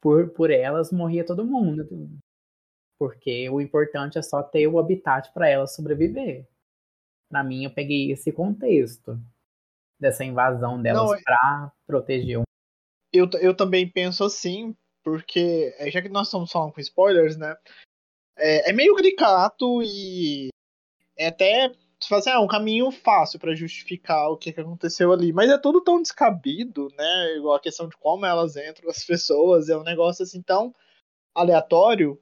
por, 0.00 0.30
por 0.30 0.50
elas 0.50 0.90
morria 0.90 1.24
todo 1.24 1.46
mundo. 1.46 1.86
Porque 2.98 3.48
o 3.48 3.60
importante 3.60 4.18
é 4.18 4.22
só 4.22 4.42
ter 4.42 4.66
o 4.66 4.76
habitat 4.76 5.32
para 5.32 5.48
elas 5.48 5.72
sobreviver. 5.76 6.48
Para 7.30 7.44
mim, 7.44 7.62
eu 7.62 7.70
peguei 7.70 8.10
esse 8.10 8.32
contexto 8.32 9.16
dessa 10.00 10.24
invasão 10.24 10.82
delas 10.82 11.12
é 11.12 11.22
para 11.22 11.72
proteger 11.86 12.40
um. 12.40 12.42
Eu, 13.12 13.30
eu 13.40 13.56
também 13.56 13.88
penso 13.88 14.24
assim, 14.24 14.76
porque 15.04 15.72
é, 15.78 15.88
já 15.92 16.02
que 16.02 16.08
nós 16.08 16.26
estamos 16.26 16.50
falando 16.50 16.72
com 16.72 16.80
spoilers, 16.80 17.36
né? 17.36 17.56
É, 18.36 18.70
é 18.70 18.72
meio 18.72 18.96
caricato 18.96 19.80
e 19.80 20.48
é 21.16 21.28
até 21.28 21.72
fazer 22.08 22.30
assim, 22.30 22.38
ah, 22.38 22.40
um 22.40 22.46
caminho 22.46 22.90
fácil 22.90 23.38
para 23.38 23.54
justificar 23.54 24.30
o 24.30 24.36
que, 24.36 24.52
que 24.52 24.60
aconteceu 24.60 25.12
ali, 25.12 25.32
mas 25.32 25.50
é 25.50 25.58
tudo 25.58 25.80
tão 25.80 26.00
descabido, 26.02 26.88
né? 26.96 27.36
Igual 27.36 27.54
a 27.54 27.60
questão 27.60 27.88
de 27.88 27.96
como 27.96 28.26
elas 28.26 28.56
entram, 28.56 28.90
as 28.90 29.04
pessoas, 29.04 29.68
é 29.68 29.76
um 29.76 29.82
negócio 29.82 30.22
assim 30.22 30.42
tão 30.42 30.74
aleatório, 31.34 32.20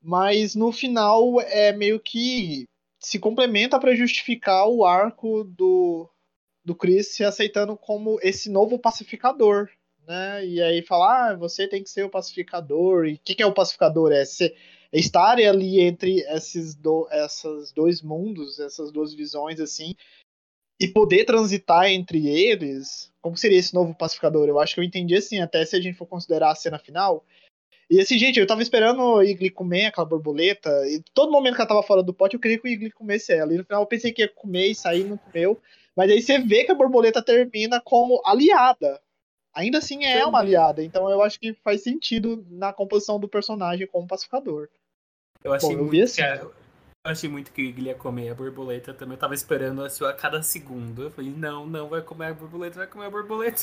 mas 0.00 0.54
no 0.54 0.72
final 0.72 1.40
é 1.40 1.72
meio 1.72 2.00
que 2.00 2.66
se 2.98 3.18
complementa 3.18 3.78
para 3.78 3.94
justificar 3.94 4.68
o 4.68 4.84
arco 4.84 5.44
do, 5.44 6.08
do 6.64 6.74
Chris 6.74 7.14
se 7.14 7.24
aceitando 7.24 7.76
como 7.76 8.18
esse 8.22 8.50
novo 8.50 8.78
pacificador, 8.78 9.68
né? 10.06 10.44
E 10.46 10.62
aí 10.62 10.82
falar, 10.82 11.32
ah, 11.32 11.36
você 11.36 11.66
tem 11.66 11.82
que 11.82 11.90
ser 11.90 12.04
o 12.04 12.10
pacificador. 12.10 13.06
E 13.06 13.14
o 13.14 13.18
que, 13.18 13.34
que, 13.34 13.42
é 13.42 13.46
o 13.46 13.54
pacificador? 13.54 14.12
É, 14.12 14.24
ser, 14.24 14.50
é 14.50 14.56
estar 14.92 15.38
ali 15.38 15.80
entre 15.80 16.20
esses, 16.20 16.74
do, 16.74 17.08
essas 17.10 17.72
dois 17.72 18.02
mundos, 18.02 18.58
essas 18.58 18.92
duas 18.92 19.14
visões, 19.14 19.60
assim, 19.60 19.94
e 20.80 20.88
poder 20.88 21.24
transitar 21.24 21.86
entre 21.86 22.28
eles. 22.28 23.12
Como 23.20 23.36
seria 23.36 23.58
esse 23.58 23.72
novo 23.72 23.94
pacificador? 23.94 24.48
Eu 24.48 24.60
acho 24.60 24.74
que 24.74 24.80
eu 24.80 24.84
entendi 24.84 25.16
assim, 25.16 25.40
até 25.40 25.64
se 25.64 25.76
a 25.76 25.80
gente 25.80 25.96
for 25.96 26.06
considerar 26.06 26.50
a 26.50 26.54
cena 26.54 26.78
final, 26.78 27.24
e 27.92 28.00
assim, 28.00 28.18
gente, 28.18 28.40
eu 28.40 28.46
tava 28.46 28.62
esperando 28.62 29.02
o 29.02 29.22
Igli 29.22 29.50
comer 29.50 29.84
aquela 29.84 30.06
borboleta, 30.06 30.70
e 30.88 31.02
todo 31.12 31.30
momento 31.30 31.56
que 31.56 31.60
ela 31.60 31.68
tava 31.68 31.82
fora 31.82 32.02
do 32.02 32.14
pote, 32.14 32.34
eu 32.34 32.40
queria 32.40 32.58
que 32.58 32.66
o 32.66 32.70
Igli 32.70 32.90
comesse 32.90 33.34
ela. 33.34 33.52
E 33.52 33.58
no 33.58 33.64
final 33.64 33.82
eu 33.82 33.86
pensei 33.86 34.10
que 34.10 34.22
ia 34.22 34.28
comer 34.28 34.68
e 34.68 34.74
sair, 34.74 35.04
não 35.04 35.18
comeu. 35.18 35.60
Mas 35.94 36.10
aí 36.10 36.22
você 36.22 36.38
vê 36.38 36.64
que 36.64 36.72
a 36.72 36.74
borboleta 36.74 37.22
termina 37.22 37.82
como 37.82 38.22
aliada. 38.24 38.98
ainda 39.52 39.76
assim 39.76 40.04
é 40.04 40.24
uma 40.24 40.38
aliada. 40.38 40.82
Então 40.82 41.10
eu 41.10 41.20
acho 41.22 41.38
que 41.38 41.52
faz 41.52 41.82
sentido 41.82 42.46
na 42.48 42.72
composição 42.72 43.20
do 43.20 43.28
personagem 43.28 43.86
como 43.86 44.06
pacificador. 44.06 44.70
Eu 45.44 45.52
achei, 45.52 45.70
Bom, 45.70 45.82
eu 45.82 45.84
muito, 45.86 46.02
assim. 46.02 46.22
que, 46.22 46.44
eu 46.44 46.52
achei 47.04 47.28
muito 47.28 47.52
que 47.52 47.62
ele 47.62 47.88
ia 47.88 47.94
comer 47.94 48.30
a 48.30 48.34
borboleta 48.34 48.94
também. 48.94 49.14
Eu 49.14 49.20
tava 49.20 49.34
esperando 49.34 49.84
assim, 49.84 50.04
a 50.04 50.12
cada 50.12 50.42
segundo. 50.42 51.02
Eu 51.02 51.10
falei, 51.10 51.32
não, 51.32 51.66
não, 51.66 51.88
vai 51.88 52.00
comer 52.00 52.26
a 52.26 52.34
borboleta, 52.34 52.78
vai 52.78 52.86
comer 52.86 53.06
a 53.06 53.10
borboleta. 53.10 53.62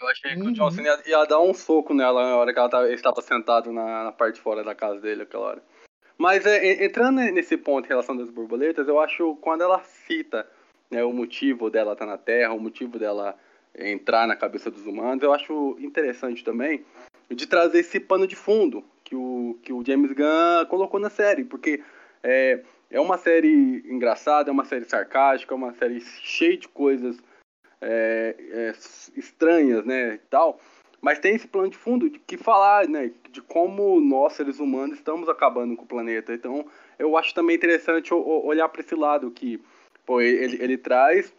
Eu 0.00 0.08
achei 0.08 0.34
que 0.34 0.40
uhum. 0.40 0.48
o 0.48 0.52
John 0.52 0.70
Cena 0.70 0.88
ia, 0.88 1.10
ia, 1.10 1.24
dar 1.24 1.40
um 1.40 1.54
soco 1.54 1.94
nela 1.94 2.24
na 2.24 2.36
hora 2.36 2.52
que 2.52 2.58
ela 2.58 2.68
tava, 2.68 2.86
ele 2.86 2.94
estava 2.94 3.22
sentado 3.22 3.70
na, 3.72 4.04
na, 4.04 4.12
parte 4.12 4.36
de 4.36 4.40
fora 4.40 4.64
da 4.64 4.74
casa 4.74 5.00
dele 5.00 5.22
aquela 5.22 5.46
hora. 5.46 5.62
Mas 6.18 6.44
é, 6.44 6.84
entrando 6.84 7.20
nesse 7.20 7.56
ponto 7.56 7.84
em 7.84 7.88
relação 7.88 8.16
das 8.16 8.28
borboletas, 8.28 8.88
eu 8.88 8.98
acho 8.98 9.36
quando 9.36 9.62
ela 9.62 9.82
cita 9.84 10.48
né, 10.90 11.04
o 11.04 11.12
motivo 11.12 11.70
dela 11.70 11.92
estar 11.92 12.04
tá 12.04 12.10
na 12.10 12.18
Terra, 12.18 12.52
o 12.52 12.60
motivo 12.60 12.98
dela 12.98 13.36
entrar 13.78 14.26
na 14.26 14.34
cabeça 14.34 14.70
dos 14.70 14.86
humanos, 14.86 15.22
eu 15.22 15.32
acho 15.32 15.76
interessante 15.78 16.42
também 16.42 16.84
de 17.30 17.46
trazer 17.46 17.78
esse 17.78 18.00
pano 18.00 18.26
de 18.26 18.36
fundo 18.36 18.84
que 19.12 19.16
o, 19.16 19.58
que 19.62 19.72
o 19.74 19.84
James 19.84 20.10
Gunn 20.12 20.64
colocou 20.70 20.98
na 20.98 21.10
série, 21.10 21.44
porque 21.44 21.82
é, 22.22 22.62
é 22.90 22.98
uma 22.98 23.18
série 23.18 23.84
engraçada, 23.86 24.48
é 24.48 24.52
uma 24.52 24.64
série 24.64 24.86
sarcástica, 24.86 25.52
é 25.52 25.56
uma 25.56 25.74
série 25.74 26.00
cheia 26.00 26.56
de 26.56 26.66
coisas 26.66 27.18
é, 27.82 28.34
é, 28.38 28.72
estranhas, 29.14 29.84
né, 29.84 30.18
tal, 30.30 30.58
mas 30.98 31.18
tem 31.18 31.34
esse 31.34 31.46
plano 31.46 31.68
de 31.68 31.76
fundo 31.76 32.08
de 32.08 32.18
que 32.20 32.38
falar, 32.38 32.88
né, 32.88 33.12
de 33.30 33.42
como 33.42 34.00
nós, 34.00 34.32
seres 34.32 34.58
humanos, 34.58 34.96
estamos 34.96 35.28
acabando 35.28 35.76
com 35.76 35.82
o 35.82 35.88
planeta. 35.88 36.32
Então, 36.32 36.64
eu 36.98 37.14
acho 37.18 37.34
também 37.34 37.56
interessante 37.56 38.14
olhar 38.14 38.68
para 38.70 38.80
esse 38.80 38.94
lado 38.94 39.30
que, 39.30 39.60
pô, 40.06 40.22
ele, 40.22 40.62
ele 40.62 40.78
traz 40.78 41.34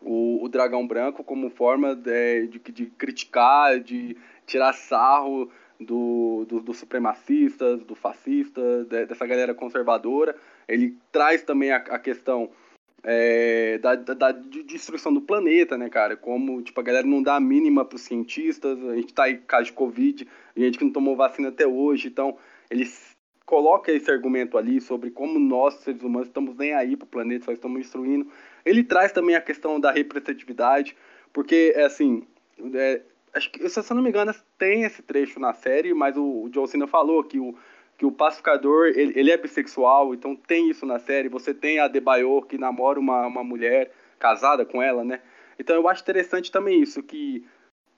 o, 0.00 0.42
o 0.42 0.48
dragão 0.48 0.84
branco 0.88 1.22
como 1.22 1.50
forma 1.50 1.94
de, 1.94 2.48
de, 2.48 2.58
de 2.58 2.86
criticar, 2.86 3.78
de 3.78 4.16
tirar 4.44 4.72
sarro 4.72 5.52
do, 5.82 6.44
do, 6.48 6.60
dos 6.60 6.78
supremacistas, 6.78 7.82
do 7.82 7.94
fascista, 7.94 8.84
de, 8.84 9.06
dessa 9.06 9.26
galera 9.26 9.54
conservadora. 9.54 10.34
Ele 10.68 10.96
traz 11.10 11.42
também 11.42 11.70
a, 11.70 11.76
a 11.76 11.98
questão 11.98 12.50
é, 13.04 13.78
da, 13.78 13.94
da, 13.94 14.14
da, 14.14 14.32
destruição 14.32 15.12
do 15.12 15.20
planeta, 15.20 15.76
né, 15.76 15.88
cara? 15.88 16.16
Como, 16.16 16.62
tipo, 16.62 16.80
a 16.80 16.84
galera 16.84 17.06
não 17.06 17.22
dá 17.22 17.36
a 17.36 17.40
mínima 17.40 17.84
pros 17.84 18.02
cientistas, 18.02 18.78
a 18.88 18.96
gente 18.96 19.12
tá 19.12 19.28
em 19.28 19.38
caso 19.38 19.66
de 19.66 19.72
Covid, 19.72 20.28
gente 20.56 20.78
que 20.78 20.84
não 20.84 20.92
tomou 20.92 21.16
vacina 21.16 21.48
até 21.48 21.66
hoje, 21.66 22.08
então 22.08 22.36
eles 22.70 23.12
colocam 23.44 23.94
esse 23.94 24.10
argumento 24.10 24.56
ali 24.56 24.80
sobre 24.80 25.10
como 25.10 25.38
nós, 25.38 25.74
seres 25.74 26.02
humanos, 26.02 26.28
estamos 26.28 26.56
nem 26.56 26.72
aí 26.72 26.96
pro 26.96 27.06
planeta, 27.06 27.46
só 27.46 27.52
estamos 27.52 27.80
destruindo. 27.80 28.30
Ele 28.64 28.84
traz 28.84 29.12
também 29.12 29.34
a 29.34 29.40
questão 29.40 29.80
da 29.80 29.90
representatividade, 29.90 30.96
porque, 31.32 31.72
é 31.74 31.84
assim, 31.84 32.22
é, 32.72 33.02
acho 33.34 33.50
que, 33.50 33.68
se 33.68 33.78
eu 33.78 33.96
não 33.96 34.02
me 34.02 34.08
engano, 34.08 34.34
tem 34.58 34.84
esse 34.84 35.02
trecho 35.02 35.40
na 35.40 35.52
série, 35.52 35.94
mas 35.94 36.16
o, 36.16 36.44
o 36.44 36.50
John 36.50 36.66
Cena 36.66 36.86
falou 36.86 37.24
que 37.24 37.38
o, 37.38 37.54
que 37.96 38.06
o 38.06 38.12
pacificador, 38.12 38.88
ele, 38.88 39.12
ele, 39.18 39.30
é 39.30 39.36
bissexual, 39.36 40.14
então 40.14 40.34
tem 40.34 40.68
isso 40.68 40.84
na 40.84 40.98
série. 40.98 41.28
Você 41.28 41.54
tem 41.54 41.78
a 41.78 41.88
Debayor, 41.88 42.46
que 42.46 42.58
namora 42.58 42.98
uma, 42.98 43.26
uma 43.26 43.44
mulher 43.44 43.90
casada 44.18 44.64
com 44.64 44.82
ela, 44.82 45.04
né? 45.04 45.20
Então 45.58 45.76
eu 45.76 45.88
acho 45.88 46.02
interessante 46.02 46.50
também 46.50 46.80
isso, 46.80 47.02
que 47.02 47.46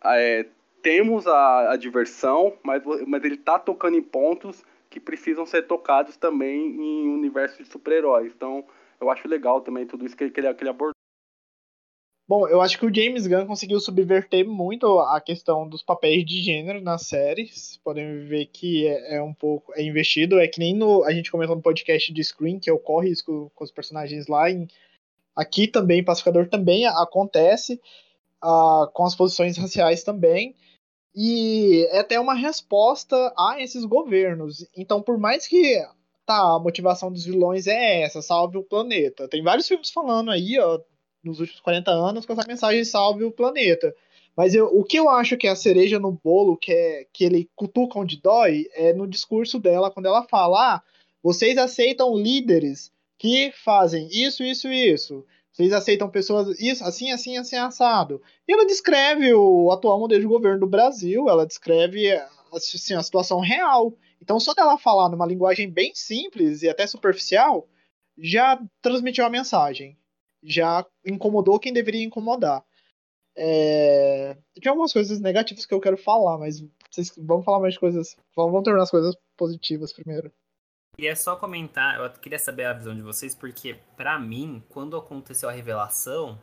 é, 0.05 0.47
temos 0.83 1.27
a, 1.27 1.73
a, 1.73 1.77
diversão, 1.77 2.57
mas, 2.63 2.83
mas 3.07 3.25
ele 3.25 3.37
tá 3.37 3.59
tocando 3.59 3.97
em 3.97 4.03
pontos 4.03 4.63
que 4.91 5.01
precisam 5.01 5.47
ser 5.47 5.63
tocados 5.67 6.17
também 6.17 6.67
em 6.67 7.09
universo 7.09 7.63
de 7.63 7.69
super-heróis. 7.69 8.33
Então 8.35 8.65
eu 9.01 9.11
acho 9.11 9.27
legal 9.27 9.61
também 9.61 9.87
tudo 9.87 10.05
isso 10.07 10.17
que, 10.17 10.31
que, 10.31 10.41
ele, 10.41 10.55
que 10.55 10.63
ele 10.63 10.71
abordou. 10.71 10.94
Bom, 12.27 12.49
eu 12.49 12.63
acho 12.63 12.79
que 12.79 12.87
o 12.87 12.95
James 12.95 13.27
Gunn 13.27 13.47
conseguiu 13.47 13.79
subverter 13.79 14.49
muito 14.49 14.99
a 14.99 15.21
questão 15.21 15.69
dos 15.69 15.83
papéis 15.83 16.25
de 16.25 16.41
gênero 16.43 16.81
na 16.81 16.97
série. 16.97 17.49
Vocês 17.49 17.79
podem 17.85 18.25
ver 18.27 18.47
que 18.47 18.87
é, 18.87 19.17
é, 19.17 19.23
um 19.23 19.35
pouco 19.35 19.75
é 19.77 19.83
investido. 19.83 20.41
É 20.41 20.49
que 20.49 20.59
nem 20.59 20.75
no, 20.75 21.05
a 21.05 21.13
gente 21.13 21.31
comentou 21.31 21.55
no 21.55 21.61
podcast 21.61 22.11
de 22.11 22.25
Screen, 22.25 22.59
que 22.59 22.71
ocorre 22.71 23.11
isso 23.11 23.27
com, 23.27 23.51
com 23.55 23.65
os 23.65 23.71
personagens 23.71 24.27
lá. 24.27 24.51
Em, 24.51 24.67
aqui 25.37 25.69
também, 25.69 26.03
Pacificador 26.03 26.49
também 26.49 26.87
acontece, 26.87 27.79
uh, 28.43 28.91
com 28.95 29.05
as 29.05 29.15
posições 29.15 29.59
raciais 29.59 30.03
também. 30.03 30.57
E 31.15 31.87
é 31.91 32.01
até 32.01 32.19
uma 32.19 32.35
resposta 32.35 33.35
a 33.39 33.61
esses 33.61 33.85
governos. 33.85 34.67
Então, 34.75 35.03
por 35.03 35.19
mais 35.19 35.47
que 35.47 35.79
tá, 36.25 36.57
a 36.57 36.59
motivação 36.59 37.13
dos 37.13 37.27
vilões 37.27 37.67
é 37.67 38.01
essa, 38.01 38.23
salve 38.23 38.57
o 38.57 38.65
planeta. 38.65 39.29
Tem 39.29 39.43
vários 39.43 39.69
filmes 39.69 39.91
falando 39.91 40.31
aí, 40.31 40.59
ó, 40.59 40.81
nos 41.25 41.41
últimos 41.41 41.61
40 41.61 41.91
anos 41.91 42.27
com 42.27 42.33
essa 42.33 42.47
mensagem 42.47 42.85
salve 42.85 43.25
o 43.25 43.33
planeta. 43.33 43.95
Mas 44.37 44.55
eu, 44.55 44.67
o 44.67 44.85
que 44.85 44.99
eu 44.99 45.09
acho 45.09 45.37
que 45.37 45.47
é 45.47 45.51
a 45.51 45.57
cereja 45.57 45.99
no 45.99 46.13
bolo, 46.13 46.57
que, 46.57 46.73
é, 46.73 47.07
que 47.13 47.25
ele 47.25 47.49
cutuca 47.55 47.99
onde 47.99 48.21
dói, 48.21 48.67
é 48.75 48.93
no 48.93 49.07
discurso 49.07 49.61
dela, 49.61 49.91
quando 49.91 50.07
ela 50.07 50.25
fala: 50.25 50.75
ah, 50.75 50.83
vocês 51.23 51.57
aceitam 51.57 52.17
líderes 52.17 52.93
que 53.17 53.53
fazem 53.65 54.09
isso, 54.11 54.43
isso 54.43 54.69
e 54.69 54.93
isso. 54.93 55.25
Vocês 55.53 55.73
aceitam 55.73 56.11
pessoas 56.11 56.59
isso, 56.59 56.83
assim, 56.85 57.13
assim, 57.13 57.37
assim, 57.37 57.55
assado. 57.55 58.21
E 58.47 58.53
ela 58.53 58.67
descreve 58.67 59.33
o 59.33 59.71
atual 59.71 60.01
modelo 60.01 60.21
de 60.21 60.27
governo 60.27 60.61
do 60.61 60.67
Brasil, 60.67 61.29
ela 61.29 61.47
descreve 61.47 62.11
assim, 62.53 62.95
a 62.95 63.03
situação 63.03 63.39
real. 63.39 63.95
Então, 64.21 64.41
só 64.41 64.53
dela 64.53 64.77
falar 64.77 65.09
numa 65.09 65.27
linguagem 65.27 65.71
bem 65.71 65.93
simples 65.95 66.63
e 66.63 66.69
até 66.69 66.87
superficial, 66.89 67.69
já 68.19 68.61
transmitiu 68.83 69.25
a 69.25 69.31
mensagem 69.31 69.97
já 70.45 70.85
incomodou 71.05 71.59
quem 71.59 71.73
deveria 71.73 72.05
incomodar. 72.05 72.65
É... 73.37 74.37
Tem 74.61 74.71
algumas 74.71 74.93
coisas 74.93 75.21
negativas 75.21 75.67
que 75.67 75.75
eu 75.75 75.81
quero 75.81 75.97
falar, 75.97 76.39
mas 76.39 76.65
vocês 76.91 77.13
vamos 77.17 77.45
falar 77.45 77.61
mais 77.61 77.77
coisas. 77.77 78.17
Vamos 78.37 78.63
tornar 78.63 78.83
as 78.83 78.91
coisas 78.91 79.17
positivas 79.37 79.93
primeiro. 79.93 80.31
Queria 80.97 81.17
só 81.17 81.35
comentar, 81.35 81.99
eu 81.99 82.09
queria 82.11 82.39
saber 82.39 82.67
a 82.67 82.73
visão 82.73 82.95
de 82.95 83.03
vocês, 83.03 83.35
porque 83.35 83.77
para 83.97 84.17
mim, 84.17 84.63
quando 84.69 84.97
aconteceu 84.97 85.49
a 85.49 85.53
revelação, 85.53 86.39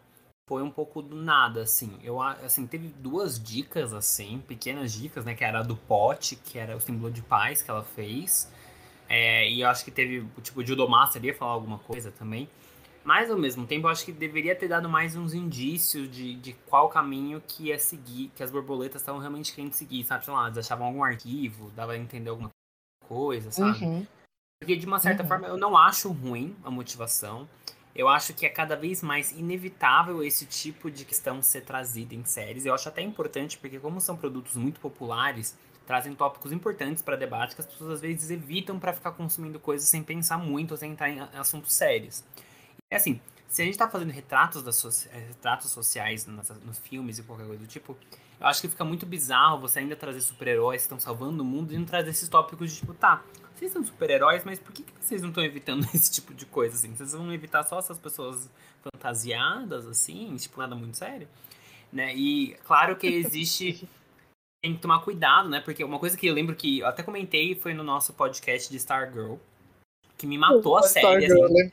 foi 0.46 0.62
um 0.62 0.70
pouco 0.70 1.02
do 1.02 1.16
nada, 1.16 1.62
assim. 1.62 1.98
Eu, 2.04 2.22
assim, 2.22 2.68
teve 2.68 2.90
duas 2.90 3.42
dicas, 3.42 3.94
assim, 3.94 4.44
pequenas 4.46 4.92
dicas, 4.92 5.24
né? 5.24 5.34
Que 5.34 5.46
era 5.46 5.64
do 5.64 5.78
pote, 5.78 6.36
que 6.36 6.60
era 6.60 6.76
o 6.76 6.82
símbolo 6.82 7.10
de 7.10 7.22
paz 7.22 7.62
que 7.62 7.72
ela 7.72 7.86
fez. 7.86 8.52
É, 9.08 9.50
e 9.50 9.62
eu 9.62 9.70
acho 9.70 9.86
que 9.86 9.92
teve, 9.92 10.28
tipo, 10.42 10.60
o 10.60 10.66
Judo 10.66 10.88
Master 10.90 11.24
ia 11.24 11.34
falar 11.34 11.54
alguma 11.54 11.80
coisa 11.80 12.12
também. 12.12 12.50
Mas 13.04 13.32
ao 13.32 13.38
mesmo 13.38 13.66
tempo, 13.66 13.88
eu 13.88 13.92
acho 13.92 14.06
que 14.06 14.12
deveria 14.12 14.56
ter 14.56 14.68
dado 14.68 14.88
mais 14.88 15.16
uns 15.16 15.34
indícios 15.34 16.10
de, 16.10 16.36
de 16.36 16.54
qual 16.68 16.88
caminho 16.88 17.42
que 17.48 17.68
ia 17.68 17.80
seguir, 17.80 18.32
que 18.36 18.44
as 18.44 18.52
borboletas 18.52 19.02
estavam 19.02 19.20
realmente 19.20 19.54
querendo 19.54 19.74
seguir, 19.74 20.04
sabe? 20.06 20.26
Sei 20.26 20.34
lá, 20.34 20.46
eles 20.46 20.58
achavam 20.60 20.86
algum 20.86 21.04
arquivo, 21.04 21.72
dava 21.72 21.94
a 21.94 21.98
entender 21.98 22.30
alguma 22.30 22.50
coisa, 23.08 23.52
sabe? 23.52 23.84
Uhum. 23.84 24.08
Porque 24.60 24.76
de 24.76 24.86
uma 24.86 25.00
certa 25.00 25.24
uhum. 25.24 25.30
forma 25.30 25.48
eu 25.48 25.58
não 25.58 25.76
acho 25.76 26.12
ruim 26.12 26.56
a 26.64 26.70
motivação. 26.70 27.50
Eu 27.96 28.08
acho 28.08 28.34
que 28.34 28.46
é 28.46 28.50
cada 28.50 28.76
vez 28.76 29.02
mais 29.02 29.32
inevitável 29.32 30.24
esse 30.24 30.46
tipo 30.46 30.90
de 30.90 31.04
questão 31.04 31.42
ser 31.42 31.62
trazida 31.62 32.14
em 32.14 32.24
séries. 32.24 32.66
Eu 32.66 32.74
acho 32.74 32.88
até 32.88 33.02
importante, 33.02 33.58
porque 33.58 33.80
como 33.80 34.00
são 34.00 34.16
produtos 34.16 34.56
muito 34.56 34.80
populares, 34.80 35.58
trazem 35.86 36.14
tópicos 36.16 36.52
importantes 36.52 37.02
para 37.02 37.18
debate 37.18 37.56
que 37.56 37.62
as 37.62 37.68
pessoas 37.68 37.96
às 37.96 38.02
vezes 38.02 38.30
evitam 38.30 38.80
para 38.80 38.94
ficar 38.94 39.12
consumindo 39.12 39.60
coisas 39.60 39.90
sem 39.90 40.04
pensar 40.04 40.38
muito 40.38 40.72
ou 40.72 40.78
sem 40.78 40.92
entrar 40.92 41.10
em 41.10 41.20
assuntos 41.34 41.74
sérios. 41.74 42.24
É 42.92 42.98
assim, 42.98 43.22
se 43.48 43.62
a 43.62 43.66
gente 43.66 43.78
tá 43.78 43.90
fazendo 43.90 44.12
retratos, 44.12 44.62
das 44.62 44.76
so 44.76 44.90
é, 45.12 45.18
retratos 45.18 45.72
sociais 45.72 46.28
nas, 46.28 46.50
nos 46.64 46.78
filmes 46.78 47.18
e 47.18 47.24
qualquer 47.24 47.48
coisa 47.48 47.64
do 47.64 47.68
tipo, 47.68 47.98
eu 48.40 48.46
acho 48.46 48.62
que 48.62 48.68
fica 48.68 48.84
muito 48.84 49.06
bizarro 49.06 49.60
você 49.60 49.80
ainda 49.80 49.96
trazer 49.96 50.22
super-heróis 50.22 50.82
que 50.82 50.86
estão 50.86 51.00
salvando 51.00 51.42
o 51.42 51.46
mundo 51.46 51.74
e 51.74 51.78
não 51.78 51.86
trazer 51.86 52.10
esses 52.10 52.28
tópicos 52.30 52.72
de 52.72 52.80
tipo, 52.80 52.94
tá, 52.94 53.24
vocês 53.56 53.72
são 53.72 53.84
super-heróis, 53.84 54.44
mas 54.44 54.60
por 54.60 54.74
que, 54.74 54.84
que 54.84 54.92
vocês 55.00 55.22
não 55.22 55.30
estão 55.30 55.44
evitando 55.44 55.86
esse 55.96 56.12
tipo 56.12 56.34
de 56.34 56.46
coisa, 56.46 56.76
assim? 56.76 56.94
Vocês 56.96 57.14
vão 57.14 57.32
evitar 57.34 57.64
só 57.64 57.80
essas 57.80 57.98
pessoas 57.98 58.50
fantasiadas, 58.82 59.86
assim, 59.86 60.36
tipo, 60.36 60.60
nada 60.60 60.76
muito 60.76 60.98
sério? 60.98 61.28
Né? 61.94 62.16
E 62.16 62.56
claro 62.66 62.96
que 62.96 63.08
existe. 63.08 63.88
tem 64.64 64.76
que 64.76 64.82
tomar 64.82 65.00
cuidado, 65.00 65.50
né? 65.50 65.60
Porque 65.60 65.84
uma 65.84 65.98
coisa 65.98 66.16
que 66.16 66.28
eu 66.28 66.34
lembro 66.34 66.56
que 66.56 66.80
eu 66.80 66.88
até 66.88 67.04
comentei 67.04 67.56
foi 67.56 67.74
no 67.74 67.84
nosso 67.84 68.14
podcast 68.14 68.70
de 68.70 68.78
Stargirl, 68.78 69.36
que 70.18 70.28
me 70.28 70.38
matou 70.38 70.78
a 70.78 70.84
série. 70.84 71.26
Assim. 71.26 71.72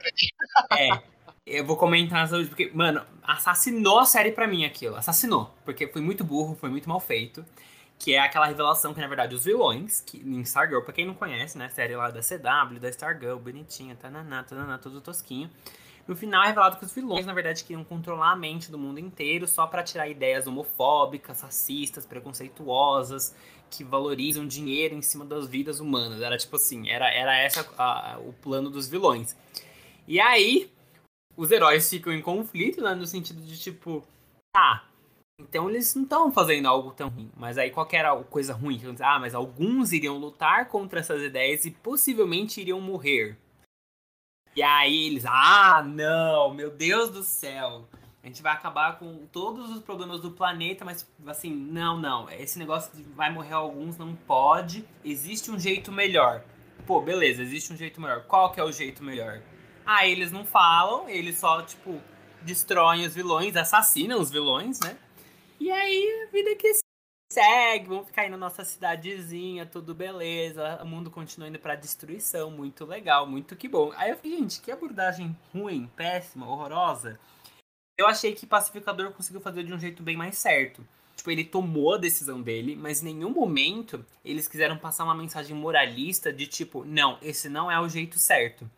É. 0.72 1.17
Eu 1.50 1.64
vou 1.64 1.76
comentar 1.76 2.28
sobre 2.28 2.46
porque, 2.46 2.70
mano, 2.74 3.00
assassinou 3.22 3.98
a 4.00 4.04
série 4.04 4.32
pra 4.32 4.46
mim 4.46 4.64
aquilo. 4.64 4.96
Assassinou. 4.96 5.54
Porque 5.64 5.86
foi 5.86 6.02
muito 6.02 6.22
burro, 6.22 6.54
foi 6.54 6.68
muito 6.68 6.88
mal 6.88 7.00
feito. 7.00 7.44
Que 7.98 8.14
é 8.14 8.20
aquela 8.20 8.46
revelação 8.46 8.94
que, 8.94 9.00
na 9.00 9.08
verdade, 9.08 9.34
os 9.34 9.44
vilões, 9.44 10.00
que 10.00 10.18
em 10.18 10.40
Stargirl, 10.42 10.82
pra 10.82 10.92
quem 10.92 11.06
não 11.06 11.14
conhece, 11.14 11.58
né? 11.58 11.68
Série 11.70 11.96
lá 11.96 12.10
da 12.10 12.20
CW, 12.20 12.78
da 12.78 12.88
Stargirl, 12.90 13.38
bonitinha, 13.38 13.96
tananá, 13.96 14.44
tananá, 14.44 14.78
tudo 14.78 15.00
tosquinho. 15.00 15.50
No 16.06 16.16
final 16.16 16.42
é 16.42 16.46
revelado 16.46 16.78
que 16.78 16.84
os 16.84 16.92
vilões, 16.92 17.26
na 17.26 17.34
verdade, 17.34 17.64
queriam 17.64 17.84
controlar 17.84 18.32
a 18.32 18.36
mente 18.36 18.70
do 18.70 18.78
mundo 18.78 18.98
inteiro 18.98 19.46
só 19.46 19.66
para 19.66 19.82
tirar 19.82 20.08
ideias 20.08 20.46
homofóbicas, 20.46 21.42
racistas, 21.42 22.06
preconceituosas 22.06 23.34
que 23.70 23.84
valorizam 23.84 24.46
dinheiro 24.46 24.94
em 24.94 25.02
cima 25.02 25.24
das 25.24 25.46
vidas 25.46 25.80
humanas. 25.80 26.22
Era 26.22 26.38
tipo 26.38 26.56
assim, 26.56 26.88
era, 26.88 27.12
era 27.12 27.36
essa 27.36 27.66
a, 27.76 28.18
o 28.20 28.32
plano 28.32 28.70
dos 28.70 28.88
vilões. 28.88 29.36
E 30.06 30.18
aí, 30.18 30.70
os 31.38 31.52
heróis 31.52 31.88
ficam 31.88 32.12
em 32.12 32.20
conflito, 32.20 32.82
né, 32.82 32.96
no 32.96 33.06
sentido 33.06 33.40
de 33.40 33.56
tipo, 33.56 34.04
tá, 34.52 34.84
Então 35.40 35.70
eles 35.70 35.94
não 35.94 36.02
estão 36.02 36.32
fazendo 36.32 36.66
algo 36.66 36.90
tão 36.90 37.08
ruim. 37.08 37.30
Mas 37.36 37.56
aí 37.56 37.70
qual 37.70 37.86
era 37.92 38.12
a 38.12 38.24
coisa 38.24 38.52
ruim? 38.52 38.80
Ah, 38.98 39.20
mas 39.20 39.36
alguns 39.36 39.92
iriam 39.92 40.18
lutar 40.18 40.66
contra 40.66 40.98
essas 40.98 41.22
ideias 41.22 41.64
e 41.64 41.70
possivelmente 41.70 42.60
iriam 42.60 42.80
morrer. 42.80 43.38
E 44.56 44.62
aí 44.62 45.06
eles, 45.06 45.24
ah, 45.26 45.80
não, 45.86 46.52
meu 46.52 46.72
Deus 46.72 47.10
do 47.10 47.22
céu. 47.22 47.88
A 48.20 48.26
gente 48.26 48.42
vai 48.42 48.52
acabar 48.52 48.98
com 48.98 49.24
todos 49.30 49.70
os 49.70 49.80
problemas 49.80 50.20
do 50.20 50.32
planeta, 50.32 50.84
mas 50.84 51.08
assim, 51.24 51.54
não, 51.54 51.96
não. 51.96 52.28
Esse 52.30 52.58
negócio 52.58 52.96
de 52.96 53.04
vai 53.04 53.32
morrer 53.32 53.54
alguns 53.54 53.96
não 53.96 54.16
pode. 54.16 54.84
Existe 55.04 55.52
um 55.52 55.58
jeito 55.58 55.92
melhor. 55.92 56.42
Pô, 56.84 57.00
beleza, 57.00 57.42
existe 57.42 57.72
um 57.72 57.76
jeito 57.76 58.00
melhor. 58.00 58.24
Qual 58.24 58.50
que 58.50 58.58
é 58.58 58.64
o 58.64 58.72
jeito 58.72 59.04
melhor? 59.04 59.40
Ah, 59.90 60.06
eles 60.06 60.30
não 60.30 60.44
falam, 60.44 61.08
eles 61.08 61.38
só, 61.38 61.62
tipo, 61.62 61.98
destroem 62.42 63.06
os 63.06 63.14
vilões, 63.14 63.56
assassinam 63.56 64.20
os 64.20 64.30
vilões, 64.30 64.78
né? 64.80 64.98
E 65.58 65.70
aí, 65.70 66.26
a 66.26 66.30
vida 66.30 66.54
que 66.56 66.70
segue, 67.32 67.88
vamos 67.88 68.08
ficar 68.08 68.20
aí 68.20 68.28
na 68.28 68.36
nossa 68.36 68.66
cidadezinha, 68.66 69.64
tudo 69.64 69.94
beleza, 69.94 70.78
o 70.82 70.86
mundo 70.86 71.10
continua 71.10 71.48
indo 71.48 71.58
pra 71.58 71.74
destruição, 71.74 72.50
muito 72.50 72.84
legal, 72.84 73.26
muito 73.26 73.56
que 73.56 73.66
bom. 73.66 73.90
Aí 73.96 74.10
eu 74.10 74.16
fiquei, 74.16 74.36
gente, 74.36 74.60
que 74.60 74.70
abordagem 74.70 75.34
ruim, 75.54 75.90
péssima, 75.96 76.46
horrorosa. 76.46 77.18
Eu 77.96 78.06
achei 78.06 78.34
que 78.34 78.46
Pacificador 78.46 79.12
conseguiu 79.12 79.40
fazer 79.40 79.64
de 79.64 79.72
um 79.72 79.80
jeito 79.80 80.02
bem 80.02 80.18
mais 80.18 80.36
certo. 80.36 80.86
Tipo, 81.16 81.30
ele 81.30 81.44
tomou 81.44 81.94
a 81.94 81.98
decisão 81.98 82.42
dele, 82.42 82.76
mas 82.76 83.02
em 83.02 83.14
nenhum 83.14 83.30
momento 83.30 84.04
eles 84.22 84.46
quiseram 84.46 84.76
passar 84.76 85.04
uma 85.04 85.14
mensagem 85.14 85.56
moralista 85.56 86.30
de 86.30 86.46
tipo, 86.46 86.84
não, 86.84 87.16
esse 87.22 87.48
não 87.48 87.70
é 87.70 87.80
o 87.80 87.88
jeito 87.88 88.18
certo. 88.18 88.70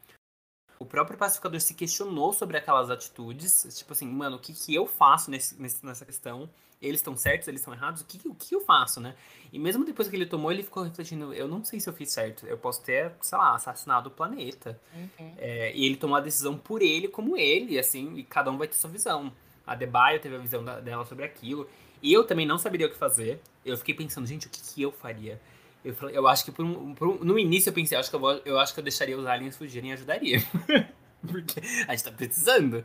O 0.81 0.85
próprio 0.85 1.17
pacificador 1.17 1.61
se 1.61 1.75
questionou 1.75 2.33
sobre 2.33 2.57
aquelas 2.57 2.91
atitudes, 2.91 3.67
tipo 3.77 3.93
assim, 3.93 4.07
mano, 4.07 4.37
o 4.37 4.41
que, 4.41 4.53
que 4.53 4.75
eu 4.75 4.87
faço 4.87 5.31
nesse, 5.31 5.57
nessa 5.61 6.05
questão? 6.05 6.49
eles 6.81 7.01
estão 7.01 7.15
certos, 7.15 7.47
eles 7.47 7.61
estão 7.61 7.75
errados, 7.75 8.01
o 8.01 8.07
que, 8.07 8.27
o 8.27 8.35
que 8.35 8.55
eu 8.55 8.61
faço, 8.63 9.01
né? 9.01 9.15
E 9.53 9.59
mesmo 9.59 9.85
depois 9.85 10.09
que 10.09 10.17
ele 10.17 10.25
tomou, 10.25 10.51
ele 10.51 10.63
ficou 10.63 10.83
refletindo, 10.83 11.35
eu 11.35 11.47
não 11.47 11.63
sei 11.63 11.79
se 11.79 11.89
eu 11.89 11.93
fiz 11.93 12.11
certo, 12.11 12.47
eu 12.47 12.57
posso 12.57 12.83
ter, 12.83 13.13
sei 13.21 13.37
lá, 13.37 13.55
assassinado 13.55 14.09
o 14.09 14.13
planeta. 14.13 14.81
Uhum. 14.95 15.35
É, 15.37 15.77
e 15.77 15.85
ele 15.85 15.97
tomou 15.97 16.17
a 16.17 16.21
decisão 16.21 16.57
por 16.57 16.81
ele, 16.81 17.07
como 17.07 17.37
ele, 17.37 17.79
assim, 17.79 18.17
e 18.17 18.23
cada 18.23 18.51
um 18.51 18.57
vai 18.57 18.67
ter 18.67 18.77
sua 18.77 18.89
visão. 18.89 19.31
A 19.67 19.75
Debaio 19.75 20.21
teve 20.21 20.37
a 20.37 20.39
visão 20.39 20.65
da, 20.65 20.81
dela 20.81 21.05
sobre 21.05 21.25
aquilo, 21.25 21.69
e 22.03 22.13
eu 22.13 22.25
também 22.25 22.47
não 22.47 22.57
saberia 22.57 22.87
o 22.87 22.91
que 22.91 22.97
fazer. 22.97 23.41
Eu 23.63 23.77
fiquei 23.77 23.95
pensando, 23.95 24.27
gente, 24.27 24.47
o 24.47 24.51
que, 24.51 24.61
que 24.63 24.81
eu 24.81 24.91
faria? 24.91 25.39
Eu, 25.85 25.95
eu 26.11 26.29
acho 26.29 26.45
que 26.45 26.53
por 26.53 26.65
um, 26.65 26.95
por 26.95 27.09
um, 27.09 27.25
no 27.25 27.39
início 27.39 27.71
eu 27.71 27.75
pensei, 27.75 27.97
eu 27.97 28.01
acho 28.01 28.11
que 28.11 28.17
eu, 28.17 28.21
vou, 28.21 28.41
eu 28.45 28.59
acho 28.59 28.75
que 28.75 28.81
eu 28.81 28.85
deixaria 28.85 29.17
os 29.17 29.27
aliens 29.27 29.57
fugirem 29.57 29.91
e 29.91 29.93
ajudaria. 29.95 30.39
Porque 31.27 31.61
a 31.87 31.95
gente 31.95 32.05
tá 32.05 32.13
precisando. 32.13 32.85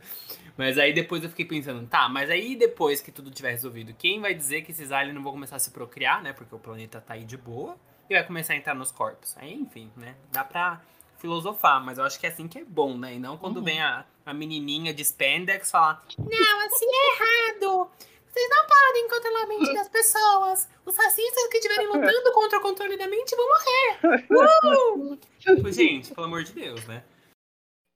Mas 0.56 0.78
aí 0.78 0.92
depois 0.92 1.22
eu 1.22 1.30
fiquei 1.30 1.44
pensando, 1.44 1.86
tá, 1.86 2.08
mas 2.08 2.30
aí 2.30 2.56
depois 2.56 3.00
que 3.00 3.12
tudo 3.12 3.30
tiver 3.30 3.50
resolvido, 3.50 3.94
quem 3.94 4.20
vai 4.20 4.34
dizer 4.34 4.62
que 4.62 4.72
esses 4.72 4.90
aliens 4.90 5.14
não 5.14 5.22
vão 5.22 5.32
começar 5.32 5.56
a 5.56 5.58
se 5.58 5.70
procriar, 5.70 6.22
né? 6.22 6.32
Porque 6.32 6.54
o 6.54 6.58
planeta 6.58 7.00
tá 7.00 7.14
aí 7.14 7.24
de 7.24 7.36
boa 7.36 7.76
e 8.08 8.14
vai 8.14 8.24
começar 8.24 8.54
a 8.54 8.56
entrar 8.56 8.74
nos 8.74 8.90
corpos. 8.90 9.36
Aí, 9.36 9.52
enfim, 9.52 9.90
né? 9.96 10.14
Dá 10.32 10.44
pra 10.44 10.80
filosofar, 11.18 11.82
mas 11.82 11.98
eu 11.98 12.04
acho 12.04 12.18
que 12.20 12.26
é 12.26 12.30
assim 12.30 12.46
que 12.46 12.58
é 12.58 12.64
bom, 12.64 12.96
né? 12.96 13.14
E 13.14 13.18
não 13.18 13.36
quando 13.36 13.58
uhum. 13.58 13.64
vem 13.64 13.80
a, 13.80 14.04
a 14.24 14.34
menininha 14.34 14.92
de 14.92 15.02
spandex 15.02 15.70
falar, 15.70 16.04
não, 16.18 16.66
assim 16.66 16.86
é 16.86 17.60
errado. 17.60 17.90
Vocês 18.36 18.50
não 18.50 18.66
podem 18.66 19.08
controlar 19.08 19.42
a 19.44 19.46
mente 19.46 19.72
das 19.72 19.88
pessoas. 19.88 20.68
Os 20.84 20.94
racistas 20.94 21.46
que 21.48 21.56
estiverem 21.56 21.86
lutando 21.86 22.32
contra 22.34 22.58
o 22.58 22.60
controle 22.60 22.94
da 22.98 23.08
mente 23.08 23.34
vão 23.34 23.46
morrer. 23.48 24.28
Uh! 24.30 25.72
gente, 25.72 26.14
pelo 26.14 26.26
amor 26.26 26.44
de 26.44 26.52
Deus, 26.52 26.86
né? 26.86 27.02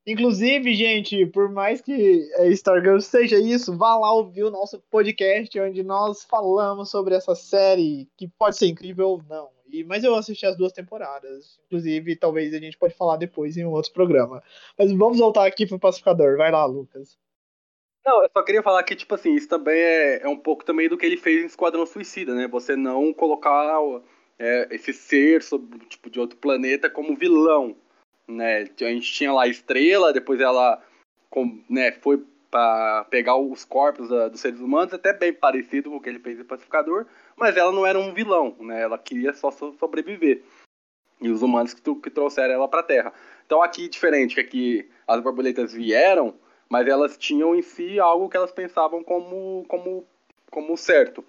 Inclusive, 0.06 0.74
gente, 0.74 1.26
por 1.26 1.50
mais 1.50 1.82
que 1.82 2.26
Stargirl 2.52 3.00
seja 3.00 3.38
isso, 3.38 3.76
vá 3.76 3.98
lá 3.98 4.14
ouvir 4.14 4.44
o 4.44 4.50
nosso 4.50 4.80
podcast 4.90 5.60
onde 5.60 5.82
nós 5.82 6.24
falamos 6.24 6.90
sobre 6.90 7.14
essa 7.14 7.34
série 7.34 8.08
que 8.16 8.26
pode 8.26 8.56
ser 8.56 8.68
incrível 8.68 9.10
ou 9.10 9.22
não. 9.28 9.50
E, 9.70 9.84
mas 9.84 10.04
eu 10.04 10.14
assisti 10.14 10.46
as 10.46 10.56
duas 10.56 10.72
temporadas. 10.72 11.60
Inclusive, 11.66 12.16
talvez 12.16 12.54
a 12.54 12.58
gente 12.58 12.78
pode 12.78 12.94
falar 12.94 13.18
depois 13.18 13.58
em 13.58 13.66
um 13.66 13.72
outro 13.72 13.92
programa. 13.92 14.42
Mas 14.78 14.90
vamos 14.90 15.18
voltar 15.18 15.46
aqui 15.46 15.66
pro 15.66 15.78
pacificador. 15.78 16.38
Vai 16.38 16.50
lá, 16.50 16.64
Lucas. 16.64 17.18
Não, 18.04 18.22
eu 18.22 18.30
só 18.32 18.42
queria 18.42 18.62
falar 18.62 18.82
que, 18.82 18.96
tipo 18.96 19.14
assim, 19.14 19.34
isso 19.34 19.48
também 19.48 19.78
é, 19.78 20.22
é 20.22 20.28
um 20.28 20.36
pouco 20.36 20.64
também 20.64 20.88
do 20.88 20.96
que 20.96 21.04
ele 21.04 21.16
fez 21.16 21.42
em 21.42 21.46
Esquadrão 21.46 21.84
Suicida, 21.84 22.34
né? 22.34 22.48
Você 22.48 22.74
não 22.76 23.12
colocar 23.12 23.78
é, 24.38 24.68
esse 24.70 24.92
ser 24.92 25.42
sobre, 25.42 25.78
tipo, 25.86 26.08
de 26.08 26.18
outro 26.18 26.38
planeta 26.38 26.88
como 26.88 27.16
vilão 27.16 27.76
né? 28.30 28.68
A 28.80 28.84
gente 28.84 29.12
tinha 29.12 29.32
lá 29.32 29.42
a 29.42 29.48
Estrela, 29.48 30.12
depois 30.12 30.40
ela 30.40 30.82
com, 31.28 31.60
né, 31.68 31.92
foi 31.92 32.22
para 32.50 33.04
pegar 33.04 33.36
os 33.36 33.64
corpos 33.64 34.08
dos 34.08 34.40
seres 34.40 34.58
humanos, 34.58 34.92
até 34.92 35.12
bem 35.12 35.32
parecido 35.32 35.88
com 35.88 35.96
o 35.96 36.00
que 36.00 36.08
ele 36.08 36.18
fez 36.18 36.40
em 36.40 36.44
Pacificador, 36.44 37.06
mas 37.36 37.56
ela 37.56 37.70
não 37.70 37.86
era 37.86 37.96
um 37.96 38.12
vilão, 38.12 38.56
né? 38.58 38.82
Ela 38.82 38.98
queria 38.98 39.32
só 39.32 39.52
sobreviver. 39.52 40.42
E 41.20 41.28
os 41.28 41.42
humanos 41.42 41.74
que, 41.74 41.94
que 41.94 42.10
trouxeram 42.10 42.54
ela 42.54 42.66
para 42.66 42.80
a 42.80 42.84
Terra. 42.84 43.12
Então 43.46 43.62
aqui 43.62 43.88
diferente, 43.88 44.34
que 44.34 44.40
aqui 44.40 44.90
as 45.06 45.20
borboletas 45.20 45.72
vieram, 45.72 46.34
mas 46.70 46.86
elas 46.86 47.18
tinham 47.18 47.54
em 47.54 47.62
si 47.62 47.98
algo 47.98 48.28
que 48.28 48.36
elas 48.36 48.52
pensavam 48.52 49.02
como 49.02 49.64
como 49.68 50.06
como 50.50 50.76
certo. 50.76 51.24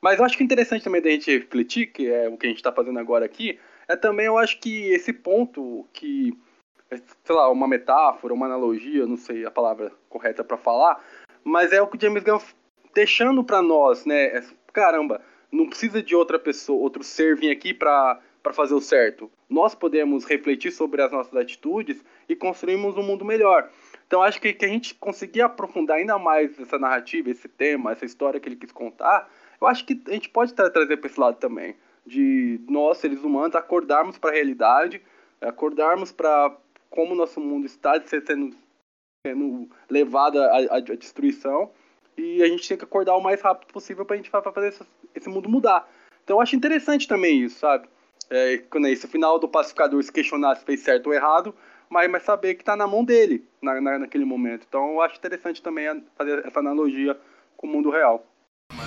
Mas 0.00 0.18
eu 0.18 0.24
acho 0.24 0.36
que 0.36 0.42
é 0.42 0.46
interessante 0.46 0.84
também 0.84 1.00
da 1.00 1.10
gente 1.10 1.30
refletir, 1.30 1.86
que 1.86 2.08
é 2.10 2.28
o 2.28 2.36
que 2.36 2.46
a 2.46 2.48
gente 2.48 2.58
está 2.58 2.72
fazendo 2.72 2.98
agora 2.98 3.24
aqui, 3.24 3.58
é 3.88 3.96
também, 3.96 4.26
eu 4.26 4.38
acho 4.38 4.58
que 4.58 4.90
esse 4.92 5.12
ponto 5.12 5.86
que, 5.92 6.36
sei 7.24 7.34
lá, 7.34 7.50
uma 7.50 7.68
metáfora, 7.68 8.34
uma 8.34 8.46
analogia, 8.46 9.06
não 9.06 9.16
sei 9.16 9.44
a 9.44 9.50
palavra 9.50 9.92
correta 10.08 10.42
para 10.42 10.56
falar, 10.56 11.02
mas 11.44 11.72
é 11.72 11.80
o 11.80 11.86
que 11.86 11.96
o 11.96 12.00
James 12.00 12.22
Gunn 12.22 12.40
deixando 12.94 13.44
para 13.44 13.62
nós, 13.62 14.04
né? 14.04 14.36
É, 14.36 14.44
caramba, 14.72 15.20
não 15.50 15.68
precisa 15.68 16.02
de 16.02 16.14
outra 16.14 16.38
pessoa, 16.38 16.82
outro 16.82 17.04
ser 17.04 17.36
vir 17.36 17.50
aqui 17.50 17.72
para 17.74 18.20
para 18.42 18.52
fazer 18.52 18.74
o 18.74 18.80
certo. 18.80 19.30
Nós 19.48 19.72
podemos 19.72 20.24
refletir 20.24 20.72
sobre 20.72 21.00
as 21.00 21.12
nossas 21.12 21.36
atitudes 21.36 22.02
e 22.28 22.34
construirmos 22.34 22.96
um 22.96 23.02
mundo 23.04 23.24
melhor. 23.24 23.70
Então 24.12 24.22
acho 24.22 24.42
que, 24.42 24.52
que 24.52 24.66
a 24.66 24.68
gente 24.68 24.94
conseguir 24.96 25.40
aprofundar 25.40 25.96
ainda 25.96 26.18
mais 26.18 26.60
essa 26.60 26.78
narrativa, 26.78 27.30
esse 27.30 27.48
tema, 27.48 27.92
essa 27.92 28.04
história 28.04 28.38
que 28.38 28.46
ele 28.46 28.56
quis 28.56 28.70
contar, 28.70 29.26
eu 29.58 29.66
acho 29.66 29.86
que 29.86 29.98
a 30.06 30.12
gente 30.12 30.28
pode 30.28 30.52
tra 30.52 30.68
trazer 30.68 30.98
para 30.98 31.08
esse 31.08 31.18
lado 31.18 31.38
também 31.38 31.74
de 32.04 32.60
nós, 32.68 32.98
seres 32.98 33.22
humanos, 33.22 33.56
acordarmos 33.56 34.18
para 34.18 34.28
a 34.28 34.34
realidade, 34.34 35.00
acordarmos 35.40 36.12
para 36.12 36.54
como 36.90 37.14
nosso 37.14 37.40
mundo 37.40 37.64
está 37.64 37.98
sendo, 38.06 38.54
sendo 39.26 39.70
levado 39.88 40.38
à, 40.42 40.76
à, 40.76 40.80
destruição 40.80 41.70
e 42.14 42.42
a 42.42 42.48
gente 42.48 42.68
tem 42.68 42.76
que 42.76 42.84
acordar 42.84 43.16
o 43.16 43.22
mais 43.22 43.40
rápido 43.40 43.72
possível 43.72 44.04
para 44.04 44.12
a 44.12 44.16
gente 44.18 44.28
fazer 44.28 44.74
esse, 45.14 45.28
mundo 45.30 45.48
mudar. 45.48 45.90
Então 46.22 46.36
eu 46.36 46.42
acho 46.42 46.54
interessante 46.54 47.08
também 47.08 47.40
isso, 47.40 47.60
sabe? 47.60 47.88
É, 48.28 48.58
quando 48.68 48.88
é 48.88 48.90
esse 48.90 49.08
final 49.08 49.38
do 49.38 49.48
pacificador 49.48 50.02
se 50.02 50.12
questionar 50.12 50.56
se 50.56 50.66
fez 50.66 50.80
certo 50.80 51.06
ou 51.06 51.14
errado, 51.14 51.54
mas, 51.92 52.10
mas 52.10 52.22
saber 52.22 52.54
que 52.54 52.62
está 52.62 52.74
na 52.74 52.86
mão 52.86 53.04
dele 53.04 53.46
na, 53.60 53.78
na, 53.78 53.98
naquele 53.98 54.24
momento. 54.24 54.64
Então 54.66 54.92
eu 54.92 55.02
acho 55.02 55.16
interessante 55.16 55.62
também 55.62 56.02
fazer 56.16 56.44
essa 56.46 56.58
analogia 56.58 57.14
com 57.56 57.66
o 57.66 57.70
mundo 57.70 57.90
real. 57.90 58.26
Então, 58.70 58.82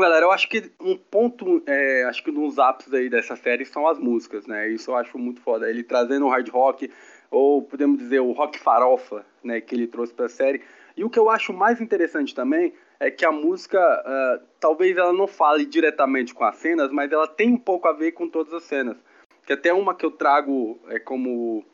galera, 0.00 0.24
eu 0.24 0.32
acho 0.32 0.48
que 0.48 0.70
um 0.80 0.96
ponto, 0.96 1.62
é, 1.66 2.04
acho 2.04 2.22
que 2.24 2.30
nos 2.30 2.58
ápices 2.58 2.92
aí 2.92 3.08
dessa 3.08 3.36
série 3.36 3.64
são 3.64 3.86
as 3.86 3.98
músicas, 3.98 4.46
né? 4.46 4.68
Isso 4.68 4.90
eu 4.90 4.96
acho 4.96 5.18
muito 5.18 5.40
foda. 5.40 5.68
Ele 5.68 5.82
trazendo 5.82 6.26
o 6.26 6.28
hard 6.28 6.48
rock, 6.48 6.90
ou 7.30 7.62
podemos 7.62 7.98
dizer 7.98 8.20
o 8.20 8.32
rock 8.32 8.58
farofa, 8.58 9.24
né, 9.42 9.60
que 9.60 9.74
ele 9.74 9.86
trouxe 9.86 10.12
para 10.12 10.26
a 10.26 10.28
série. 10.28 10.62
E 10.96 11.04
o 11.04 11.10
que 11.10 11.18
eu 11.18 11.30
acho 11.30 11.52
mais 11.52 11.80
interessante 11.80 12.34
também 12.34 12.74
é 12.98 13.10
que 13.10 13.24
a 13.24 13.30
música, 13.30 13.78
uh, 13.78 14.44
talvez 14.58 14.96
ela 14.96 15.12
não 15.12 15.26
fale 15.26 15.64
diretamente 15.64 16.34
com 16.34 16.44
as 16.44 16.56
cenas, 16.56 16.90
mas 16.90 17.10
ela 17.12 17.26
tem 17.26 17.52
um 17.52 17.58
pouco 17.58 17.88
a 17.88 17.92
ver 17.92 18.12
com 18.12 18.28
todas 18.28 18.52
as 18.52 18.64
cenas. 18.64 18.96
Que 19.46 19.52
até 19.52 19.72
uma 19.72 19.94
que 19.94 20.04
eu 20.04 20.10
trago 20.10 20.78
é 20.88 20.98
como 20.98 21.64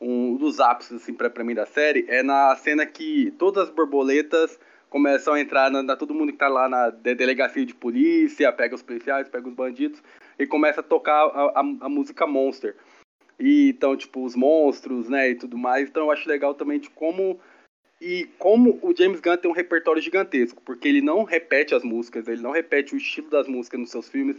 um 0.00 0.36
dos 0.36 0.60
ápices 0.60 1.02
assim 1.02 1.12
para 1.12 1.44
mim 1.44 1.54
da 1.54 1.66
série 1.66 2.06
é 2.08 2.22
na 2.22 2.56
cena 2.56 2.86
que 2.86 3.30
todas 3.32 3.64
as 3.64 3.70
borboletas 3.70 4.58
começam 4.90 5.34
a 5.34 5.40
entrar 5.40 5.70
na, 5.70 5.82
na, 5.82 5.96
todo 5.96 6.12
mundo 6.12 6.32
que 6.32 6.38
tá 6.38 6.48
lá 6.48 6.68
na 6.68 6.90
delegacia 6.90 7.64
de 7.64 7.74
polícia, 7.74 8.52
pega 8.52 8.74
os 8.74 8.82
policiais, 8.82 9.28
pega 9.28 9.48
os 9.48 9.54
bandidos 9.54 10.02
e 10.38 10.46
começa 10.46 10.80
a 10.80 10.84
tocar 10.84 11.14
a, 11.14 11.60
a, 11.60 11.60
a, 11.60 11.88
música 11.88 12.26
Monster. 12.26 12.76
E 13.38 13.70
então, 13.70 13.96
tipo, 13.96 14.22
os 14.24 14.34
monstros, 14.34 15.08
né, 15.08 15.30
e 15.30 15.34
tudo 15.36 15.56
mais. 15.56 15.88
Então 15.88 16.04
eu 16.04 16.10
acho 16.10 16.28
legal 16.28 16.54
também 16.54 16.78
de 16.78 16.90
como 16.90 17.40
e 18.00 18.28
como 18.38 18.78
o 18.82 18.94
James 18.96 19.20
Gunn 19.20 19.36
tem 19.36 19.50
um 19.50 19.54
repertório 19.54 20.00
gigantesco, 20.00 20.62
porque 20.64 20.88
ele 20.88 21.02
não 21.02 21.22
repete 21.22 21.74
as 21.74 21.84
músicas, 21.84 22.26
ele 22.26 22.40
não 22.40 22.50
repete 22.50 22.94
o 22.94 22.96
estilo 22.96 23.28
das 23.28 23.46
músicas 23.46 23.78
nos 23.78 23.90
seus 23.90 24.08
filmes, 24.08 24.36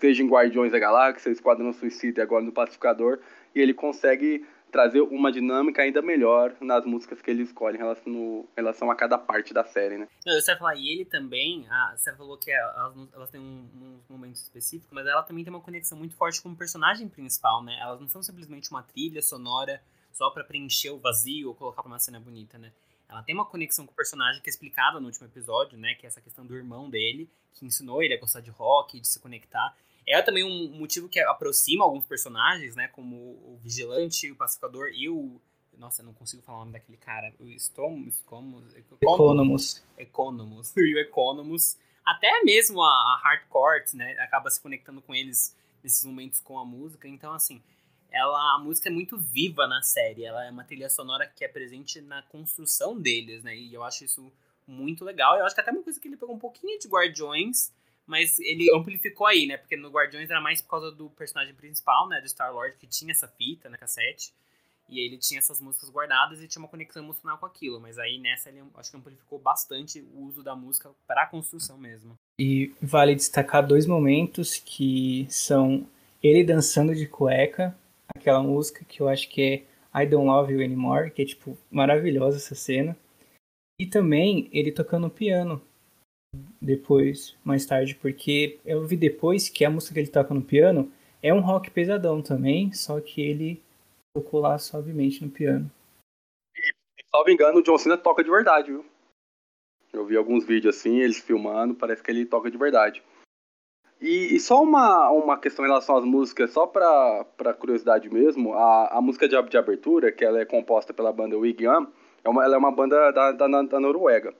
seja 0.00 0.22
em 0.22 0.28
Guardiões 0.28 0.72
da 0.72 0.78
Galáxia, 0.78 1.30
Esquadrão 1.30 1.72
Suicida 1.74 2.20
e 2.20 2.22
agora 2.22 2.42
no 2.42 2.52
Pacificador, 2.52 3.18
e 3.54 3.60
ele 3.60 3.74
consegue 3.74 4.46
trazer 4.72 5.02
uma 5.02 5.30
dinâmica 5.30 5.82
ainda 5.82 6.00
melhor 6.00 6.56
nas 6.60 6.84
músicas 6.86 7.20
que 7.20 7.30
ele 7.30 7.42
escolhe 7.42 7.76
em 7.76 7.78
relação, 7.78 8.10
no, 8.10 8.40
em 8.40 8.56
relação 8.56 8.90
a 8.90 8.96
cada 8.96 9.18
parte 9.18 9.52
da 9.52 9.62
série, 9.62 9.98
né? 9.98 10.08
Não, 10.24 10.32
você 10.32 10.46
vai 10.52 10.58
falar, 10.58 10.76
e 10.76 10.88
ele 10.88 11.04
também, 11.04 11.66
ah, 11.70 11.94
você 11.94 12.10
falou 12.16 12.38
que 12.38 12.50
elas, 12.50 12.96
elas 13.12 13.30
têm 13.30 13.40
um, 13.40 13.68
um 13.78 14.00
momento 14.08 14.36
específico, 14.36 14.94
mas 14.94 15.06
ela 15.06 15.22
também 15.22 15.44
tem 15.44 15.52
uma 15.52 15.60
conexão 15.60 15.96
muito 15.98 16.16
forte 16.16 16.40
com 16.40 16.48
o 16.48 16.56
personagem 16.56 17.06
principal, 17.06 17.62
né? 17.62 17.78
Elas 17.80 18.00
não 18.00 18.08
são 18.08 18.22
simplesmente 18.22 18.70
uma 18.70 18.82
trilha 18.82 19.20
sonora 19.20 19.82
só 20.10 20.30
para 20.30 20.42
preencher 20.42 20.90
o 20.90 20.98
vazio 20.98 21.48
ou 21.48 21.54
colocar 21.54 21.82
uma 21.82 21.98
cena 21.98 22.18
bonita, 22.18 22.56
né? 22.56 22.72
Ela 23.08 23.22
tem 23.22 23.34
uma 23.34 23.44
conexão 23.44 23.84
com 23.84 23.92
o 23.92 23.94
personagem 23.94 24.40
que 24.40 24.48
é 24.48 24.50
explicada 24.50 24.98
no 24.98 25.06
último 25.06 25.26
episódio, 25.26 25.78
né? 25.78 25.94
Que 25.94 26.06
é 26.06 26.08
essa 26.08 26.20
questão 26.22 26.46
do 26.46 26.56
irmão 26.56 26.88
dele, 26.88 27.28
que 27.52 27.66
ensinou 27.66 28.02
ele 28.02 28.14
a 28.14 28.18
gostar 28.18 28.40
de 28.40 28.50
rock, 28.50 28.98
de 28.98 29.06
se 29.06 29.20
conectar. 29.20 29.76
É 30.06 30.20
também 30.22 30.44
um 30.44 30.76
motivo 30.78 31.08
que 31.08 31.20
aproxima 31.20 31.84
alguns 31.84 32.04
personagens, 32.04 32.74
né? 32.74 32.88
Como 32.88 33.16
o 33.16 33.58
Vigilante, 33.62 34.30
o 34.30 34.36
Pacificador 34.36 34.88
e 34.92 35.08
o. 35.08 35.40
Nossa, 35.78 36.02
eu 36.02 36.06
não 36.06 36.12
consigo 36.12 36.42
falar 36.42 36.58
o 36.58 36.60
nome 36.60 36.72
daquele 36.72 36.98
cara. 36.98 37.32
O 37.38 37.48
Stomos, 37.48 38.18
Economus. 38.18 39.82
Economus. 39.96 40.72
E 40.76 40.94
o 40.94 40.98
Economus. 40.98 41.78
Até 42.04 42.42
mesmo 42.42 42.82
a, 42.82 42.88
a 42.88 43.20
Hardcore, 43.22 43.84
né? 43.94 44.12
Acaba 44.18 44.50
se 44.50 44.60
conectando 44.60 45.00
com 45.00 45.14
eles 45.14 45.56
nesses 45.82 46.04
momentos 46.04 46.40
com 46.40 46.58
a 46.58 46.64
música. 46.64 47.08
Então, 47.08 47.32
assim, 47.32 47.62
ela 48.10 48.54
a 48.54 48.58
música 48.58 48.88
é 48.88 48.92
muito 48.92 49.16
viva 49.16 49.66
na 49.66 49.82
série. 49.82 50.24
Ela 50.24 50.44
é 50.44 50.50
uma 50.50 50.64
trilha 50.64 50.90
sonora 50.90 51.26
que 51.26 51.44
é 51.44 51.48
presente 51.48 52.00
na 52.00 52.22
construção 52.22 53.00
deles, 53.00 53.42
né? 53.42 53.56
E 53.56 53.72
eu 53.72 53.82
acho 53.82 54.04
isso 54.04 54.32
muito 54.66 55.04
legal. 55.04 55.36
Eu 55.36 55.46
acho 55.46 55.54
que 55.54 55.60
até 55.60 55.70
uma 55.70 55.82
coisa 55.82 55.98
que 55.98 56.08
ele 56.08 56.16
pegou 56.16 56.34
um 56.34 56.38
pouquinho 56.38 56.78
de 56.78 56.88
Guardiões 56.88 57.72
mas 58.06 58.38
ele 58.40 58.68
amplificou 58.74 59.26
aí, 59.26 59.46
né? 59.46 59.56
Porque 59.56 59.76
no 59.76 59.90
Guardiões 59.90 60.30
era 60.30 60.40
mais 60.40 60.60
por 60.60 60.70
causa 60.70 60.92
do 60.92 61.10
personagem 61.10 61.54
principal, 61.54 62.08
né? 62.08 62.20
Do 62.20 62.28
Star-Lord, 62.28 62.76
que 62.76 62.86
tinha 62.86 63.12
essa 63.12 63.28
fita, 63.28 63.68
né? 63.68 63.76
Cassete. 63.78 64.32
E 64.88 65.00
ele 65.00 65.16
tinha 65.16 65.38
essas 65.38 65.60
músicas 65.60 65.88
guardadas 65.88 66.42
e 66.42 66.48
tinha 66.48 66.60
uma 66.60 66.68
conexão 66.68 67.02
emocional 67.02 67.38
com 67.38 67.46
aquilo. 67.46 67.80
Mas 67.80 67.98
aí 67.98 68.18
nessa 68.18 68.50
ele 68.50 68.62
acho 68.74 68.90
que 68.90 68.96
amplificou 68.96 69.38
bastante 69.38 70.00
o 70.00 70.26
uso 70.26 70.42
da 70.42 70.54
música 70.54 70.90
para 71.06 71.22
a 71.22 71.26
construção 71.26 71.78
mesmo. 71.78 72.14
E 72.38 72.74
vale 72.82 73.14
destacar 73.14 73.66
dois 73.66 73.86
momentos 73.86 74.56
que 74.56 75.26
são 75.30 75.86
ele 76.22 76.44
dançando 76.44 76.94
de 76.94 77.06
cueca, 77.06 77.76
aquela 78.14 78.42
música 78.42 78.84
que 78.84 79.00
eu 79.00 79.08
acho 79.08 79.28
que 79.28 79.42
é 79.42 80.02
I 80.02 80.06
Don't 80.06 80.26
Love 80.26 80.52
You 80.52 80.64
Anymore, 80.64 81.10
que 81.10 81.22
é 81.22 81.24
tipo 81.24 81.56
maravilhosa 81.70 82.36
essa 82.36 82.54
cena. 82.54 82.96
E 83.78 83.86
também 83.86 84.48
ele 84.52 84.70
tocando 84.70 85.10
piano, 85.10 85.60
depois, 86.60 87.36
mais 87.44 87.66
tarde, 87.66 87.94
porque 87.94 88.58
eu 88.64 88.86
vi 88.86 88.96
depois 88.96 89.48
que 89.48 89.64
a 89.64 89.70
música 89.70 89.94
que 89.94 90.00
ele 90.00 90.08
toca 90.08 90.32
no 90.32 90.42
piano 90.42 90.90
é 91.22 91.32
um 91.32 91.40
rock 91.40 91.70
pesadão 91.70 92.22
também, 92.22 92.72
só 92.72 93.00
que 93.00 93.20
ele 93.20 93.60
tocou 94.14 94.40
lá 94.40 94.58
suavemente 94.58 95.24
no 95.24 95.30
piano. 95.30 95.70
E, 96.56 97.04
salvo 97.10 97.30
engano, 97.30 97.58
o 97.58 97.62
John 97.62 97.78
Cena 97.78 97.96
toca 97.96 98.24
de 98.24 98.30
verdade, 98.30 98.70
viu? 98.70 98.84
Eu 99.92 100.06
vi 100.06 100.16
alguns 100.16 100.44
vídeos 100.44 100.76
assim, 100.76 101.00
eles 101.00 101.18
filmando, 101.18 101.74
parece 101.74 102.02
que 102.02 102.10
ele 102.10 102.24
toca 102.24 102.50
de 102.50 102.56
verdade. 102.56 103.02
E, 104.00 104.34
e 104.34 104.40
só 104.40 104.62
uma, 104.62 105.10
uma 105.10 105.38
questão 105.38 105.64
em 105.64 105.68
relação 105.68 105.96
às 105.96 106.04
músicas, 106.04 106.50
só 106.50 106.66
pra, 106.66 107.24
pra 107.36 107.54
curiosidade 107.54 108.08
mesmo, 108.08 108.54
a, 108.54 108.98
a 108.98 109.00
música 109.00 109.28
de, 109.28 109.40
de 109.42 109.56
abertura, 109.56 110.10
que 110.10 110.24
ela 110.24 110.40
é 110.40 110.44
composta 110.44 110.94
pela 110.94 111.12
banda 111.12 111.36
Wig 111.36 111.64
é 111.64 112.28
uma, 112.28 112.44
ela 112.44 112.54
é 112.54 112.58
uma 112.58 112.72
banda 112.72 113.12
da, 113.12 113.32
da, 113.32 113.46
da 113.62 113.80
Noruega. 113.80 114.34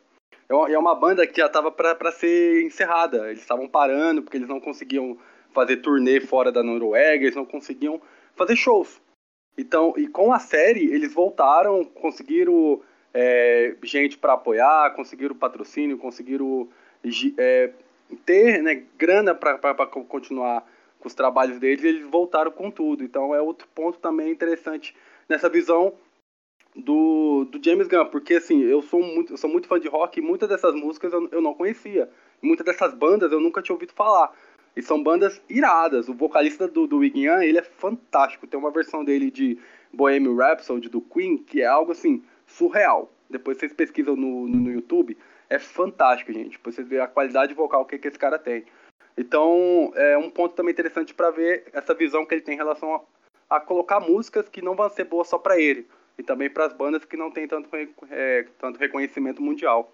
É, 0.53 0.73
é 0.73 0.79
uma 0.79 0.95
banda 0.95 1.27
que 1.27 1.41
já 1.41 1.47
estava 1.47 1.71
para 1.71 2.13
ser 2.13 2.63
encerrada. 2.63 3.29
Eles 3.29 3.41
estavam 3.41 3.69
parando 3.69 4.23
porque 4.23 4.37
eles 4.37 4.49
não 4.49 4.61
conseguiam 4.61 5.17
fazer 5.53 5.79
turnê 5.79 6.21
fora 6.21 6.53
da 6.53 6.63
Noruega, 6.63 7.25
eles 7.25 7.37
não 7.37 7.45
conseguiam 7.45 8.01
fazer 8.35 8.57
shows. 8.57 9.01
Então, 9.57 9.95
e 9.97 10.07
com 10.07 10.33
a 10.33 10.39
série, 10.39 10.93
eles 10.93 11.13
voltaram, 11.13 11.85
conseguiram 11.85 12.81
é, 13.13 13.75
gente 13.83 14.17
para 14.17 14.33
apoiar, 14.35 14.95
conseguiram 14.95 15.35
patrocínio, 15.35 15.99
conseguiram 15.99 16.69
é, 17.37 17.71
ter 18.25 18.63
né, 18.63 18.83
grana 18.97 19.35
para 19.35 19.87
continuar 19.87 20.67
com 20.99 21.09
os 21.09 21.15
trabalhos 21.15 21.59
deles, 21.59 21.83
e 21.83 21.89
eles 21.89 22.07
voltaram 22.07 22.51
com 22.51 22.71
tudo. 22.71 23.03
Então, 23.03 23.35
é 23.35 23.43
outro 23.43 23.69
ponto 23.75 23.99
também 23.99 24.31
interessante 24.31 24.97
nessa 25.29 25.49
visão 25.49 25.93
do, 26.75 27.45
do 27.51 27.63
James 27.63 27.87
Gunn, 27.87 28.07
porque 28.07 28.35
assim, 28.35 28.63
eu 28.63 28.83
sou 28.83 29.03
muito, 29.03 29.35
eu 29.35 29.37
sou 29.37 29.51
muito 29.51 29.69
fã 29.69 29.79
de 29.79 29.89
rock 29.89 30.19
e 30.19 30.23
muitas 30.23 30.49
dessas 30.49 30.75
músicas 30.75 31.13
eu, 31.13 31.29
eu 31.31 31.41
não 31.41 31.55
conhecia. 31.55 32.09
Muitas 32.41 32.65
dessas 32.65 32.95
bandas 32.95 33.31
eu 33.31 33.41
nunca 33.41 33.63
tinha 33.63 33.75
ouvido 33.75 33.93
falar. 33.93 34.33
E 34.75 34.81
são 34.81 35.03
bandas 35.03 35.41
iradas. 35.51 36.09
O 36.09 36.15
vocalista 36.15 36.67
do, 36.67 36.87
do 36.87 36.99
Gun 36.99 37.43
ele 37.43 37.59
é 37.59 37.63
fantástico. 37.63 38.47
Tem 38.47 38.59
uma 38.59 38.71
versão 38.71 39.05
dele 39.05 39.31
de 39.31 39.59
Bohemian 39.93 40.35
Rhapsody 40.35 40.89
do 40.89 41.01
Queen 41.01 41.37
que 41.37 41.61
é 41.61 41.67
algo 41.67 41.93
assim, 41.93 42.23
surreal. 42.47 43.13
Depois 43.29 43.59
vocês 43.59 43.73
pesquisam 43.73 44.17
no, 44.17 44.49
no, 44.49 44.57
no 44.59 44.73
YouTube. 44.73 45.17
É 45.51 45.59
fantástico, 45.59 46.33
gente. 46.33 46.53
Depois 46.53 46.75
vocês 46.75 46.89
verem 46.89 47.05
a 47.05 47.09
qualidade 47.09 47.53
vocal 47.53 47.85
que, 47.85 47.99
que 47.99 48.09
esse 48.09 48.19
cara 48.19 48.39
tem. 48.39 48.65
Então, 49.17 49.93
é 49.95 50.17
um 50.17 50.31
ponto 50.31 50.55
também 50.55 50.73
interessante 50.73 51.13
para 51.13 51.31
ver 51.31 51.65
essa 51.75 51.93
visão 51.93 52.25
que 52.25 52.35
ele 52.35 52.41
tem 52.41 52.55
em 52.55 52.57
relação 52.57 52.95
a, 52.95 53.57
a 53.57 53.61
colocar 53.61 54.01
músicas 54.01 54.49
que 54.49 54.63
não 54.63 54.75
vão 54.75 54.89
ser 54.89 55.05
boas 55.05 55.29
só 55.29 55.37
para 55.37 55.61
ele 55.61 55.87
e 56.19 56.23
também 56.23 56.51
para 56.51 56.67
as 56.67 56.73
bandas 56.73 57.05
que 57.05 57.17
não 57.17 57.31
têm 57.31 57.49
tanto, 57.49 57.69
é, 58.11 58.45
tanto 58.59 58.79
reconhecimento 58.79 59.43
mundial. 59.43 59.93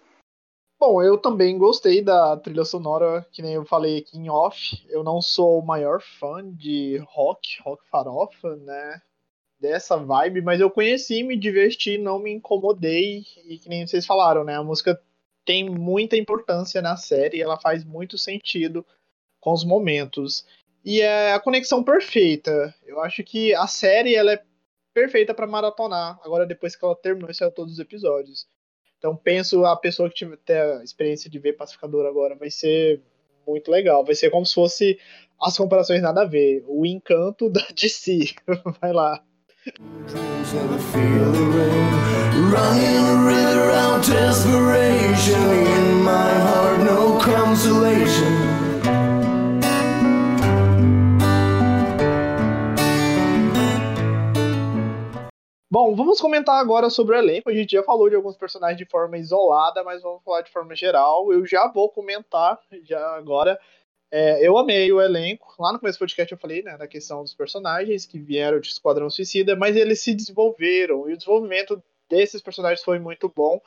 Bom, 0.79 1.03
eu 1.03 1.17
também 1.17 1.57
gostei 1.57 2.01
da 2.01 2.37
trilha 2.37 2.63
sonora, 2.63 3.27
que 3.33 3.41
nem 3.41 3.55
eu 3.55 3.65
falei 3.65 3.97
aqui 3.97 4.17
em 4.17 4.29
off. 4.29 4.81
Eu 4.87 5.03
não 5.03 5.21
sou 5.21 5.59
o 5.59 5.65
maior 5.65 6.01
fã 6.01 6.41
de 6.53 6.97
rock, 7.09 7.61
rock 7.61 7.83
farofa, 7.89 8.55
né? 8.55 9.01
Dessa 9.59 9.97
vibe, 9.97 10.41
mas 10.41 10.61
eu 10.61 10.71
conheci, 10.71 11.21
me 11.21 11.35
diverti, 11.35 11.97
não 11.97 12.17
me 12.17 12.31
incomodei. 12.31 13.25
E 13.45 13.57
que 13.57 13.67
nem 13.67 13.85
vocês 13.85 14.05
falaram, 14.05 14.45
né? 14.45 14.55
A 14.55 14.63
música 14.63 14.97
tem 15.43 15.69
muita 15.69 16.15
importância 16.15 16.81
na 16.81 16.95
série, 16.95 17.41
ela 17.41 17.59
faz 17.59 17.83
muito 17.83 18.17
sentido 18.17 18.85
com 19.41 19.51
os 19.51 19.65
momentos. 19.65 20.45
E 20.85 21.01
é 21.01 21.33
a 21.33 21.39
conexão 21.41 21.83
perfeita. 21.83 22.73
Eu 22.85 23.01
acho 23.01 23.21
que 23.21 23.53
a 23.53 23.67
série 23.67 24.15
ela 24.15 24.31
é 24.31 24.43
perfeita 24.93 25.33
para 25.33 25.47
maratonar, 25.47 26.19
agora 26.23 26.45
depois 26.45 26.75
que 26.75 26.83
ela 26.83 26.95
terminou 26.95 27.29
e 27.29 27.33
saiu 27.33 27.51
todos 27.51 27.73
os 27.73 27.79
episódios. 27.79 28.47
Então 28.97 29.15
penso 29.15 29.65
a 29.65 29.75
pessoa 29.77 30.09
que 30.09 30.15
tiver 30.15 30.37
a 30.49 30.83
experiência 30.83 31.29
de 31.29 31.39
ver 31.39 31.53
Pacificador 31.53 32.05
agora 32.05 32.35
vai 32.35 32.51
ser 32.51 33.01
muito 33.47 33.71
legal. 33.71 34.03
Vai 34.03 34.15
ser 34.15 34.29
como 34.29 34.45
se 34.45 34.53
fosse 34.53 34.99
as 35.41 35.57
comparações 35.57 36.01
nada 36.01 36.21
a 36.21 36.25
ver. 36.25 36.63
O 36.67 36.85
encanto 36.85 37.49
da 37.49 37.65
DC. 37.73 38.35
vai 38.81 38.91
lá. 38.91 39.23
Running 42.51 43.09
Bom, 55.71 55.95
vamos 55.95 56.19
comentar 56.19 56.59
agora 56.59 56.89
sobre 56.89 57.15
o 57.15 57.19
elenco. 57.19 57.49
A 57.49 57.53
gente 57.53 57.73
já 57.73 57.83
falou 57.83 58.09
de 58.09 58.15
alguns 58.15 58.35
personagens 58.35 58.77
de 58.77 58.85
forma 58.85 59.19
isolada, 59.19 59.83
mas 59.83 60.01
vamos 60.01 60.23
falar 60.23 60.41
de 60.41 60.51
forma 60.51 60.75
geral. 60.75 61.31
Eu 61.31 61.45
já 61.45 61.67
vou 61.67 61.89
comentar 61.89 62.59
já 62.83 63.15
agora. 63.15 63.59
É, 64.11 64.45
eu 64.45 64.57
amei 64.57 64.91
o 64.91 64.99
elenco. 64.99 65.53
Lá 65.59 65.71
no 65.71 65.79
começo 65.79 65.99
do 65.99 66.01
podcast 66.01 66.31
eu 66.31 66.39
falei 66.39 66.63
né, 66.63 66.75
da 66.75 66.87
questão 66.87 67.21
dos 67.21 67.35
personagens 67.35 68.03
que 68.07 68.17
vieram 68.17 68.59
de 68.59 68.67
Esquadrão 68.67 69.11
Suicida, 69.11 69.55
mas 69.55 69.75
eles 69.75 70.01
se 70.01 70.15
desenvolveram 70.15 71.07
e 71.07 71.13
o 71.13 71.17
desenvolvimento 71.17 71.83
desses 72.09 72.41
personagens 72.41 72.83
foi 72.83 72.97
muito 72.97 73.29
bom 73.29 73.61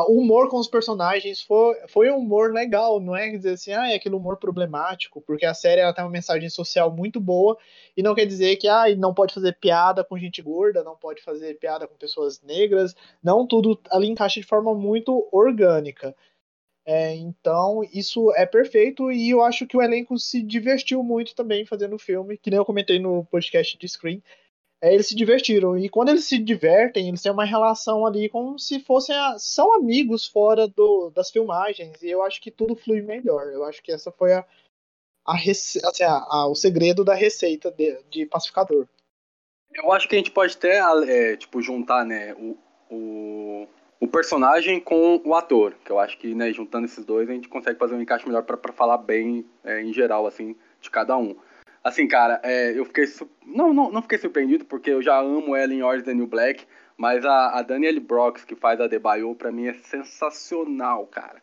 o 0.00 0.18
humor 0.18 0.48
com 0.48 0.58
os 0.58 0.68
personagens 0.68 1.42
foi, 1.42 1.76
foi 1.86 2.10
um 2.10 2.16
humor 2.16 2.52
legal, 2.52 2.98
não 2.98 3.14
é 3.14 3.28
dizer 3.28 3.50
assim, 3.50 3.72
ah, 3.72 3.92
é 3.92 3.96
aquele 3.96 4.14
humor 4.14 4.38
problemático, 4.38 5.20
porque 5.20 5.44
a 5.44 5.52
série 5.52 5.82
ela 5.82 5.92
tem 5.92 6.02
uma 6.02 6.10
mensagem 6.10 6.48
social 6.48 6.90
muito 6.90 7.20
boa 7.20 7.58
e 7.94 8.02
não 8.02 8.14
quer 8.14 8.24
dizer 8.24 8.56
que 8.56 8.68
ah, 8.68 8.84
não 8.96 9.12
pode 9.12 9.34
fazer 9.34 9.58
piada 9.60 10.02
com 10.02 10.18
gente 10.18 10.40
gorda, 10.40 10.82
não 10.82 10.96
pode 10.96 11.22
fazer 11.22 11.58
piada 11.58 11.86
com 11.86 11.94
pessoas 11.94 12.40
negras, 12.40 12.94
não 13.22 13.46
tudo 13.46 13.78
ali 13.90 14.08
encaixa 14.08 14.40
de 14.40 14.46
forma 14.46 14.74
muito 14.74 15.28
orgânica. 15.30 16.16
É, 16.84 17.14
então, 17.14 17.82
isso 17.92 18.32
é 18.34 18.44
perfeito 18.46 19.12
e 19.12 19.30
eu 19.30 19.42
acho 19.42 19.66
que 19.66 19.76
o 19.76 19.82
elenco 19.82 20.18
se 20.18 20.42
divertiu 20.42 21.02
muito 21.02 21.34
também 21.34 21.64
fazendo 21.64 21.94
o 21.94 21.98
filme, 21.98 22.38
que 22.38 22.50
nem 22.50 22.56
eu 22.56 22.64
comentei 22.64 22.98
no 22.98 23.24
podcast 23.26 23.78
de 23.78 23.88
Screen 23.88 24.22
é, 24.82 24.92
eles 24.92 25.06
se 25.06 25.14
divertiram. 25.14 25.78
E 25.78 25.88
quando 25.88 26.08
eles 26.08 26.24
se 26.24 26.36
divertem, 26.36 27.08
eles 27.08 27.22
têm 27.22 27.30
uma 27.30 27.44
relação 27.44 28.04
ali 28.04 28.28
como 28.28 28.58
se 28.58 28.80
fossem. 28.80 29.14
A, 29.14 29.38
são 29.38 29.72
amigos 29.72 30.26
fora 30.26 30.66
do, 30.66 31.08
das 31.10 31.30
filmagens. 31.30 32.02
E 32.02 32.10
eu 32.10 32.20
acho 32.20 32.40
que 32.40 32.50
tudo 32.50 32.74
flui 32.74 33.00
melhor. 33.00 33.46
Eu 33.46 33.64
acho 33.64 33.80
que 33.80 33.92
essa 33.92 34.10
foi 34.10 34.32
a, 34.32 34.44
a, 35.24 35.36
assim, 35.36 36.02
a 36.02 36.48
o 36.48 36.56
segredo 36.56 37.04
da 37.04 37.14
receita 37.14 37.70
de, 37.70 37.96
de, 38.10 38.26
pacificador. 38.26 38.88
Eu 39.72 39.92
acho 39.92 40.08
que 40.08 40.16
a 40.16 40.18
gente 40.18 40.32
pode 40.32 40.56
até 40.56 40.80
é, 41.06 41.36
tipo, 41.36 41.62
juntar 41.62 42.04
né, 42.04 42.34
o, 42.34 42.58
o, 42.90 43.68
o, 44.00 44.08
personagem 44.08 44.80
com 44.80 45.22
o 45.24 45.32
ator. 45.36 45.76
Que 45.84 45.92
eu 45.92 46.00
acho 46.00 46.18
que 46.18 46.34
né, 46.34 46.52
juntando 46.52 46.86
esses 46.86 47.04
dois 47.04 47.30
a 47.30 47.32
gente 47.32 47.48
consegue 47.48 47.78
fazer 47.78 47.94
um 47.94 48.02
encaixe 48.02 48.26
melhor 48.26 48.42
para 48.42 48.72
falar 48.72 48.98
bem 48.98 49.46
é, 49.62 49.80
em 49.80 49.92
geral 49.92 50.26
assim 50.26 50.56
de 50.80 50.90
cada 50.90 51.16
um. 51.16 51.36
Assim, 51.82 52.06
cara, 52.06 52.40
é, 52.44 52.78
eu 52.78 52.84
fiquei. 52.84 53.06
Su... 53.06 53.28
Não, 53.44 53.72
não, 53.72 53.90
não 53.90 54.02
fiquei 54.02 54.18
surpreendido, 54.18 54.64
porque 54.64 54.90
eu 54.90 55.02
já 55.02 55.18
amo 55.18 55.56
ela 55.56 55.74
em 55.74 55.82
Orange 55.82 56.04
the 56.04 56.14
New 56.14 56.26
Black. 56.26 56.64
Mas 56.96 57.24
a, 57.24 57.58
a 57.58 57.62
Danielle 57.62 57.98
Brooks, 57.98 58.44
que 58.44 58.54
faz 58.54 58.80
a 58.80 58.86
Debaio, 58.86 59.34
pra 59.34 59.50
mim 59.50 59.66
é 59.66 59.74
sensacional, 59.74 61.06
cara. 61.06 61.42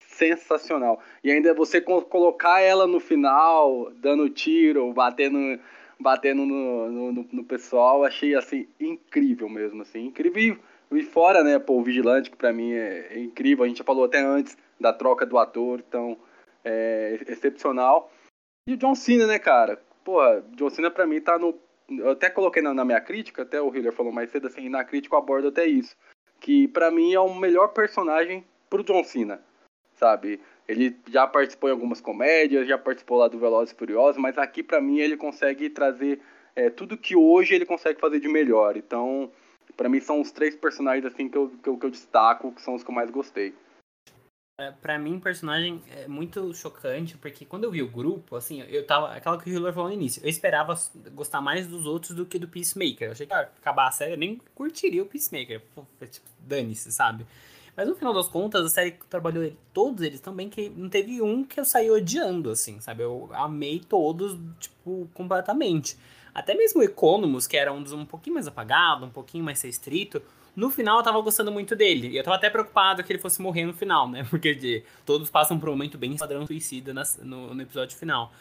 Sensacional. 0.00 1.00
E 1.22 1.30
ainda 1.30 1.54
você 1.54 1.80
colocar 1.80 2.60
ela 2.60 2.86
no 2.86 2.98
final, 2.98 3.92
dando 3.96 4.28
tiro, 4.30 4.92
batendo, 4.92 5.60
batendo 6.00 6.44
no, 6.44 7.12
no, 7.12 7.28
no 7.30 7.44
pessoal, 7.44 8.04
achei 8.04 8.34
assim, 8.34 8.66
incrível 8.80 9.48
mesmo, 9.48 9.82
assim, 9.82 10.06
incrível. 10.06 10.58
E 10.90 11.02
fora, 11.02 11.44
né, 11.44 11.58
pô, 11.58 11.74
o 11.74 11.82
Vigilante, 11.82 12.30
que 12.30 12.36
pra 12.36 12.52
mim 12.52 12.72
é, 12.72 13.08
é 13.10 13.18
incrível, 13.18 13.64
a 13.64 13.68
gente 13.68 13.78
já 13.78 13.84
falou 13.84 14.04
até 14.04 14.20
antes 14.20 14.56
da 14.80 14.92
troca 14.92 15.26
do 15.26 15.38
ator, 15.38 15.82
então 15.86 16.16
é 16.64 17.18
excepcional. 17.28 18.10
E 18.68 18.74
o 18.74 18.76
John 18.76 18.96
Cena, 18.96 19.28
né, 19.28 19.38
cara? 19.38 19.80
Pô, 20.02 20.18
John 20.56 20.70
Cena 20.70 20.90
pra 20.90 21.06
mim 21.06 21.20
tá 21.20 21.38
no 21.38 21.54
eu 21.88 22.10
até 22.10 22.28
coloquei 22.28 22.60
na, 22.60 22.74
na, 22.74 22.84
minha 22.84 23.00
crítica, 23.00 23.42
até 23.42 23.62
o 23.62 23.72
Hiller 23.72 23.92
falou 23.92 24.10
mais 24.10 24.28
cedo, 24.30 24.48
assim, 24.48 24.68
na 24.68 24.82
crítica 24.82 25.14
eu 25.14 25.20
abordo 25.20 25.46
até 25.46 25.66
isso. 25.66 25.94
Que 26.40 26.66
para 26.66 26.90
mim 26.90 27.14
é 27.14 27.20
o 27.20 27.32
melhor 27.32 27.68
personagem 27.68 28.44
pro 28.68 28.82
John 28.82 29.04
Cena, 29.04 29.40
sabe? 29.94 30.40
Ele 30.66 30.96
já 31.08 31.28
participou 31.28 31.70
em 31.70 31.72
algumas 31.72 32.00
comédias, 32.00 32.66
já 32.66 32.76
participou 32.76 33.18
lá 33.18 33.28
do 33.28 33.38
Velozes 33.38 33.72
e 33.72 33.78
Furiosos, 33.78 34.20
mas 34.20 34.36
aqui 34.36 34.64
para 34.64 34.80
mim 34.80 34.98
ele 34.98 35.16
consegue 35.16 35.70
trazer 35.70 36.20
é, 36.56 36.68
tudo 36.68 36.98
que 36.98 37.14
hoje 37.14 37.54
ele 37.54 37.64
consegue 37.64 38.00
fazer 38.00 38.18
de 38.18 38.28
melhor. 38.28 38.76
Então, 38.76 39.30
para 39.76 39.88
mim 39.88 40.00
são 40.00 40.20
os 40.20 40.32
três 40.32 40.56
personagens 40.56 41.06
assim 41.06 41.28
que 41.28 41.38
eu, 41.38 41.52
que 41.62 41.68
eu, 41.68 41.76
que 41.76 41.86
eu 41.86 41.90
destaco, 41.90 42.50
que 42.50 42.62
são 42.62 42.74
os 42.74 42.82
que 42.82 42.90
eu 42.90 42.94
mais 42.94 43.10
gostei. 43.10 43.54
É, 44.58 44.70
pra 44.70 44.98
mim, 44.98 45.20
personagem 45.20 45.82
é 45.94 46.08
muito 46.08 46.54
chocante, 46.54 47.14
porque 47.18 47.44
quando 47.44 47.64
eu 47.64 47.70
vi 47.70 47.82
o 47.82 47.90
grupo, 47.90 48.36
assim, 48.36 48.62
eu 48.62 48.86
tava. 48.86 49.12
Aquela 49.12 49.38
que 49.38 49.50
o 49.50 49.52
Hiller 49.52 49.70
falou 49.70 49.90
no 49.90 49.94
início, 49.94 50.22
eu 50.24 50.30
esperava 50.30 50.74
gostar 51.12 51.42
mais 51.42 51.66
dos 51.66 51.84
outros 51.84 52.14
do 52.14 52.24
que 52.24 52.38
do 52.38 52.48
Peacemaker. 52.48 53.08
Eu 53.08 53.12
achei 53.12 53.26
que 53.26 53.34
ia 53.34 53.40
acabar 53.40 53.88
a 53.88 53.90
série, 53.90 54.14
eu 54.14 54.16
nem 54.16 54.40
curtiria 54.54 55.02
o 55.02 55.06
Peacemaker. 55.06 55.60
Pô, 55.74 55.84
tipo, 56.06 56.26
dane-se, 56.38 56.90
sabe? 56.90 57.26
Mas 57.76 57.86
no 57.86 57.94
final 57.94 58.14
das 58.14 58.28
contas, 58.28 58.64
a 58.64 58.70
série 58.70 58.92
trabalhou 59.10 59.52
todos 59.74 60.00
eles 60.02 60.20
também, 60.20 60.48
que 60.48 60.70
não 60.70 60.88
teve 60.88 61.20
um 61.20 61.44
que 61.44 61.60
eu 61.60 61.64
saí 61.66 61.90
odiando, 61.90 62.50
assim, 62.50 62.80
sabe? 62.80 63.02
Eu 63.02 63.28
amei 63.34 63.80
todos, 63.80 64.38
tipo, 64.58 65.06
completamente. 65.12 65.98
Até 66.34 66.54
mesmo 66.54 66.80
o 66.80 66.82
Economus, 66.82 67.46
que 67.46 67.58
era 67.58 67.70
um 67.70 67.82
dos 67.82 67.92
um 67.92 68.06
pouquinho 68.06 68.32
mais 68.32 68.48
apagado, 68.48 69.04
um 69.04 69.10
pouquinho 69.10 69.44
mais 69.44 69.60
restrito, 69.60 70.22
no 70.56 70.70
final 70.70 70.98
eu 70.98 71.04
tava 71.04 71.20
gostando 71.20 71.52
muito 71.52 71.76
dele. 71.76 72.08
E 72.08 72.16
eu 72.16 72.24
tava 72.24 72.36
até 72.36 72.48
preocupado 72.48 73.04
que 73.04 73.12
ele 73.12 73.20
fosse 73.20 73.42
morrer 73.42 73.66
no 73.66 73.74
final, 73.74 74.08
né? 74.08 74.24
Porque 74.30 74.54
de, 74.54 74.82
todos 75.04 75.28
passam 75.28 75.60
por 75.60 75.68
um 75.68 75.72
momento 75.72 75.98
bem 75.98 76.16
padrão 76.16 76.46
suicida 76.46 76.94
no, 77.22 77.54
no 77.54 77.62
episódio 77.62 77.96
final. 77.96 78.32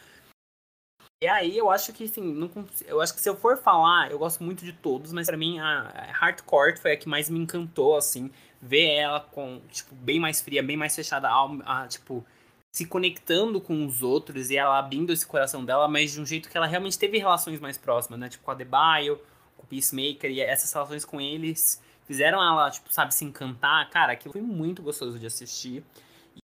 E 1.22 1.28
aí 1.28 1.58
eu 1.58 1.70
acho 1.70 1.92
que, 1.92 2.06
assim, 2.06 2.22
não, 2.22 2.50
eu 2.86 3.02
acho 3.02 3.14
que 3.14 3.22
se 3.22 3.30
eu 3.30 3.36
for 3.36 3.58
falar, 3.58 4.12
eu 4.12 4.20
gosto 4.20 4.44
muito 4.44 4.64
de 4.64 4.74
todos, 4.74 5.12
mas 5.12 5.28
para 5.28 5.38
mim 5.38 5.60
a, 5.60 6.12
Hardcore 6.14 6.78
foi 6.78 6.94
a 6.94 6.98
que 6.98 7.10
mais 7.10 7.30
me 7.30 7.40
encantou, 7.40 7.98
assim. 7.98 8.32
Ver 8.62 8.96
ela 8.96 9.20
com, 9.20 9.62
tipo, 9.70 9.94
bem 9.96 10.20
mais 10.20 10.42
fria, 10.42 10.64
bem 10.64 10.78
mais 10.78 10.96
fechada, 10.96 11.30
a, 11.30 11.84
a, 11.84 11.88
tipo, 11.88 12.26
se 12.74 12.86
conectando 12.86 13.60
com 13.60 13.86
os 13.86 14.02
outros 14.02 14.50
e 14.50 14.58
ela 14.58 14.78
abrindo 14.80 15.12
esse 15.12 15.26
coração 15.26 15.64
dela, 15.66 15.88
mas 15.88 16.12
de 16.14 16.22
um 16.22 16.26
jeito 16.26 16.50
que 16.50 16.58
ela 16.58 16.66
realmente 16.66 16.98
teve 16.98 17.18
relações 17.18 17.60
mais 17.60 17.78
próximas, 17.78 18.20
né? 18.20 18.30
Tipo, 18.30 18.46
com 18.46 18.52
a 18.52 18.56
Debaio, 18.56 19.20
com 19.58 19.64
o 19.64 19.68
Peacemaker, 19.68 20.30
e 20.32 20.42
essas 20.42 20.72
relações 20.72 21.04
com 21.06 21.20
eles 21.20 21.82
fizeram 22.06 22.42
ela, 22.42 22.70
tipo, 22.72 22.92
sabe, 22.94 23.14
se 23.14 23.26
encantar. 23.26 23.90
Cara, 23.90 24.14
aquilo 24.14 24.32
foi 24.32 24.42
muito 24.42 24.82
gostoso 24.82 25.20
de 25.20 25.26
assistir. 25.26 25.84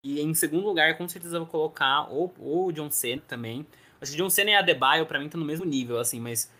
E 0.03 0.19
em 0.19 0.33
segundo 0.33 0.65
lugar, 0.65 0.97
com 0.97 1.07
certeza 1.07 1.39
vou 1.39 1.47
colocar 1.47 2.11
o, 2.11 2.31
o 2.39 2.71
John 2.71 2.91
Cena 2.91 3.21
também. 3.27 3.65
Acho 4.01 4.11
que 4.11 4.17
John 4.17 4.29
Cena 4.29 4.51
e 4.51 4.55
a 4.55 4.59
Adebayo, 4.59 5.05
pra 5.05 5.17
mim, 5.19 5.25
estão 5.25 5.39
no 5.39 5.45
mesmo 5.45 5.65
nível, 5.65 5.97
assim, 5.97 6.19
mas 6.19 6.51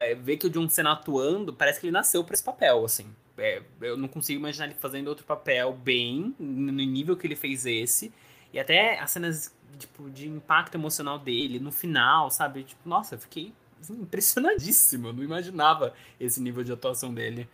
é, 0.00 0.14
ver 0.14 0.36
que 0.36 0.46
o 0.46 0.50
John 0.50 0.68
Cena 0.68 0.92
atuando, 0.92 1.52
parece 1.52 1.80
que 1.80 1.86
ele 1.86 1.92
nasceu 1.92 2.22
para 2.22 2.34
esse 2.34 2.44
papel, 2.44 2.84
assim. 2.84 3.12
É, 3.36 3.62
eu 3.80 3.96
não 3.96 4.08
consigo 4.08 4.38
imaginar 4.38 4.66
ele 4.66 4.74
fazendo 4.74 5.08
outro 5.08 5.24
papel 5.24 5.72
bem, 5.72 6.34
no 6.38 6.72
nível 6.72 7.16
que 7.16 7.26
ele 7.26 7.36
fez 7.36 7.66
esse. 7.66 8.12
E 8.52 8.58
até 8.58 8.98
as 8.98 9.10
cenas, 9.10 9.54
tipo, 9.78 10.08
de 10.10 10.28
impacto 10.28 10.76
emocional 10.76 11.18
dele, 11.18 11.58
no 11.58 11.72
final, 11.72 12.30
sabe? 12.30 12.64
Tipo, 12.64 12.88
nossa, 12.88 13.16
eu 13.16 13.18
fiquei 13.18 13.52
assim, 13.80 13.94
impressionadíssimo. 13.94 15.08
Eu 15.08 15.12
não 15.12 15.22
imaginava 15.22 15.92
esse 16.18 16.40
nível 16.40 16.62
de 16.64 16.72
atuação 16.72 17.12
dele. 17.12 17.48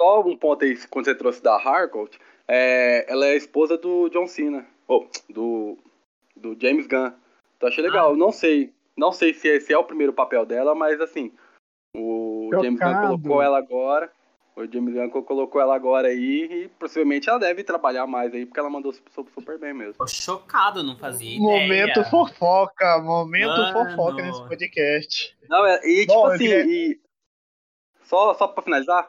Só 0.00 0.20
um 0.20 0.36
ponto 0.36 0.64
aí, 0.64 0.78
quando 0.88 1.06
você 1.06 1.14
trouxe 1.14 1.42
da 1.42 1.56
Harcourt, 1.56 2.16
é, 2.46 3.04
ela 3.10 3.26
é 3.26 3.32
a 3.32 3.36
esposa 3.36 3.76
do 3.76 4.08
John 4.10 4.26
Cena, 4.26 4.66
ou 4.86 5.08
oh, 5.10 5.32
do, 5.32 5.78
do 6.36 6.56
James 6.60 6.86
Gunn. 6.86 7.12
Então 7.56 7.68
achei 7.68 7.82
legal. 7.82 8.12
Ah. 8.12 8.16
Não 8.16 8.30
sei, 8.30 8.72
não 8.96 9.12
sei 9.12 9.34
se 9.34 9.48
esse 9.48 9.72
é 9.72 9.78
o 9.78 9.84
primeiro 9.84 10.12
papel 10.12 10.46
dela, 10.46 10.74
mas 10.74 11.00
assim, 11.00 11.32
o 11.94 12.48
Chocado. 12.50 12.64
James 12.64 12.80
Gunn 12.80 13.00
colocou 13.00 13.42
ela 13.42 13.58
agora. 13.58 14.12
O 14.56 14.66
James 14.66 14.94
Gunn 14.94 15.22
colocou 15.22 15.60
ela 15.60 15.76
agora 15.76 16.08
aí 16.08 16.64
e 16.64 16.68
possivelmente 16.80 17.28
ela 17.28 17.38
deve 17.38 17.62
trabalhar 17.62 18.08
mais 18.08 18.34
aí, 18.34 18.44
porque 18.44 18.58
ela 18.58 18.70
mandou 18.70 18.92
super 18.92 19.56
bem 19.56 19.72
mesmo. 19.72 19.94
Tô 19.94 20.06
chocado, 20.08 20.82
não 20.82 20.96
fazia 20.96 21.38
Momento 21.38 21.90
ideia. 21.90 22.04
fofoca, 22.04 22.98
momento 22.98 23.50
Mano. 23.50 23.72
fofoca 23.72 24.20
nesse 24.20 24.42
podcast. 24.48 25.36
Não, 25.48 25.64
é, 25.64 25.80
e 25.86 26.00
tipo 26.00 26.12
Bom, 26.12 26.26
assim, 26.26 26.38
queria... 26.38 26.66
e... 26.66 27.00
Só, 28.02 28.34
só 28.34 28.48
pra 28.48 28.64
finalizar, 28.64 29.08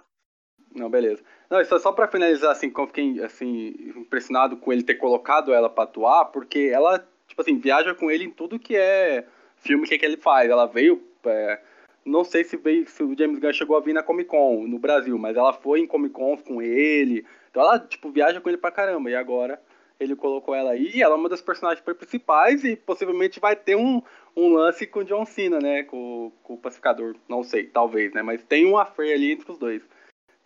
não, 0.73 0.89
beleza. 0.89 1.23
Não, 1.49 1.59
é 1.59 1.63
só 1.63 1.91
para 1.91 2.07
finalizar, 2.07 2.51
assim, 2.51 2.69
como 2.69 2.87
fiquei, 2.87 3.23
assim, 3.23 3.75
impressionado 3.95 4.57
com 4.57 4.71
ele 4.71 4.83
ter 4.83 4.95
colocado 4.95 5.53
ela 5.53 5.69
pra 5.69 5.83
atuar, 5.83 6.25
porque 6.25 6.71
ela, 6.73 6.99
tipo 7.27 7.41
assim, 7.41 7.57
viaja 7.57 7.93
com 7.95 8.09
ele 8.11 8.25
em 8.25 8.29
tudo 8.29 8.59
que 8.59 8.75
é 8.75 9.25
filme 9.57 9.87
que, 9.87 9.97
que 9.97 10.05
ele 10.05 10.17
faz. 10.17 10.49
Ela 10.49 10.65
veio, 10.65 11.01
é, 11.25 11.59
não 12.05 12.23
sei 12.23 12.43
se 12.43 12.55
veio, 12.57 12.87
se 12.87 13.03
o 13.03 13.17
James 13.17 13.39
Gunn 13.39 13.53
chegou 13.53 13.77
a 13.77 13.81
vir 13.81 13.93
na 13.93 14.03
Comic 14.03 14.29
Con 14.29 14.67
no 14.67 14.79
Brasil, 14.79 15.17
mas 15.17 15.35
ela 15.35 15.53
foi 15.53 15.79
em 15.79 15.87
Comic 15.87 16.13
Con 16.13 16.37
com 16.37 16.61
ele. 16.61 17.25
Então 17.49 17.63
ela, 17.63 17.79
tipo, 17.79 18.11
viaja 18.11 18.39
com 18.39 18.49
ele 18.49 18.57
pra 18.57 18.71
caramba. 18.71 19.09
E 19.09 19.15
agora 19.15 19.59
ele 19.99 20.15
colocou 20.15 20.55
ela 20.55 20.71
aí, 20.71 20.91
e 20.95 21.03
ela 21.03 21.15
é 21.15 21.17
uma 21.17 21.27
das 21.27 21.41
personagens 21.41 21.83
principais 21.83 22.63
e 22.63 22.75
possivelmente 22.75 23.39
vai 23.39 23.55
ter 23.55 23.75
um, 23.75 24.01
um 24.35 24.53
lance 24.53 24.87
com 24.87 24.99
o 24.99 25.03
John 25.03 25.25
Cena, 25.25 25.59
né, 25.59 25.83
com, 25.83 26.31
com 26.41 26.53
o 26.53 26.57
Pacificador. 26.57 27.15
Não 27.27 27.43
sei, 27.43 27.65
talvez, 27.65 28.13
né, 28.13 28.21
mas 28.21 28.41
tem 28.43 28.65
um 28.65 28.77
affair 28.77 29.13
ali 29.13 29.33
entre 29.33 29.51
os 29.51 29.57
dois. 29.57 29.81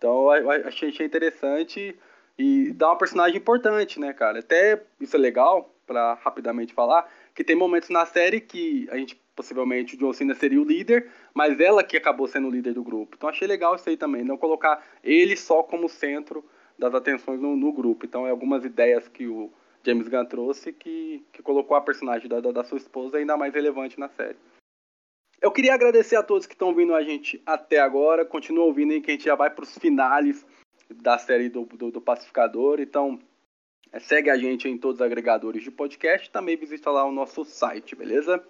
Então 0.04 0.28
achei, 0.66 0.90
achei 0.90 1.06
interessante 1.06 1.98
e 2.38 2.70
dá 2.72 2.88
uma 2.88 2.98
personagem 2.98 3.38
importante, 3.38 3.98
né, 3.98 4.12
cara? 4.12 4.40
Até 4.40 4.82
isso 5.00 5.16
é 5.16 5.18
legal, 5.18 5.74
para 5.86 6.12
rapidamente 6.12 6.74
falar, 6.74 7.10
que 7.34 7.42
tem 7.42 7.56
momentos 7.56 7.88
na 7.88 8.04
série 8.04 8.38
que 8.38 8.86
a 8.90 8.98
gente 8.98 9.18
possivelmente 9.34 9.96
o 9.96 9.98
John 9.98 10.12
Cena 10.12 10.34
seria 10.34 10.60
o 10.60 10.64
líder, 10.64 11.10
mas 11.32 11.58
ela 11.58 11.82
que 11.82 11.96
acabou 11.96 12.28
sendo 12.28 12.48
o 12.48 12.50
líder 12.50 12.74
do 12.74 12.84
grupo. 12.84 13.16
Então 13.16 13.30
achei 13.30 13.48
legal 13.48 13.76
isso 13.76 13.88
aí 13.88 13.96
também, 13.96 14.22
não 14.22 14.36
colocar 14.36 14.84
ele 15.02 15.36
só 15.38 15.62
como 15.62 15.88
centro 15.88 16.44
das 16.78 16.94
atenções 16.94 17.40
no, 17.40 17.56
no 17.56 17.72
grupo. 17.72 18.04
Então 18.04 18.26
é 18.26 18.30
algumas 18.30 18.62
ideias 18.62 19.08
que 19.08 19.26
o 19.26 19.50
James 19.82 20.06
Gunn 20.06 20.26
trouxe 20.26 20.70
que, 20.70 21.24
que 21.32 21.42
colocou 21.42 21.78
a 21.78 21.80
personagem 21.80 22.28
da, 22.28 22.40
da 22.40 22.62
sua 22.62 22.76
esposa 22.76 23.16
ainda 23.16 23.38
mais 23.38 23.54
relevante 23.54 23.98
na 23.98 24.10
série. 24.10 24.36
Eu 25.44 25.52
queria 25.52 25.74
agradecer 25.74 26.16
a 26.16 26.22
todos 26.22 26.46
que 26.46 26.54
estão 26.54 26.68
ouvindo 26.68 26.94
a 26.94 27.02
gente 27.02 27.42
até 27.44 27.78
agora. 27.78 28.24
Continua 28.24 28.64
ouvindo 28.64 28.94
aí 28.94 29.02
que 29.02 29.10
a 29.10 29.12
gente 29.12 29.26
já 29.26 29.34
vai 29.34 29.50
para 29.50 29.62
os 29.62 29.76
finales 29.76 30.42
da 30.90 31.18
série 31.18 31.50
do, 31.50 31.66
do, 31.66 31.90
do 31.90 32.00
Pacificador. 32.00 32.80
Então, 32.80 33.20
é, 33.92 34.00
segue 34.00 34.30
a 34.30 34.38
gente 34.38 34.66
em 34.66 34.78
todos 34.78 35.02
os 35.02 35.04
agregadores 35.04 35.62
de 35.62 35.70
podcast. 35.70 36.30
Também 36.30 36.56
visita 36.56 36.90
lá 36.90 37.04
o 37.04 37.12
nosso 37.12 37.44
site, 37.44 37.94
beleza? 37.94 38.42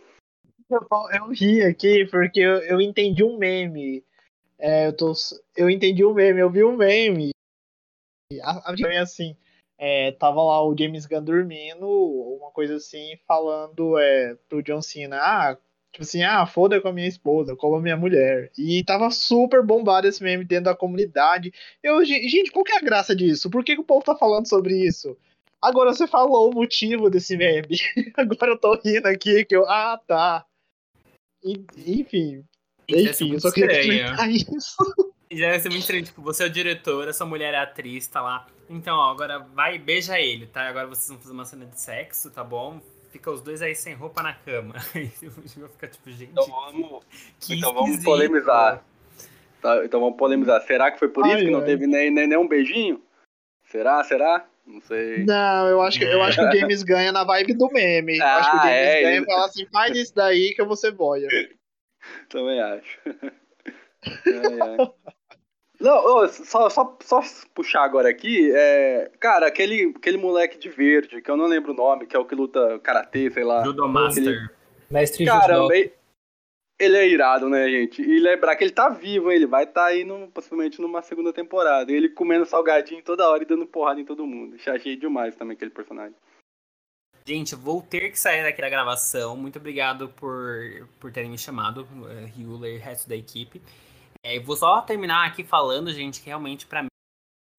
Eu, 0.70 0.86
eu 1.12 1.30
ri 1.32 1.64
aqui 1.64 2.06
porque 2.06 2.38
eu, 2.38 2.58
eu 2.58 2.80
entendi 2.80 3.24
um 3.24 3.38
meme. 3.38 4.04
É, 4.56 4.86
eu, 4.86 4.96
tô, 4.96 5.12
eu 5.56 5.68
entendi 5.68 6.04
um 6.04 6.14
meme, 6.14 6.38
eu 6.38 6.48
vi 6.48 6.62
um 6.62 6.76
meme. 6.76 7.30
A, 8.40 8.70
a, 8.70 9.02
assim, 9.02 9.36
é, 9.76 10.12
tava 10.12 10.40
lá 10.40 10.64
o 10.64 10.76
James 10.78 11.06
Gunn 11.06 11.24
dormindo, 11.24 11.88
uma 11.88 12.52
coisa 12.52 12.76
assim, 12.76 13.18
falando 13.26 13.98
é, 13.98 14.36
pro 14.48 14.62
John 14.62 14.80
Cena, 14.80 15.18
ah, 15.18 15.58
Tipo 15.94 16.02
assim, 16.02 16.24
ah, 16.24 16.44
foda 16.44 16.80
com 16.80 16.88
a 16.88 16.92
minha 16.92 17.06
esposa, 17.06 17.54
como 17.54 17.76
a 17.76 17.80
minha 17.80 17.96
mulher. 17.96 18.50
E 18.58 18.82
tava 18.82 19.12
super 19.12 19.62
bombado 19.62 20.08
esse 20.08 20.20
meme 20.24 20.44
dentro 20.44 20.64
da 20.64 20.74
comunidade. 20.74 21.52
Eu, 21.80 22.04
gente, 22.04 22.50
qual 22.50 22.64
que 22.64 22.72
é 22.72 22.78
a 22.78 22.82
graça 22.82 23.14
disso? 23.14 23.48
Por 23.48 23.64
que, 23.64 23.76
que 23.76 23.80
o 23.80 23.84
povo 23.84 24.04
tá 24.04 24.16
falando 24.16 24.48
sobre 24.48 24.76
isso? 24.76 25.16
Agora 25.62 25.94
você 25.94 26.08
falou 26.08 26.50
o 26.50 26.52
motivo 26.52 27.08
desse 27.08 27.36
meme. 27.36 27.78
Agora 28.18 28.50
eu 28.50 28.58
tô 28.58 28.74
rindo 28.74 29.06
aqui 29.06 29.44
que 29.44 29.54
eu. 29.54 29.64
Ah, 29.68 29.96
tá. 30.04 30.44
E, 31.44 31.64
enfim. 31.86 32.44
Enfim, 32.88 33.34
eu 33.34 33.40
só 33.40 33.52
queria 33.52 33.80
comentar 33.80 34.26
isso. 34.34 34.76
Deve 35.30 35.60
ser 35.60 35.68
muito 35.68 35.82
estranho, 35.82 36.04
tipo, 36.04 36.22
você 36.22 36.42
é 36.42 36.46
o 36.46 36.50
diretor, 36.50 37.06
essa 37.06 37.24
mulher 37.24 37.54
é 37.54 37.58
atriz, 37.58 38.08
tá 38.08 38.20
lá. 38.20 38.48
Então, 38.68 38.96
ó, 38.96 39.12
agora 39.12 39.38
vai 39.38 39.78
beija 39.78 40.18
ele, 40.18 40.48
tá? 40.48 40.68
Agora 40.68 40.88
vocês 40.88 41.08
vão 41.08 41.18
fazer 41.18 41.32
uma 41.32 41.44
cena 41.44 41.66
de 41.66 41.80
sexo, 41.80 42.32
tá 42.32 42.42
bom? 42.42 42.80
Fica 43.14 43.30
os 43.30 43.40
dois 43.40 43.62
aí 43.62 43.76
sem 43.76 43.94
roupa 43.94 44.22
na 44.24 44.34
cama. 44.34 44.74
Aí 44.92 45.06
fica 45.08 45.86
tipo, 45.86 46.10
gente. 46.10 46.32
Então 46.32 46.46
vamos, 46.46 47.04
então 47.48 47.72
vamos 47.72 48.02
polemizar. 48.02 48.84
Tá, 49.62 49.84
então 49.84 50.00
vamos 50.00 50.18
polemizar. 50.18 50.60
Será 50.62 50.90
que 50.90 50.98
foi 50.98 51.08
por 51.08 51.24
ai, 51.24 51.34
isso 51.36 51.44
que 51.44 51.50
não 51.50 51.60
ai. 51.60 51.64
teve 51.64 51.86
nem, 51.86 52.10
nem, 52.10 52.26
nem 52.26 52.36
um 52.36 52.48
beijinho? 52.48 53.00
Será? 53.66 54.02
Será? 54.02 54.44
Não 54.66 54.80
sei. 54.80 55.24
Não, 55.24 55.68
eu 55.68 55.80
acho 55.80 55.98
que, 55.98 56.04
eu 56.04 56.22
acho 56.22 56.38
que 56.38 56.44
o 56.44 56.60
James 56.60 56.82
ganha 56.82 57.12
na 57.12 57.22
vibe 57.22 57.54
do 57.54 57.68
meme. 57.68 58.18
eu 58.18 58.24
acho 58.26 58.50
que 58.50 58.56
o 58.56 58.60
Ah, 58.60 58.62
James 58.62 58.88
é, 58.88 59.02
ganha 59.02 59.20
e 59.20 59.24
fala 59.24 59.46
assim: 59.46 59.66
faz 59.66 59.96
isso 59.96 60.14
daí 60.14 60.52
que 60.54 60.60
eu 60.60 60.66
vou 60.66 60.76
ser 60.76 60.90
boia. 60.90 61.28
Também 62.28 62.60
acho. 62.60 63.00
Ai, 64.04 64.60
ai. 64.60 64.92
Não, 65.84 66.26
só, 66.28 66.70
só, 66.70 66.96
só 67.02 67.20
puxar 67.54 67.84
agora 67.84 68.08
aqui, 68.08 68.50
é, 68.54 69.10
cara, 69.20 69.46
aquele, 69.46 69.92
aquele 69.94 70.16
moleque 70.16 70.56
de 70.56 70.70
verde, 70.70 71.20
que 71.20 71.30
eu 71.30 71.36
não 71.36 71.44
lembro 71.44 71.72
o 71.72 71.76
nome, 71.76 72.06
que 72.06 72.16
é 72.16 72.18
o 72.18 72.24
que 72.24 72.34
luta 72.34 72.78
karatê, 72.78 73.30
sei 73.30 73.44
lá. 73.44 73.62
Judo 73.62 73.86
Master. 73.86 74.50
Mestre 74.90 75.26
Judô. 75.26 75.38
Caramba, 75.38 75.76
ele, 75.76 75.92
ele 76.80 76.96
é 76.96 77.06
irado, 77.06 77.50
né, 77.50 77.68
gente? 77.68 78.00
E 78.00 78.18
lembrar 78.18 78.56
que 78.56 78.64
ele 78.64 78.72
tá 78.72 78.88
vivo, 78.88 79.30
hein? 79.30 79.36
ele 79.36 79.46
vai 79.46 79.64
estar 79.64 79.82
tá 79.82 79.86
aí 79.88 80.04
no, 80.04 80.26
possivelmente 80.28 80.80
numa 80.80 81.02
segunda 81.02 81.34
temporada. 81.34 81.92
Ele 81.92 82.08
comendo 82.08 82.46
salgadinho 82.46 83.02
toda 83.02 83.28
hora 83.28 83.42
e 83.42 83.46
dando 83.46 83.66
porrada 83.66 84.00
em 84.00 84.06
todo 84.06 84.26
mundo. 84.26 84.56
Achei 84.66 84.96
demais 84.96 85.36
também 85.36 85.54
aquele 85.54 85.70
personagem. 85.70 86.16
Gente, 87.26 87.54
vou 87.54 87.82
ter 87.82 88.10
que 88.10 88.18
sair 88.18 88.42
daqui 88.42 88.62
da 88.62 88.70
gravação. 88.70 89.36
Muito 89.36 89.58
obrigado 89.58 90.08
por, 90.08 90.88
por 90.98 91.12
terem 91.12 91.30
me 91.30 91.38
chamado, 91.38 91.82
uh, 91.82 92.40
Hewler 92.40 92.74
e 92.74 92.78
o 92.78 92.80
resto 92.80 93.06
da 93.06 93.16
equipe. 93.16 93.60
É, 94.24 94.40
vou 94.40 94.56
só 94.56 94.80
terminar 94.80 95.26
aqui 95.26 95.44
falando, 95.44 95.92
gente, 95.92 96.22
que 96.22 96.26
realmente 96.26 96.66
pra 96.66 96.86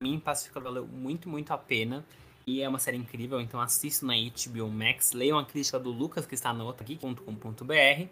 mim 0.01 0.19
Pacificador 0.19 0.73
valeu 0.73 0.87
muito, 0.87 1.29
muito 1.29 1.51
a 1.51 1.57
pena. 1.57 2.03
E 2.47 2.61
é 2.61 2.67
uma 2.67 2.79
série 2.79 2.97
incrível, 2.97 3.39
então 3.39 3.61
assistam 3.61 4.07
na 4.07 4.13
HBO 4.15 4.67
Max. 4.69 5.13
Leiam 5.13 5.37
a 5.37 5.45
crítica 5.45 5.79
do 5.79 5.91
Lucas, 5.91 6.25
que 6.25 6.33
está 6.33 6.51
na 6.51 6.63
outra 6.63 6.83
aqui.com.br. 6.83 8.07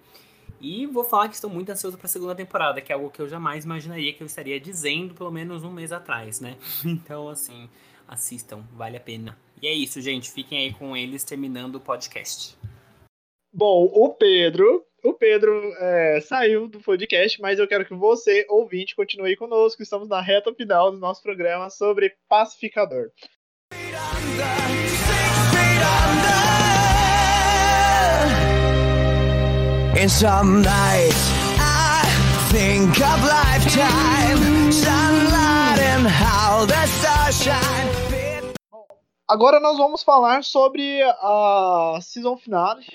E 0.62 0.86
vou 0.86 1.04
falar 1.04 1.30
que 1.30 1.36
estou 1.36 1.50
muito 1.50 1.72
ansioso 1.72 1.98
para 1.98 2.06
a 2.06 2.10
segunda 2.10 2.36
temporada, 2.36 2.80
que 2.80 2.92
é 2.92 2.96
algo 2.96 3.10
que 3.10 3.22
eu 3.22 3.28
jamais 3.28 3.66
imaginaria 3.66 4.14
que 4.14 4.22
eu 4.22 4.28
estaria 4.28 4.60
dizendo 4.60 5.16
pelo 5.16 5.32
menos 5.32 5.64
um 5.64 5.72
mês 5.72 5.92
atrás, 5.92 6.40
né? 6.40 6.58
Então, 6.86 7.30
assim, 7.30 7.68
assistam, 8.08 8.64
vale 8.74 8.98
a 8.98 9.00
pena. 9.00 9.38
E 9.62 9.68
é 9.68 9.74
isso, 9.74 10.00
gente. 10.00 10.32
Fiquem 10.32 10.60
aí 10.60 10.74
com 10.74 10.96
eles 10.96 11.24
terminando 11.24 11.76
o 11.76 11.80
podcast. 11.80 12.56
Bom, 13.52 13.86
o 13.92 14.10
Pedro. 14.14 14.86
O 15.04 15.12
Pedro 15.12 15.74
é, 15.80 16.22
saiu 16.22 16.66
do 16.66 16.80
podcast, 16.80 17.42
mas 17.42 17.60
eu 17.60 17.68
quero 17.68 17.86
que 17.86 17.94
você, 17.94 18.46
ouvinte, 18.50 18.96
continue 18.96 19.36
conosco. 19.36 19.84
Estamos 19.84 20.08
na 20.08 20.22
reta 20.22 20.54
final 20.54 20.92
do 20.92 20.98
nosso 20.98 21.22
programa 21.22 21.70
sobre 21.70 22.16
pacificador. 22.30 23.12
In 30.02 30.08
some 30.08 30.62
nights, 30.62 31.32
I 31.60 32.06
think 32.54 32.98
of 33.04 33.22
lifetime, 33.26 34.72
sunlight 34.72 35.82
and 35.82 36.08
how 36.08 36.66
the 36.66 36.88
stars 36.88 37.44
shine. 37.44 38.04
Agora 39.28 39.60
nós 39.60 39.78
vamos 39.78 40.02
falar 40.02 40.46
sobre 40.46 41.02
a 41.02 42.00
season 42.02 42.38
finale. 42.38 42.86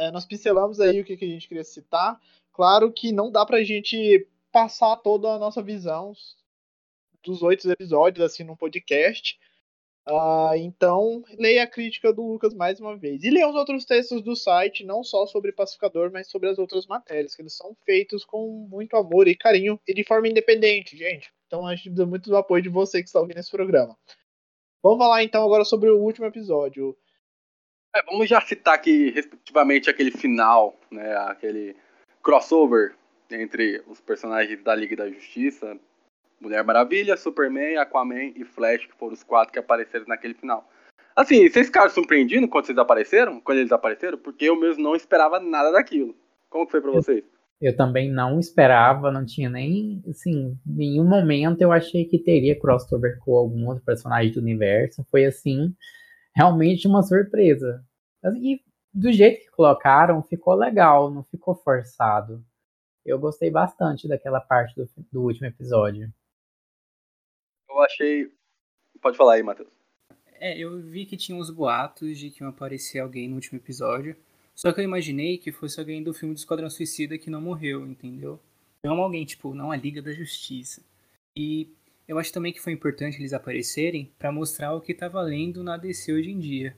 É, 0.00 0.10
nós 0.10 0.24
pincelamos 0.24 0.80
aí 0.80 0.98
o 0.98 1.04
que, 1.04 1.14
que 1.14 1.26
a 1.26 1.28
gente 1.28 1.46
queria 1.46 1.62
citar. 1.62 2.18
Claro 2.54 2.90
que 2.90 3.12
não 3.12 3.30
dá 3.30 3.44
pra 3.44 3.62
gente 3.62 4.26
passar 4.50 4.96
toda 4.96 5.28
a 5.28 5.38
nossa 5.38 5.62
visão 5.62 6.14
dos 7.22 7.42
oito 7.42 7.70
episódios 7.70 8.24
assim 8.24 8.42
num 8.42 8.56
podcast. 8.56 9.38
Ah, 10.06 10.52
então, 10.56 11.22
leia 11.38 11.64
a 11.64 11.66
crítica 11.66 12.14
do 12.14 12.26
Lucas 12.26 12.54
mais 12.54 12.80
uma 12.80 12.96
vez. 12.96 13.22
E 13.22 13.30
leia 13.30 13.46
os 13.46 13.54
outros 13.54 13.84
textos 13.84 14.22
do 14.22 14.34
site, 14.34 14.86
não 14.86 15.04
só 15.04 15.26
sobre 15.26 15.52
Pacificador, 15.52 16.10
mas 16.10 16.30
sobre 16.30 16.48
as 16.48 16.58
outras 16.58 16.86
matérias, 16.86 17.36
que 17.36 17.42
eles 17.42 17.52
são 17.52 17.76
feitos 17.84 18.24
com 18.24 18.66
muito 18.70 18.96
amor 18.96 19.28
e 19.28 19.36
carinho 19.36 19.78
e 19.86 19.92
de 19.92 20.02
forma 20.02 20.28
independente, 20.28 20.96
gente. 20.96 21.30
Então 21.46 21.66
a 21.66 21.74
gente 21.74 21.90
precisa 21.90 22.06
muito 22.06 22.30
do 22.30 22.36
apoio 22.38 22.62
de 22.62 22.70
você 22.70 23.02
que 23.02 23.06
está 23.06 23.20
ouvindo 23.20 23.38
esse 23.38 23.50
programa. 23.50 23.94
Vamos 24.82 24.98
falar 24.98 25.22
então 25.22 25.44
agora 25.44 25.62
sobre 25.62 25.90
o 25.90 25.98
último 25.98 26.24
episódio. 26.24 26.96
É, 27.94 28.02
vamos 28.04 28.28
já 28.28 28.40
citar 28.40 28.74
aqui, 28.74 29.10
respectivamente, 29.10 29.90
aquele 29.90 30.10
final, 30.10 30.78
né? 30.90 31.16
Aquele 31.16 31.76
crossover 32.22 32.94
entre 33.30 33.82
os 33.86 34.00
personagens 34.00 34.62
da 34.62 34.74
Liga 34.74 34.96
da 34.96 35.08
Justiça, 35.08 35.76
Mulher 36.40 36.64
Maravilha, 36.64 37.16
Superman, 37.16 37.76
Aquaman 37.76 38.32
e 38.36 38.44
Flash, 38.44 38.86
que 38.86 38.94
foram 38.94 39.14
os 39.14 39.22
quatro 39.22 39.52
que 39.52 39.58
apareceram 39.58 40.04
naquele 40.06 40.34
final. 40.34 40.68
Assim, 41.14 41.48
vocês 41.48 41.66
ficaram 41.66 41.90
surpreendidos 41.90 42.48
quando 42.48 42.66
vocês 42.66 42.78
apareceram? 42.78 43.40
Quando 43.40 43.58
eles 43.58 43.72
apareceram? 43.72 44.16
Porque 44.16 44.46
eu 44.46 44.56
mesmo 44.56 44.82
não 44.82 44.94
esperava 44.94 45.40
nada 45.40 45.72
daquilo. 45.72 46.14
Como 46.48 46.64
que 46.64 46.70
foi 46.70 46.80
pra 46.80 46.92
vocês? 46.92 47.24
Eu 47.60 47.76
também 47.76 48.10
não 48.10 48.40
esperava, 48.40 49.10
não 49.10 49.26
tinha 49.26 49.50
nem, 49.50 50.02
assim, 50.08 50.56
nenhum 50.64 51.04
momento 51.04 51.60
eu 51.60 51.70
achei 51.70 52.06
que 52.06 52.18
teria 52.18 52.58
crossover 52.58 53.18
com 53.18 53.36
algum 53.36 53.66
outro 53.66 53.84
personagem 53.84 54.32
do 54.32 54.40
universo. 54.40 55.04
Foi, 55.10 55.26
assim, 55.26 55.74
realmente 56.40 56.88
uma 56.88 57.02
surpresa. 57.02 57.84
E 58.40 58.62
do 58.94 59.12
jeito 59.12 59.40
que 59.40 59.50
colocaram, 59.50 60.22
ficou 60.22 60.54
legal, 60.54 61.10
não 61.10 61.22
ficou 61.24 61.54
forçado. 61.54 62.42
Eu 63.04 63.18
gostei 63.18 63.50
bastante 63.50 64.08
daquela 64.08 64.40
parte 64.40 64.74
do, 64.74 64.88
do 65.12 65.22
último 65.22 65.46
episódio. 65.46 66.12
Eu 67.68 67.80
achei. 67.82 68.32
Pode 69.02 69.18
falar 69.18 69.34
aí, 69.34 69.42
Matheus. 69.42 69.68
É, 70.34 70.58
eu 70.58 70.80
vi 70.80 71.04
que 71.04 71.16
tinha 71.16 71.36
uns 71.36 71.50
boatos 71.50 72.18
de 72.18 72.30
que 72.30 72.42
ia 72.42 72.48
aparecer 72.48 73.00
alguém 73.00 73.28
no 73.28 73.34
último 73.34 73.58
episódio. 73.58 74.16
Só 74.54 74.72
que 74.72 74.80
eu 74.80 74.84
imaginei 74.84 75.36
que 75.36 75.52
fosse 75.52 75.78
alguém 75.78 76.02
do 76.02 76.14
filme 76.14 76.34
do 76.34 76.38
Esquadrão 76.38 76.70
Suicida 76.70 77.18
que 77.18 77.30
não 77.30 77.40
morreu, 77.40 77.86
entendeu? 77.86 78.40
Não 78.82 78.98
alguém, 79.00 79.24
tipo, 79.26 79.54
não 79.54 79.70
a 79.70 79.76
Liga 79.76 80.00
da 80.00 80.12
Justiça. 80.12 80.82
E 81.36 81.74
eu 82.10 82.18
acho 82.18 82.32
também 82.32 82.52
que 82.52 82.60
foi 82.60 82.72
importante 82.72 83.20
eles 83.20 83.32
aparecerem 83.32 84.12
para 84.18 84.32
mostrar 84.32 84.74
o 84.74 84.80
que 84.80 84.92
tá 84.92 85.06
valendo 85.06 85.62
na 85.62 85.76
DC 85.76 86.12
hoje 86.12 86.28
em 86.28 86.40
dia. 86.40 86.76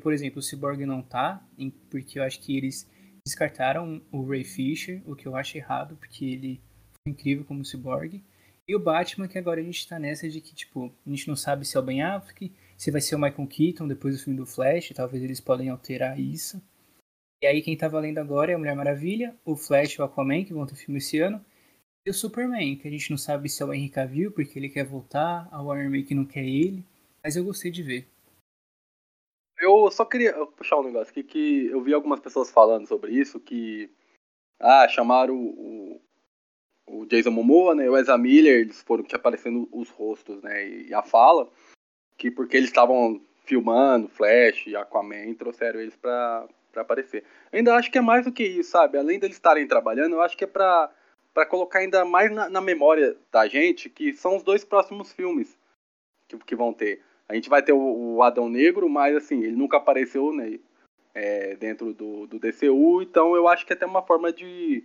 Por 0.00 0.10
exemplo, 0.10 0.38
o 0.38 0.42
Cyborg 0.42 0.86
não 0.86 1.02
tá, 1.02 1.46
porque 1.90 2.18
eu 2.18 2.22
acho 2.22 2.40
que 2.40 2.56
eles 2.56 2.90
descartaram 3.22 4.00
o 4.10 4.26
Ray 4.26 4.42
Fisher, 4.42 5.02
o 5.04 5.14
que 5.14 5.28
eu 5.28 5.36
acho 5.36 5.58
errado, 5.58 5.96
porque 5.96 6.24
ele 6.24 6.62
foi 7.04 7.12
incrível 7.12 7.44
como 7.44 7.62
Cyborg. 7.62 8.24
E 8.66 8.74
o 8.74 8.78
Batman, 8.78 9.28
que 9.28 9.36
agora 9.36 9.60
a 9.60 9.62
gente 9.62 9.86
tá 9.86 9.98
nessa 9.98 10.26
de 10.26 10.40
que, 10.40 10.54
tipo, 10.54 10.90
a 11.06 11.10
gente 11.10 11.28
não 11.28 11.36
sabe 11.36 11.66
se 11.66 11.76
é 11.76 11.80
o 11.80 11.82
Ben 11.82 12.00
Affleck, 12.00 12.50
se 12.78 12.90
vai 12.90 13.02
ser 13.02 13.16
o 13.16 13.18
Michael 13.18 13.48
Keaton 13.48 13.86
depois 13.86 14.16
do 14.16 14.24
filme 14.24 14.38
do 14.38 14.46
Flash, 14.46 14.92
talvez 14.94 15.22
eles 15.22 15.42
podem 15.42 15.68
alterar 15.68 16.18
isso. 16.18 16.58
E 17.42 17.46
aí 17.46 17.60
quem 17.60 17.76
tá 17.76 17.86
valendo 17.86 18.16
agora 18.16 18.50
é 18.50 18.54
a 18.54 18.58
Mulher 18.58 18.74
Maravilha, 18.74 19.36
o 19.44 19.56
Flash 19.56 19.92
e 19.92 20.00
o 20.00 20.04
Aquaman, 20.04 20.42
que 20.42 20.54
vão 20.54 20.64
ter 20.64 20.74
filme 20.74 20.96
esse 20.96 21.18
ano, 21.18 21.44
e 22.04 22.10
o 22.10 22.14
Superman, 22.14 22.76
que 22.76 22.88
a 22.88 22.90
gente 22.90 23.10
não 23.10 23.18
sabe 23.18 23.48
se 23.48 23.62
é 23.62 23.66
o 23.66 23.74
Henry 23.74 23.90
Cavill, 23.90 24.32
porque 24.32 24.58
ele 24.58 24.68
quer 24.68 24.84
voltar, 24.84 25.48
a 25.50 25.62
Warner 25.62 26.06
que 26.06 26.14
não 26.14 26.24
quer 26.24 26.44
ele, 26.44 26.84
mas 27.22 27.36
eu 27.36 27.44
gostei 27.44 27.70
de 27.70 27.82
ver. 27.82 28.08
Eu 29.58 29.90
só 29.90 30.06
queria 30.06 30.32
puxar 30.46 30.78
um 30.78 30.84
negócio 30.84 31.10
aqui 31.10 31.22
que 31.22 31.66
eu 31.66 31.82
vi 31.82 31.92
algumas 31.92 32.20
pessoas 32.20 32.50
falando 32.50 32.86
sobre 32.86 33.12
isso, 33.12 33.38
que 33.38 33.90
ah, 34.58 34.88
chamaram 34.88 35.36
o, 35.36 36.00
o 36.86 37.06
Jason 37.06 37.30
Momoa, 37.30 37.74
né, 37.74 37.88
o 37.88 37.96
Ezra 37.96 38.16
Miller, 38.16 38.60
eles 38.60 38.82
foram 38.82 39.04
que 39.04 39.14
aparecendo 39.14 39.68
os 39.70 39.90
rostos, 39.90 40.42
né, 40.42 40.66
e 40.66 40.94
a 40.94 41.02
fala, 41.02 41.50
que 42.16 42.30
porque 42.30 42.56
eles 42.56 42.70
estavam 42.70 43.20
filmando 43.44 44.08
Flash 44.08 44.66
e 44.66 44.74
Aquaman, 44.74 45.34
trouxeram 45.34 45.80
eles 45.80 45.96
pra, 45.96 46.48
pra 46.72 46.82
aparecer. 46.82 47.24
Eu 47.52 47.58
ainda 47.58 47.74
acho 47.74 47.90
que 47.90 47.98
é 47.98 48.00
mais 48.00 48.24
do 48.24 48.32
que 48.32 48.44
isso, 48.44 48.70
sabe? 48.70 48.96
Além 48.96 49.18
deles 49.18 49.36
estarem 49.36 49.66
trabalhando, 49.66 50.14
eu 50.14 50.22
acho 50.22 50.36
que 50.36 50.44
é 50.44 50.46
pra, 50.46 50.90
pra 51.32 51.46
colocar 51.46 51.80
ainda 51.80 52.04
mais 52.04 52.30
na, 52.30 52.48
na 52.48 52.60
memória 52.60 53.16
da 53.30 53.46
gente, 53.46 53.88
que 53.88 54.12
são 54.12 54.36
os 54.36 54.42
dois 54.42 54.64
próximos 54.64 55.12
filmes 55.12 55.56
que, 56.28 56.36
que 56.38 56.56
vão 56.56 56.72
ter. 56.72 57.02
A 57.28 57.34
gente 57.34 57.48
vai 57.48 57.62
ter 57.62 57.72
o, 57.72 58.16
o 58.16 58.22
Adão 58.22 58.48
Negro, 58.48 58.88
mas 58.88 59.16
assim, 59.16 59.42
ele 59.42 59.56
nunca 59.56 59.76
apareceu 59.76 60.32
né, 60.32 60.58
é, 61.14 61.56
dentro 61.56 61.92
do, 61.92 62.26
do 62.26 62.38
DCU, 62.38 63.02
então 63.02 63.34
eu 63.34 63.46
acho 63.48 63.64
que 63.66 63.72
é 63.72 63.76
até 63.76 63.86
uma 63.86 64.02
forma 64.02 64.32
de, 64.32 64.84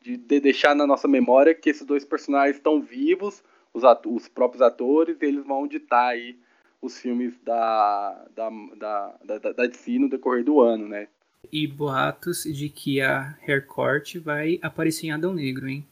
de, 0.00 0.16
de 0.16 0.40
deixar 0.40 0.74
na 0.74 0.86
nossa 0.86 1.08
memória 1.08 1.54
que 1.54 1.70
esses 1.70 1.84
dois 1.84 2.04
personagens 2.04 2.56
estão 2.56 2.80
vivos, 2.80 3.42
os, 3.74 3.82
os 4.06 4.28
próprios 4.28 4.62
atores, 4.62 5.20
e 5.20 5.26
eles 5.26 5.44
vão 5.44 5.66
ditar 5.66 6.08
aí 6.08 6.38
os 6.80 6.98
filmes 6.98 7.38
da, 7.40 8.26
da, 8.34 8.50
da, 8.76 9.16
da, 9.24 9.38
da 9.38 9.66
DC 9.66 9.98
no 9.98 10.08
decorrer 10.08 10.44
do 10.44 10.60
ano, 10.60 10.88
né? 10.88 11.08
E 11.52 11.66
boatos 11.66 12.44
de 12.44 12.68
que 12.68 13.00
a 13.00 13.36
Haircourt 13.46 14.16
vai 14.16 14.58
aparecer 14.62 15.06
em 15.06 15.12
Adão 15.12 15.32
Negro, 15.32 15.68
hein? 15.68 15.86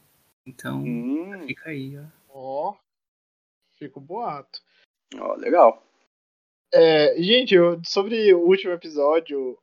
Então, 0.46 0.82
hum. 0.82 1.46
fica 1.46 1.70
aí, 1.70 1.98
ó. 1.98 2.04
Ó, 2.28 2.76
fica 3.76 3.98
o 3.98 4.02
boato. 4.02 4.60
Ó, 5.16 5.34
legal. 5.34 5.82
É, 6.72 7.20
gente, 7.20 7.54
eu, 7.54 7.80
sobre 7.84 8.32
o 8.34 8.40
último 8.40 8.72
episódio, 8.72 9.58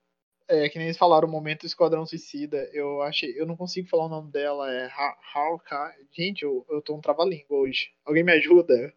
é, 0.48 0.70
que 0.70 0.78
nem 0.78 0.88
eles 0.88 0.98
falaram, 0.98 1.28
o 1.28 1.32
momento 1.32 1.66
Esquadrão 1.66 2.06
Suicida, 2.06 2.70
eu 2.74 3.02
achei, 3.02 3.40
eu 3.40 3.46
não 3.46 3.56
consigo 3.56 3.88
falar 3.88 4.06
o 4.06 4.10
nome 4.10 4.32
dela, 4.32 4.72
é 4.72 4.90
Hawkeye. 5.34 6.08
Gente, 6.12 6.44
eu, 6.44 6.66
eu 6.70 6.82
tô 6.82 6.96
um 6.96 7.02
trava-língua 7.02 7.58
hoje. 7.58 7.94
Alguém 8.04 8.24
me 8.24 8.34
ajuda? 8.34 8.94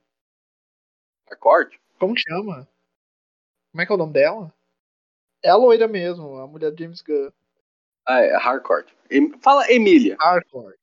Haircourt? 1.26 1.74
Como 1.99 2.14
que 2.14 2.22
chama? 2.22 2.68
Como 3.70 3.82
é 3.82 3.86
que 3.86 3.93
é 3.93 3.95
o 3.95 3.99
nome 3.99 4.12
dela? 4.12 4.55
É 5.43 5.51
a 5.51 5.57
loira 5.57 5.86
mesmo, 5.86 6.36
a 6.36 6.47
mulher 6.47 6.70
do 6.70 6.78
James 6.78 7.01
Gunn. 7.03 7.30
Ah, 8.07 8.20
é 8.20 8.34
Harcourt. 8.34 8.89
Fala 9.43 9.70
Emília. 9.70 10.16
Harcourt. 10.20 10.78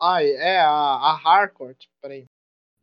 Ai, 0.00 0.30
é 0.30 0.58
a, 0.60 0.70
a 0.70 1.20
Harcourt, 1.22 1.76
peraí. 2.00 2.26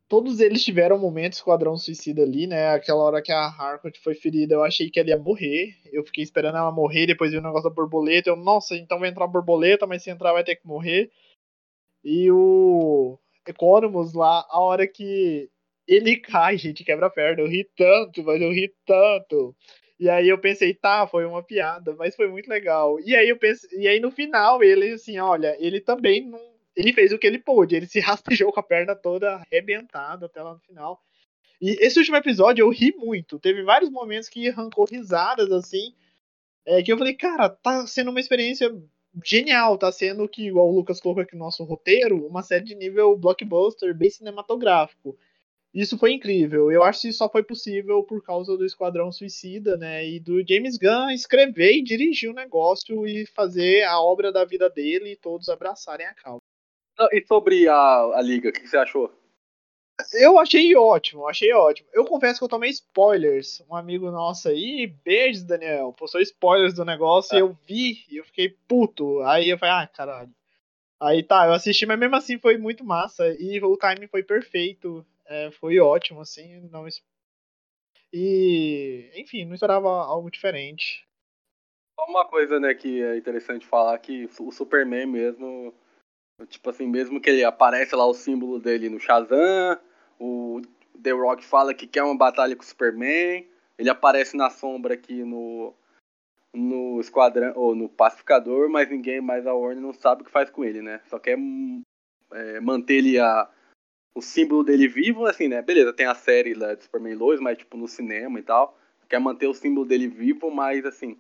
todos 0.08 0.40
eles 0.40 0.64
tiveram 0.64 0.98
momentos 0.98 1.40
Esquadrão 1.40 1.76
Suicida 1.76 2.22
ali, 2.22 2.48
né? 2.48 2.70
Aquela 2.72 3.04
hora 3.04 3.22
que 3.22 3.32
a 3.32 3.48
Harcourt 3.48 3.98
foi 4.04 4.14
ferida, 4.16 4.54
eu 4.56 4.64
achei 4.64 4.90
que 4.90 5.00
ela 5.00 5.10
ia 5.10 5.18
morrer. 5.18 5.76
Eu 5.92 6.04
fiquei 6.06 6.24
esperando 6.24 6.58
ela 6.58 6.72
morrer, 6.72 7.08
depois 7.08 7.32
vi 7.32 7.38
o 7.38 7.42
negócio 7.42 7.70
da 7.70 7.76
borboleta. 7.76 8.30
Eu, 8.30 8.36
nossa, 8.36 8.76
então 8.76 9.00
vai 9.00 9.10
entrar 9.10 9.26
a 9.26 9.28
borboleta, 9.28 9.88
mas 9.88 10.04
se 10.04 10.10
entrar 10.10 10.34
vai 10.34 10.44
ter 10.44 10.56
que 10.56 10.68
morrer. 10.68 11.12
E 12.04 12.32
o 12.32 13.20
Economus 13.48 14.14
lá, 14.14 14.46
a 14.50 14.60
hora 14.60 14.88
que 14.88 15.50
ele 15.88 16.18
cai, 16.18 16.58
gente, 16.58 16.84
quebra 16.84 17.08
a 17.08 17.10
perna. 17.10 17.42
Eu 17.42 17.48
ri 17.48 17.68
tanto, 17.76 18.24
mas 18.24 18.42
eu 18.42 18.52
ri 18.52 18.74
tanto. 18.86 19.56
E 20.00 20.10
aí 20.10 20.30
eu 20.30 20.38
pensei, 20.38 20.74
tá, 20.74 21.08
foi 21.08 21.26
uma 21.26 21.42
piada, 21.42 21.96
mas 21.96 22.16
foi 22.16 22.28
muito 22.28 22.48
legal. 22.48 23.00
E 23.00 23.16
aí 23.16 23.30
eu 23.30 23.38
pensei, 23.38 23.70
e 23.80 23.88
aí 23.88 24.00
no 24.00 24.12
final 24.12 24.64
ele 24.64 24.94
assim, 24.94 25.18
olha, 25.20 25.56
ele 25.60 25.82
também 25.82 26.30
não, 26.30 26.40
ele 26.76 26.94
fez 26.94 27.12
o 27.12 27.18
que 27.18 27.26
ele 27.26 27.40
pôde, 27.40 27.76
ele 27.76 27.88
se 27.88 28.00
rastejou 28.02 28.52
com 28.52 28.60
a 28.60 28.64
perna 28.64 28.96
toda 28.96 29.42
arrebentada 29.52 30.28
até 30.28 30.42
lá 30.42 30.54
no 30.54 30.60
final. 30.60 31.02
E 31.60 31.72
esse 31.84 31.98
último 31.98 32.18
episódio 32.18 32.64
eu 32.64 32.70
ri 32.70 32.94
muito. 32.96 33.40
Teve 33.40 33.64
vários 33.64 33.90
momentos 33.90 34.30
que 34.30 34.50
arrancou 34.50 34.86
risadas 34.86 35.52
assim, 35.52 35.94
é, 36.66 36.84
que 36.84 36.92
eu 36.92 36.98
falei, 36.98 37.16
cara, 37.16 37.50
tá 37.50 37.88
sendo 37.88 38.12
uma 38.12 38.20
experiência 38.20 38.72
genial, 39.26 39.78
tá 39.78 39.92
sendo 39.92 40.28
que, 40.30 40.48
igual 40.48 40.68
o 40.68 40.76
Lucas 40.76 41.00
colocou 41.00 41.24
aqui 41.24 41.34
no 41.36 41.46
nosso 41.46 41.64
roteiro, 41.64 42.28
uma 42.28 42.44
série 42.44 42.66
de 42.66 42.76
nível 42.76 43.18
blockbuster, 43.18 43.96
bem 43.96 44.10
cinematográfico. 44.10 45.18
Isso 45.78 45.96
foi 45.96 46.12
incrível. 46.12 46.72
Eu 46.72 46.82
acho 46.82 47.02
que 47.02 47.14
só 47.14 47.30
foi 47.30 47.44
possível 47.44 48.02
por 48.02 48.24
causa 48.24 48.58
do 48.58 48.66
Esquadrão 48.66 49.12
Suicida, 49.12 49.78
né? 49.78 50.04
E 50.10 50.20
do 50.20 50.44
James 50.44 50.76
Gunn 50.76 51.12
escrever 51.12 51.74
e 51.74 51.84
dirigir 51.84 52.32
o 52.32 52.34
negócio 52.34 53.06
e 53.06 53.28
fazer 53.28 53.84
a 53.84 54.02
obra 54.02 54.32
da 54.32 54.44
vida 54.44 54.72
dele 54.72 55.12
e 55.12 55.16
todos 55.16 55.50
abraçarem 55.50 56.08
a 56.08 56.16
causa. 56.16 56.42
E 57.12 57.24
sobre 57.28 57.68
a, 57.68 57.76
a 57.76 58.20
Liga, 58.24 58.50
o 58.50 58.52
que 58.52 58.68
você 58.68 58.76
achou? 58.76 59.14
Eu 60.14 60.40
achei 60.40 60.76
ótimo, 60.76 61.28
achei 61.28 61.54
ótimo. 61.54 61.88
Eu 61.94 62.06
confesso 62.06 62.40
que 62.40 62.46
eu 62.46 62.50
tomei 62.50 62.72
spoilers. 62.72 63.64
Um 63.70 63.76
amigo 63.76 64.10
nosso 64.10 64.50
aí, 64.50 64.88
beijos, 65.06 65.44
Daniel, 65.44 65.94
postou 65.94 66.20
spoilers 66.22 66.74
do 66.74 66.84
negócio 66.84 67.38
e 67.38 67.40
eu 67.40 67.56
vi 67.68 68.04
e 68.10 68.18
eu 68.18 68.26
fiquei 68.26 68.50
puto. 68.68 69.22
Aí 69.22 69.48
eu 69.48 69.60
falei, 69.60 69.76
ah, 69.76 69.88
caralho. 69.88 70.34
Aí 71.00 71.22
tá, 71.22 71.46
eu 71.46 71.54
assisti, 71.54 71.86
mas 71.86 72.00
mesmo 72.00 72.16
assim 72.16 72.40
foi 72.40 72.58
muito 72.58 72.84
massa. 72.84 73.28
E 73.40 73.62
o 73.62 73.78
timing 73.78 74.08
foi 74.08 74.24
perfeito. 74.24 75.06
É, 75.28 75.52
foi 75.52 75.80
ótimo, 75.80 76.22
assim. 76.22 76.62
Não... 76.70 76.86
E, 78.14 79.12
enfim, 79.16 79.46
não 79.46 79.54
esperava 79.54 79.90
algo 79.90 80.32
diferente. 80.32 81.06
Só 82.00 82.06
uma 82.06 82.26
coisa, 82.26 82.60
né, 82.60 82.74
que 82.74 83.02
é 83.02 83.18
interessante 83.18 83.66
falar, 83.66 83.98
que 84.00 84.30
o 84.40 84.52
Superman 84.52 85.08
mesmo, 85.08 85.74
tipo 86.48 86.70
assim, 86.70 86.88
mesmo 86.88 87.20
que 87.20 87.30
ele 87.30 87.44
aparece 87.44 87.96
lá 87.96 88.06
o 88.06 88.14
símbolo 88.14 88.60
dele 88.60 88.88
no 88.88 89.00
Shazam, 89.00 89.80
o 90.20 90.62
The 91.02 91.12
Rock 91.12 91.44
fala 91.44 91.74
que 91.74 91.88
quer 91.88 92.04
uma 92.04 92.18
batalha 92.18 92.56
com 92.56 92.64
o 92.64 92.66
Superman, 92.66 93.48
ele 93.78 93.90
aparece 93.90 94.38
na 94.38 94.50
sombra 94.50 94.94
aqui 94.94 95.24
no 95.24 95.74
no 96.54 97.00
Esquadrão, 97.00 97.54
ou 97.56 97.76
no 97.76 97.88
Pacificador, 97.88 98.68
mas 98.70 98.90
ninguém 98.90 99.22
mais 99.22 99.46
a 99.46 99.54
Warner 99.54 99.82
não 99.82 99.94
sabe 99.94 100.22
o 100.22 100.26
que 100.26 100.32
faz 100.32 100.50
com 100.50 100.64
ele, 100.64 100.82
né? 100.82 101.02
Só 101.08 101.20
quer 101.20 101.38
é, 102.32 102.60
manter 102.60 102.96
ele 102.96 103.20
a, 103.20 103.48
o 104.18 104.22
símbolo 104.22 104.64
dele 104.64 104.88
vivo, 104.88 105.28
assim, 105.28 105.48
né? 105.48 105.62
Beleza, 105.62 105.94
tem 105.94 106.08
a 106.08 106.16
série 106.16 106.56
lá 106.56 106.74
de 106.74 106.84
Superman 106.84 107.14
Lois, 107.14 107.40
mas 107.40 107.56
tipo 107.56 107.78
no 107.78 107.88
cinema 107.88 108.40
e 108.40 108.42
tal. 108.42 108.76
Quer 109.08 109.20
manter 109.20 109.46
o 109.46 109.54
símbolo 109.54 109.86
dele 109.86 110.08
vivo, 110.08 110.50
mas 110.50 110.84
assim, 110.86 111.16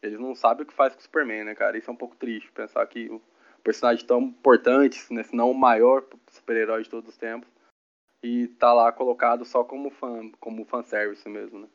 eles 0.00 0.18
não 0.18 0.32
sabem 0.36 0.62
o 0.62 0.66
que 0.66 0.72
faz 0.72 0.94
com 0.94 1.00
o 1.00 1.02
Superman, 1.02 1.42
né, 1.42 1.56
cara? 1.56 1.76
Isso 1.76 1.90
é 1.90 1.92
um 1.92 1.96
pouco 1.96 2.14
triste, 2.14 2.52
pensar 2.52 2.86
que 2.86 3.10
o 3.10 3.20
personagem 3.64 4.06
tão 4.06 4.22
importante, 4.22 5.12
né, 5.12 5.24
se 5.24 5.34
não 5.34 5.50
o 5.50 5.54
maior 5.54 6.06
super-herói 6.30 6.84
de 6.84 6.88
todos 6.88 7.10
os 7.10 7.16
tempos, 7.16 7.48
e 8.22 8.46
tá 8.46 8.72
lá 8.72 8.92
colocado 8.92 9.44
só 9.44 9.64
como 9.64 9.90
fã, 9.90 10.30
como 10.38 10.64
fanservice 10.64 11.28
mesmo, 11.28 11.58
né? 11.58 11.68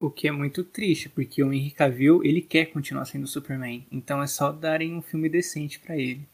O 0.00 0.10
que 0.10 0.26
é 0.26 0.32
muito 0.32 0.64
triste, 0.64 1.08
porque 1.08 1.42
o 1.42 1.52
Henry 1.52 1.70
Cavill, 1.70 2.24
ele 2.24 2.42
quer 2.42 2.66
continuar 2.66 3.04
sendo 3.04 3.26
Superman, 3.28 3.86
então 3.92 4.20
é 4.20 4.26
só 4.26 4.50
darem 4.50 4.94
um 4.94 5.02
filme 5.02 5.28
decente 5.28 5.78
para 5.78 5.96
ele. 5.96 6.26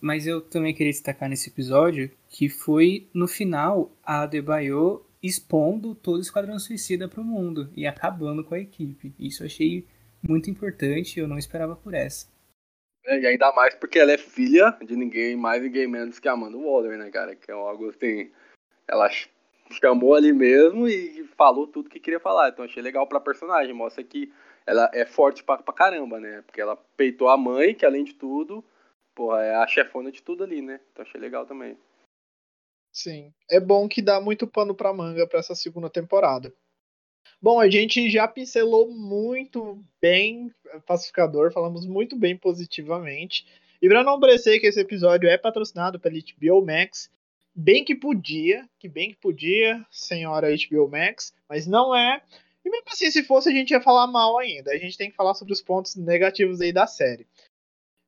Mas 0.00 0.26
eu 0.26 0.40
também 0.40 0.74
queria 0.74 0.92
destacar 0.92 1.28
nesse 1.28 1.50
episódio 1.50 2.10
que 2.28 2.48
foi 2.48 3.08
no 3.14 3.28
final 3.28 3.90
a 4.04 4.22
Adebayo 4.22 5.04
expondo 5.22 5.94
todo 5.94 6.18
o 6.18 6.20
Esquadrão 6.20 6.58
Suicida 6.58 7.08
para 7.08 7.20
o 7.20 7.24
mundo 7.24 7.70
e 7.76 7.86
acabando 7.86 8.42
com 8.42 8.54
a 8.54 8.58
equipe. 8.58 9.14
Isso 9.18 9.42
eu 9.42 9.46
achei 9.46 9.86
muito 10.20 10.50
importante, 10.50 11.20
eu 11.20 11.28
não 11.28 11.38
esperava 11.38 11.76
por 11.76 11.94
essa. 11.94 12.26
É, 13.04 13.20
e 13.20 13.26
ainda 13.26 13.52
mais 13.52 13.74
porque 13.74 13.98
ela 13.98 14.12
é 14.12 14.18
filha 14.18 14.76
de 14.84 14.96
ninguém 14.96 15.36
mais, 15.36 15.62
ninguém 15.62 15.86
menos 15.86 16.18
que 16.18 16.28
Amanda 16.28 16.56
Waller, 16.56 16.98
né, 16.98 17.10
cara? 17.10 17.34
Que 17.34 17.50
é 17.50 17.54
algo 17.54 17.88
assim. 17.88 18.30
Ela 18.86 19.08
chamou 19.70 20.14
ali 20.14 20.32
mesmo 20.32 20.88
e 20.88 21.24
falou 21.36 21.66
tudo 21.66 21.90
que 21.90 22.00
queria 22.00 22.20
falar. 22.20 22.50
Então 22.50 22.64
achei 22.64 22.82
legal 22.82 23.06
pra 23.06 23.20
personagem. 23.20 23.72
Mostra 23.72 24.04
que 24.04 24.32
ela 24.66 24.88
é 24.92 25.04
forte 25.04 25.42
pra, 25.42 25.58
pra 25.58 25.74
caramba, 25.74 26.20
né? 26.20 26.42
Porque 26.42 26.60
ela 26.60 26.76
peitou 26.96 27.28
a 27.28 27.36
mãe, 27.36 27.74
que 27.74 27.84
além 27.84 28.04
de 28.04 28.14
tudo, 28.14 28.64
porra, 29.14 29.42
é 29.42 29.54
a 29.54 29.66
chefona 29.66 30.10
de 30.10 30.22
tudo 30.22 30.44
ali, 30.44 30.62
né? 30.62 30.80
Então 30.92 31.04
achei 31.04 31.20
legal 31.20 31.46
também. 31.46 31.76
Sim. 32.92 33.32
É 33.50 33.58
bom 33.58 33.88
que 33.88 34.02
dá 34.02 34.20
muito 34.20 34.46
pano 34.46 34.74
pra 34.74 34.92
manga 34.92 35.26
pra 35.26 35.40
essa 35.40 35.54
segunda 35.54 35.88
temporada. 35.88 36.52
Bom, 37.40 37.58
a 37.58 37.68
gente 37.68 38.08
já 38.10 38.28
pincelou 38.28 38.88
muito 38.90 39.82
bem 40.00 40.52
Pacificador, 40.86 41.52
falamos 41.52 41.86
muito 41.86 42.16
bem 42.16 42.36
positivamente. 42.36 43.46
E 43.80 43.88
para 43.88 44.04
não 44.04 44.20
parecer 44.20 44.60
que 44.60 44.66
esse 44.66 44.78
episódio 44.78 45.28
é 45.28 45.36
patrocinado 45.36 45.98
pela 45.98 46.14
HBO 46.14 46.64
Max, 46.64 47.10
bem 47.54 47.84
que 47.84 47.96
podia, 47.96 48.68
que 48.78 48.88
bem 48.88 49.10
que 49.10 49.16
podia, 49.16 49.84
senhora 49.90 50.48
HBO 50.50 50.88
Max, 50.88 51.34
mas 51.48 51.66
não 51.66 51.94
é. 51.94 52.22
E 52.64 52.70
mesmo 52.70 52.86
assim, 52.88 53.10
se 53.10 53.24
fosse, 53.24 53.48
a 53.48 53.52
gente 53.52 53.72
ia 53.72 53.80
falar 53.80 54.06
mal 54.06 54.38
ainda. 54.38 54.70
A 54.70 54.78
gente 54.78 54.96
tem 54.96 55.10
que 55.10 55.16
falar 55.16 55.34
sobre 55.34 55.52
os 55.52 55.60
pontos 55.60 55.96
negativos 55.96 56.60
aí 56.60 56.72
da 56.72 56.86
série. 56.86 57.26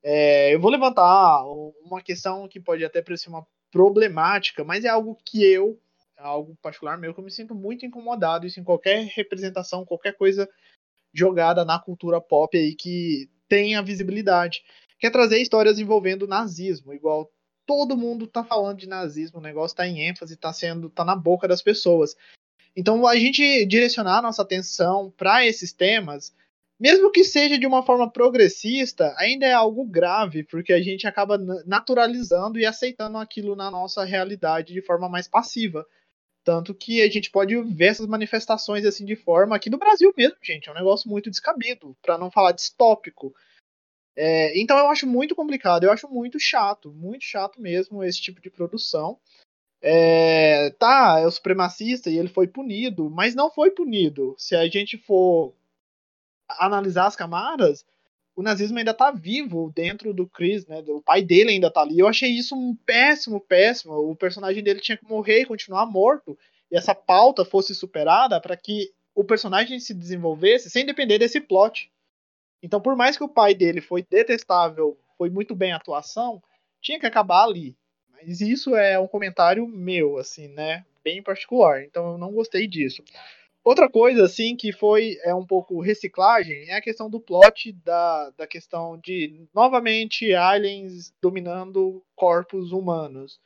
É, 0.07 0.55
eu 0.55 0.61
vou 0.61 0.71
levantar 0.71 1.45
uma 1.83 2.03
questão 2.03 2.47
que 2.47 2.61
pode 2.61 2.85
até 2.85 3.01
parecer 3.01 3.31
uma 3.31 3.47
problemática, 3.73 4.63
mas 4.63 4.85
é 4.85 4.89
algo 4.89 5.19
que 5.25 5.43
eu, 5.43 5.81
é 6.19 6.23
algo 6.23 6.55
particular 6.61 6.99
meu, 6.99 7.15
que 7.15 7.21
eu 7.21 7.25
me 7.25 7.31
sinto 7.31 7.55
muito 7.55 7.87
incomodado 7.87 8.47
isso 8.47 8.61
em 8.61 8.65
qualquer 8.65 9.07
representação, 9.07 9.85
qualquer 9.85 10.13
coisa 10.13 10.47
jogada 11.13 11.65
na 11.65 11.79
cultura 11.79 12.21
pop 12.21 12.55
aí 12.57 12.75
que 12.75 13.31
tenha 13.49 13.83
visibilidade. 13.83 14.63
Quer 14.99 15.11
trazer 15.11 15.41
histórias 15.41 15.79
envolvendo 15.79 16.29
nazismo, 16.29 16.93
igual 16.93 17.33
todo 17.65 17.97
mundo 17.97 18.27
tá 18.27 18.45
falando 18.45 18.79
de 18.79 18.87
nazismo, 18.87 19.39
o 19.39 19.43
negócio 19.43 19.77
tá 19.77 19.89
em 19.89 20.07
ênfase, 20.07 20.37
tá 20.37 20.53
sendo, 20.53 20.91
tá 20.91 21.03
na 21.03 21.17
boca 21.17 21.49
das 21.49 21.63
pessoas. 21.63 22.15
Então 22.77 23.07
a 23.07 23.17
gente 23.17 23.65
direcionar 23.65 24.21
nossa 24.21 24.43
atenção 24.43 25.11
para 25.17 25.47
esses 25.47 25.73
temas 25.73 26.35
mesmo 26.85 27.11
que 27.11 27.25
seja 27.25 27.59
de 27.59 27.67
uma 27.67 27.83
forma 27.83 28.11
progressista, 28.11 29.15
ainda 29.17 29.47
é 29.47 29.55
algo 29.55 29.87
grave, 29.87 30.45
porque 30.45 30.71
a 30.71 30.83
gente 30.83 31.07
acaba 31.07 31.39
naturalizando 31.65 32.59
e 32.59 32.67
aceitando 32.67 33.17
aquilo 33.17 33.57
na 33.57 33.71
nossa 33.71 34.05
realidade 34.05 34.75
de 34.75 34.83
forma 34.83 35.09
mais 35.09 35.27
passiva. 35.27 35.87
Tanto 36.45 36.75
que 36.75 37.01
a 37.01 37.09
gente 37.09 37.31
pode 37.31 37.59
ver 37.63 37.87
essas 37.87 38.07
manifestações 38.07 38.85
assim 38.85 39.07
de 39.07 39.17
forma 39.17 39.57
aqui 39.57 39.71
no 39.71 39.79
Brasil 39.79 40.13
mesmo, 40.15 40.37
gente. 40.43 40.69
É 40.69 40.73
um 40.73 40.75
negócio 40.75 41.09
muito 41.09 41.31
descabido, 41.31 41.97
para 42.03 42.19
não 42.19 42.31
falar 42.31 42.53
distópico. 42.53 43.35
É, 44.15 44.53
então 44.61 44.77
eu 44.77 44.89
acho 44.89 45.07
muito 45.07 45.35
complicado, 45.35 45.85
eu 45.85 45.91
acho 45.91 46.07
muito 46.07 46.39
chato, 46.39 46.93
muito 46.93 47.25
chato 47.25 47.63
mesmo 47.63 48.05
esse 48.05 48.21
tipo 48.21 48.43
de 48.43 48.51
produção. 48.51 49.19
É, 49.81 50.69
tá, 50.73 51.19
é 51.19 51.27
o 51.27 51.31
supremacista 51.31 52.11
e 52.11 52.19
ele 52.19 52.29
foi 52.29 52.47
punido, 52.47 53.09
mas 53.09 53.35
não 53.35 53.51
foi 53.51 53.71
punido. 53.71 54.35
Se 54.37 54.55
a 54.55 54.69
gente 54.69 54.99
for 54.99 55.55
analisar 56.49 57.07
as 57.07 57.17
camadas, 57.17 57.85
o 58.37 58.43
nazismo 58.43 58.79
ainda 58.79 58.93
tá 58.93 59.11
vivo 59.11 59.73
dentro 59.75 60.13
do 60.13 60.27
Chris, 60.27 60.67
né? 60.67 60.83
O 60.89 61.01
pai 61.01 61.23
dele 61.23 61.51
ainda 61.51 61.71
tá 61.71 61.83
ali. 61.83 62.01
Eu 62.01 62.09
achei 62.09 62.31
isso 62.31 62.57
um 62.57 62.75
péssimo, 62.85 63.41
péssimo. 63.41 63.95
O 63.95 64.17
personagem 64.17 64.63
dele 64.63 64.81
tinha 64.81 64.97
que 64.97 65.09
morrer 65.09 65.43
e 65.43 65.47
continuar 65.47 65.87
morto. 65.87 66.37
E 66.71 66.77
essa 66.77 66.95
pauta 66.95 67.45
fosse 67.45 67.75
superada 67.75 68.41
para 68.41 68.57
que 68.57 68.91
o 69.15 69.23
personagem 69.23 69.79
se 69.79 69.95
desenvolvesse 69.95 70.69
sem 70.69 70.85
depender 70.85 71.19
desse 71.19 71.41
plot. 71.41 71.91
Então, 72.61 72.81
por 72.81 72.97
mais 72.97 73.17
que 73.17 73.23
o 73.23 73.29
pai 73.29 73.55
dele 73.55 73.81
foi 73.81 74.03
detestável, 74.03 74.99
foi 75.17 75.31
muito 75.31 75.55
bem 75.55 75.73
a 75.73 75.77
atuação, 75.77 76.43
tinha 76.81 76.99
que 76.99 77.07
acabar 77.07 77.45
ali. 77.45 77.77
Mas 78.11 78.41
isso 78.41 78.75
é 78.75 78.99
um 78.99 79.07
comentário 79.07 79.67
meu, 79.69 80.19
assim, 80.19 80.49
né? 80.49 80.85
Bem 81.05 81.23
particular. 81.23 81.85
Então 81.85 82.13
eu 82.13 82.19
não 82.19 82.33
gostei 82.33 82.67
disso. 82.67 83.05
Outra 83.65 83.89
coisa, 83.89 84.25
assim, 84.25 84.55
que 84.55 84.73
foi 84.73 85.19
é 85.25 85.35
um 85.35 85.47
pouco 85.47 85.81
reciclagem 85.81 86.69
é 86.69 86.77
a 86.77 86.83
questão 86.83 87.09
do 87.09 87.19
plot 87.19 87.73
da, 87.85 88.29
da 88.37 88.47
questão 88.47 88.99
de, 88.99 89.49
novamente, 89.55 90.35
aliens 90.35 91.15
dominando 91.21 92.05
corpos 92.15 92.73
humanos. 92.73 93.41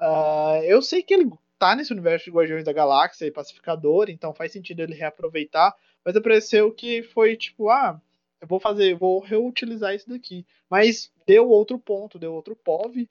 Uh, 0.00 0.60
eu 0.64 0.82
sei 0.82 1.04
que 1.04 1.14
ele 1.14 1.30
tá 1.56 1.76
nesse 1.76 1.92
universo 1.92 2.24
de 2.24 2.32
Guardiões 2.32 2.64
da 2.64 2.72
Galáxia 2.72 3.26
e 3.26 3.30
Pacificador, 3.30 4.10
então 4.10 4.34
faz 4.34 4.50
sentido 4.50 4.80
ele 4.80 4.92
reaproveitar, 4.92 5.72
mas 6.04 6.16
apareceu 6.16 6.72
que 6.72 7.04
foi 7.04 7.36
tipo, 7.36 7.70
ah, 7.70 8.00
eu 8.40 8.48
vou 8.48 8.58
fazer, 8.58 8.96
vou 8.96 9.20
reutilizar 9.20 9.94
isso 9.94 10.08
daqui. 10.08 10.44
Mas 10.68 11.12
deu 11.24 11.48
outro 11.48 11.78
ponto, 11.78 12.18
deu 12.18 12.34
outro 12.34 12.56
POV, 12.56 13.08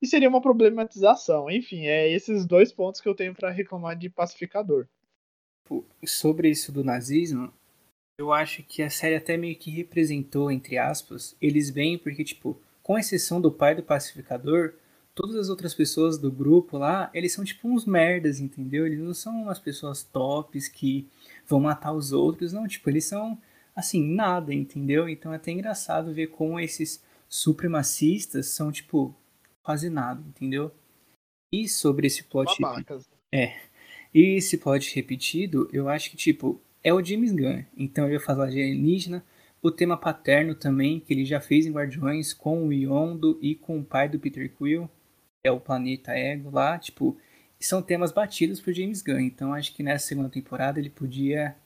e 0.00 0.06
seria 0.06 0.28
uma 0.28 0.40
problematização. 0.40 1.50
Enfim, 1.50 1.86
é 1.86 2.08
esses 2.08 2.46
dois 2.46 2.72
pontos 2.72 3.00
que 3.00 3.08
eu 3.08 3.14
tenho 3.14 3.34
para 3.34 3.50
reclamar 3.50 3.94
de 3.94 4.08
Pacificador. 4.08 4.88
Sobre 6.04 6.50
isso 6.50 6.72
do 6.72 6.84
nazismo, 6.84 7.52
eu 8.18 8.32
acho 8.32 8.62
que 8.62 8.82
a 8.82 8.90
série 8.90 9.16
até 9.16 9.36
meio 9.36 9.56
que 9.56 9.70
representou, 9.70 10.50
entre 10.50 10.78
aspas, 10.78 11.36
eles 11.40 11.70
bem, 11.70 11.98
porque, 11.98 12.24
tipo, 12.24 12.58
com 12.82 12.98
exceção 12.98 13.40
do 13.40 13.50
pai 13.52 13.74
do 13.74 13.82
pacificador, 13.82 14.74
todas 15.14 15.36
as 15.36 15.48
outras 15.48 15.74
pessoas 15.74 16.16
do 16.16 16.30
grupo 16.30 16.78
lá, 16.78 17.10
eles 17.12 17.32
são 17.32 17.44
tipo 17.44 17.68
uns 17.68 17.84
merdas, 17.84 18.38
entendeu? 18.38 18.86
Eles 18.86 19.00
não 19.00 19.14
são 19.14 19.42
umas 19.42 19.58
pessoas 19.58 20.02
tops 20.02 20.68
que 20.68 21.08
vão 21.46 21.60
matar 21.60 21.92
os 21.92 22.12
outros, 22.12 22.52
não, 22.52 22.68
tipo, 22.68 22.88
eles 22.88 23.04
são 23.04 23.38
assim, 23.74 24.02
nada, 24.14 24.54
entendeu? 24.54 25.08
Então 25.08 25.32
é 25.32 25.36
até 25.36 25.50
engraçado 25.50 26.12
ver 26.12 26.28
como 26.28 26.58
esses 26.58 27.02
supremacistas 27.28 28.46
são 28.46 28.72
tipo 28.72 29.14
quase 29.62 29.90
nada, 29.90 30.22
entendeu? 30.26 30.72
E 31.52 31.68
sobre 31.68 32.06
esse 32.06 32.24
plot 32.24 32.60
Babacas. 32.60 33.06
é. 33.32 33.60
E 34.14 34.36
esse 34.36 34.58
plot 34.58 34.94
repetido, 34.94 35.68
eu 35.72 35.88
acho 35.88 36.10
que 36.10 36.16
tipo 36.16 36.60
é 36.82 36.92
o 36.92 37.04
James 37.04 37.32
Gunn. 37.32 37.64
Então 37.76 38.04
ele 38.04 38.16
vai 38.16 38.24
falar 38.26 38.50
de 38.50 38.62
alienígena, 38.62 39.24
o 39.60 39.70
tema 39.70 39.96
paterno 39.96 40.54
também, 40.54 41.00
que 41.00 41.12
ele 41.12 41.24
já 41.24 41.40
fez 41.40 41.66
em 41.66 41.72
Guardiões 41.72 42.32
com 42.32 42.68
o 42.68 42.72
Yondo 42.72 43.38
e 43.42 43.54
com 43.54 43.80
o 43.80 43.84
pai 43.84 44.08
do 44.08 44.20
Peter 44.20 44.54
Quill, 44.56 44.88
que 45.42 45.48
é 45.48 45.50
o 45.50 45.60
planeta 45.60 46.12
Ego 46.12 46.50
lá, 46.50 46.78
tipo, 46.78 47.18
são 47.60 47.82
temas 47.82 48.12
batidos 48.12 48.60
por 48.60 48.72
James 48.72 49.02
Gunn. 49.02 49.20
Então 49.20 49.52
acho 49.52 49.74
que 49.74 49.82
nessa 49.82 50.06
segunda 50.06 50.28
temporada 50.28 50.78
ele 50.78 50.90
podia 50.90 51.56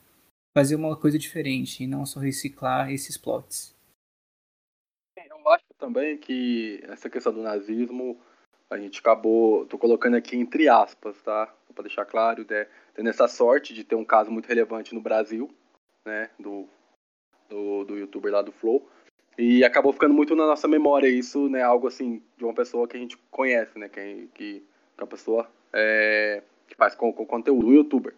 fazer 0.57 0.75
uma 0.75 0.95
coisa 0.95 1.17
diferente 1.17 1.83
e 1.83 1.87
não 1.87 2.05
só 2.05 2.19
reciclar 2.19 2.91
esses 2.91 3.17
plots. 3.17 3.75
Eu 5.15 5.49
acho 5.49 5.65
também 5.77 6.17
que 6.17 6.81
essa 6.83 7.09
questão 7.09 7.33
do 7.33 7.41
nazismo 7.41 8.19
a 8.69 8.77
gente 8.77 8.99
acabou, 8.99 9.65
tô 9.65 9.77
colocando 9.77 10.15
aqui 10.15 10.37
entre 10.37 10.67
aspas, 10.69 11.21
tá? 11.21 11.53
Para 11.73 11.83
deixar 11.83 12.05
claro, 12.05 12.45
né? 12.49 12.67
tendo 12.93 13.09
essa 13.09 13.27
sorte 13.27 13.73
de 13.73 13.83
ter 13.83 13.95
um 13.95 14.05
caso 14.05 14.31
muito 14.31 14.47
relevante 14.47 14.93
no 14.93 15.01
Brasil, 15.01 15.49
né? 16.05 16.29
Do, 16.39 16.67
do, 17.49 17.83
do 17.85 17.97
youtuber 17.97 18.31
lá 18.31 18.41
do 18.41 18.51
Flow. 18.51 18.87
E 19.37 19.63
acabou 19.63 19.93
ficando 19.93 20.13
muito 20.13 20.35
na 20.35 20.45
nossa 20.45 20.67
memória 20.67 21.07
isso, 21.07 21.49
né? 21.49 21.61
Algo 21.61 21.87
assim, 21.87 22.21
de 22.37 22.43
uma 22.43 22.53
pessoa 22.53 22.87
que 22.87 22.97
a 22.97 22.99
gente 22.99 23.17
conhece, 23.29 23.77
né? 23.79 23.87
Que, 23.89 24.29
que, 24.33 24.59
que 24.59 24.63
é 24.97 25.01
uma 25.01 25.07
pessoa 25.07 25.49
é, 25.73 26.43
que 26.67 26.75
faz 26.75 26.95
com, 26.95 27.11
com 27.13 27.25
conteúdo, 27.25 27.67
um 27.67 27.73
youtuber. 27.73 28.13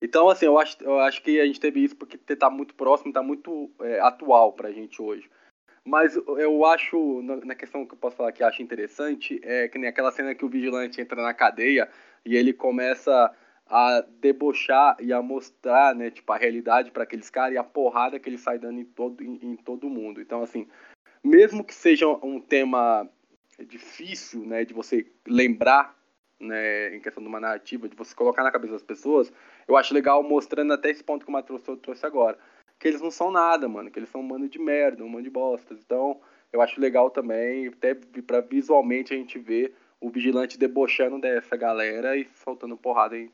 Então, 0.00 0.28
assim, 0.28 0.46
eu 0.46 0.58
acho, 0.58 0.76
eu 0.82 1.00
acho 1.00 1.22
que 1.22 1.40
a 1.40 1.46
gente 1.46 1.60
teve 1.60 1.82
isso 1.82 1.96
porque 1.96 2.16
tá 2.36 2.48
muito 2.48 2.74
próximo, 2.74 3.12
tá 3.12 3.22
muito 3.22 3.70
é, 3.80 4.00
atual 4.00 4.52
pra 4.52 4.70
gente 4.70 5.02
hoje. 5.02 5.28
Mas 5.84 6.16
eu 6.16 6.66
acho, 6.66 7.22
na 7.22 7.54
questão 7.54 7.86
que 7.86 7.94
eu 7.94 7.98
posso 7.98 8.16
falar 8.16 8.30
que 8.30 8.44
acho 8.44 8.62
interessante, 8.62 9.40
é 9.42 9.68
que 9.68 9.78
nem 9.78 9.88
aquela 9.88 10.12
cena 10.12 10.34
que 10.34 10.44
o 10.44 10.48
vigilante 10.48 11.00
entra 11.00 11.22
na 11.22 11.32
cadeia 11.32 11.88
e 12.24 12.36
ele 12.36 12.52
começa 12.52 13.34
a 13.66 14.04
debochar 14.20 14.96
e 14.98 15.12
a 15.12 15.20
mostrar, 15.20 15.94
né, 15.94 16.10
tipo, 16.10 16.32
a 16.32 16.38
realidade 16.38 16.90
para 16.90 17.02
aqueles 17.02 17.28
caras 17.28 17.54
e 17.54 17.58
a 17.58 17.64
porrada 17.64 18.18
que 18.18 18.28
ele 18.28 18.38
sai 18.38 18.58
dando 18.58 18.80
em 18.80 18.84
todo, 18.84 19.22
em, 19.22 19.38
em 19.42 19.56
todo 19.56 19.90
mundo. 19.90 20.20
Então, 20.20 20.42
assim, 20.42 20.66
mesmo 21.22 21.62
que 21.62 21.74
seja 21.74 22.08
um 22.08 22.40
tema 22.40 23.08
difícil, 23.66 24.46
né, 24.46 24.64
de 24.64 24.72
você 24.72 25.06
lembrar, 25.26 25.96
né, 26.40 26.94
em 26.94 27.00
questão 27.00 27.22
de 27.22 27.28
uma 27.28 27.40
narrativa, 27.40 27.88
de 27.88 27.96
você 27.96 28.14
colocar 28.14 28.42
na 28.42 28.52
cabeça 28.52 28.74
das 28.74 28.82
pessoas, 28.82 29.32
eu 29.66 29.76
acho 29.76 29.92
legal 29.92 30.22
mostrando 30.22 30.72
até 30.72 30.90
esse 30.90 31.04
ponto 31.04 31.24
que 31.24 31.30
o 31.30 31.32
Matheus 31.32 31.62
trouxe 31.82 32.06
agora. 32.06 32.38
Que 32.78 32.88
eles 32.88 33.00
não 33.00 33.10
são 33.10 33.30
nada, 33.30 33.68
mano. 33.68 33.90
Que 33.90 33.98
eles 33.98 34.08
são 34.08 34.20
um 34.20 34.24
mano 34.24 34.48
de 34.48 34.58
merda, 34.58 35.04
um 35.04 35.08
mano 35.08 35.24
de 35.24 35.30
bostas. 35.30 35.80
Então, 35.84 36.20
eu 36.52 36.62
acho 36.62 36.80
legal 36.80 37.10
também, 37.10 37.66
até 37.66 37.94
pra 37.94 38.40
visualmente 38.40 39.12
a 39.12 39.16
gente 39.16 39.38
ver 39.38 39.74
o 40.00 40.10
vigilante 40.10 40.58
debochando 40.58 41.20
dessa 41.20 41.56
galera 41.56 42.16
e 42.16 42.28
soltando 42.34 42.76
porrada 42.76 43.16
em, 43.16 43.30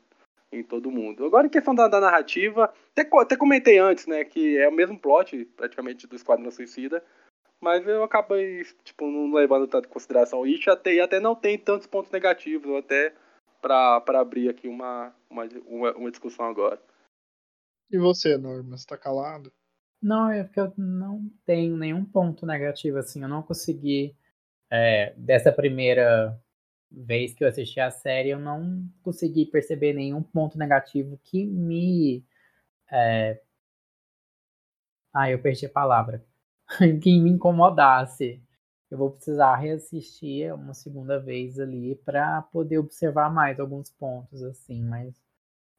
em 0.51 0.63
todo 0.63 0.91
mundo. 0.91 1.25
Agora, 1.25 1.47
em 1.47 1.49
questão 1.49 1.75
da, 1.75 1.87
da 1.87 1.99
narrativa, 1.99 2.73
até, 2.91 3.07
até 3.17 3.35
comentei 3.35 3.77
antes, 3.77 4.07
né, 4.07 4.23
que 4.23 4.57
é 4.57 4.67
o 4.67 4.73
mesmo 4.73 4.99
plot, 4.99 5.45
praticamente, 5.55 6.07
do 6.07 6.15
Esquadrão 6.15 6.49
Suicida, 6.51 7.03
mas 7.61 7.87
eu 7.87 8.03
acabei, 8.03 8.63
tipo, 8.83 9.09
não 9.09 9.33
levando 9.33 9.67
tanto 9.67 9.87
em 9.87 9.91
consideração 9.91 10.45
isso, 10.45 10.69
até, 10.69 10.95
e 10.95 10.99
até 10.99 11.19
não 11.19 11.35
tem 11.35 11.57
tantos 11.57 11.87
pontos 11.87 12.11
negativos, 12.11 12.75
até 12.75 13.13
para 13.61 14.19
abrir 14.19 14.49
aqui 14.49 14.67
uma, 14.67 15.13
uma, 15.29 15.47
uma, 15.65 15.93
uma, 15.93 16.11
discussão 16.11 16.45
agora. 16.45 16.79
E 17.89 17.97
você, 17.97 18.37
Norma, 18.37 18.77
você 18.77 18.85
tá 18.85 18.97
calado? 18.97 19.51
Não, 20.01 20.29
é 20.29 20.43
porque 20.43 20.59
eu 20.59 20.71
não 20.77 21.27
tenho 21.45 21.75
nenhum 21.75 22.05
ponto 22.05 22.45
negativo, 22.45 22.97
assim, 22.97 23.23
eu 23.23 23.27
não 23.27 23.41
consegui, 23.41 24.15
é, 24.71 25.13
dessa 25.17 25.51
primeira 25.51 26.39
vez 26.95 27.33
que 27.33 27.43
eu 27.43 27.47
assisti 27.47 27.79
a 27.79 27.91
série, 27.91 28.29
eu 28.29 28.39
não 28.39 28.87
consegui 29.03 29.45
perceber 29.45 29.93
nenhum 29.93 30.23
ponto 30.23 30.57
negativo 30.57 31.19
que 31.23 31.45
me... 31.45 32.23
É... 32.91 33.41
Ah, 35.13 35.29
eu 35.31 35.41
perdi 35.41 35.65
a 35.65 35.69
palavra. 35.69 36.23
que 37.01 37.19
me 37.19 37.29
incomodasse 37.31 38.41
eu 38.89 38.97
vou 38.97 39.11
precisar 39.11 39.55
reassistir 39.55 40.53
uma 40.53 40.73
segunda 40.73 41.19
vez 41.19 41.59
ali 41.59 41.95
para 42.05 42.41
poder 42.43 42.77
observar 42.77 43.29
mais 43.29 43.59
alguns 43.59 43.89
pontos 43.91 44.43
assim, 44.43 44.81
mas 44.83 45.13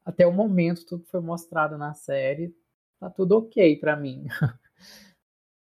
até 0.04 0.26
o 0.26 0.32
momento 0.32 0.84
tudo 0.84 1.04
que 1.04 1.10
foi 1.10 1.20
mostrado 1.20 1.78
na 1.78 1.94
série 1.94 2.54
tá 2.98 3.08
tudo 3.08 3.38
ok 3.38 3.76
para 3.76 3.96
mim. 3.96 4.26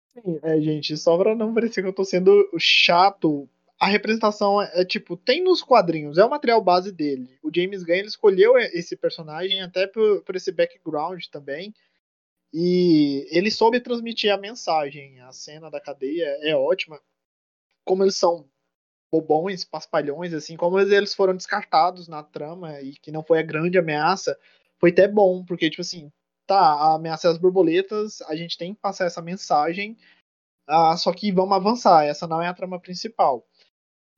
Sim, 0.08 0.38
é, 0.42 0.60
gente, 0.60 0.96
só 0.96 1.16
pra 1.16 1.34
não 1.34 1.54
parecer 1.54 1.82
que 1.82 1.88
eu 1.88 1.94
tô 1.94 2.04
sendo 2.04 2.48
chato, 2.58 3.48
a 3.78 3.86
representação 3.86 4.60
é, 4.60 4.80
é, 4.80 4.84
tipo, 4.84 5.16
tem 5.16 5.42
nos 5.42 5.62
quadrinhos, 5.62 6.18
é 6.18 6.24
o 6.24 6.30
material 6.30 6.62
base 6.62 6.92
dele. 6.92 7.38
O 7.42 7.50
James 7.54 7.82
Gunn 7.82 7.94
ele 7.94 8.08
escolheu 8.08 8.56
esse 8.58 8.96
personagem 8.96 9.60
até 9.62 9.86
por, 9.86 10.22
por 10.22 10.36
esse 10.36 10.50
background 10.50 11.22
também. 11.30 11.74
E 12.52 13.26
ele 13.30 13.50
soube 13.50 13.80
transmitir 13.80 14.32
a 14.32 14.38
mensagem. 14.38 15.20
A 15.20 15.32
cena 15.32 15.70
da 15.70 15.80
cadeia 15.80 16.26
é 16.42 16.56
ótima 16.56 17.00
como 17.84 18.02
eles 18.02 18.16
são 18.16 18.48
bobões, 19.12 19.64
paspalhões, 19.64 20.34
assim, 20.34 20.56
como 20.56 20.78
eles 20.78 21.14
foram 21.14 21.36
descartados 21.36 22.08
na 22.08 22.22
trama 22.22 22.80
e 22.80 22.94
que 22.94 23.12
não 23.12 23.22
foi 23.22 23.38
a 23.38 23.42
grande 23.42 23.78
ameaça, 23.78 24.36
foi 24.78 24.90
até 24.90 25.06
bom, 25.06 25.44
porque, 25.44 25.70
tipo 25.70 25.82
assim, 25.82 26.12
tá, 26.46 26.58
a 26.58 26.94
ameaça 26.94 27.28
é 27.28 27.30
as 27.30 27.38
borboletas, 27.38 28.20
a 28.22 28.34
gente 28.34 28.58
tem 28.58 28.74
que 28.74 28.80
passar 28.80 29.06
essa 29.06 29.22
mensagem, 29.22 29.96
ah, 30.66 30.96
só 30.96 31.12
que 31.12 31.30
vamos 31.32 31.56
avançar, 31.56 32.04
essa 32.04 32.26
não 32.26 32.42
é 32.42 32.48
a 32.48 32.54
trama 32.54 32.80
principal. 32.80 33.46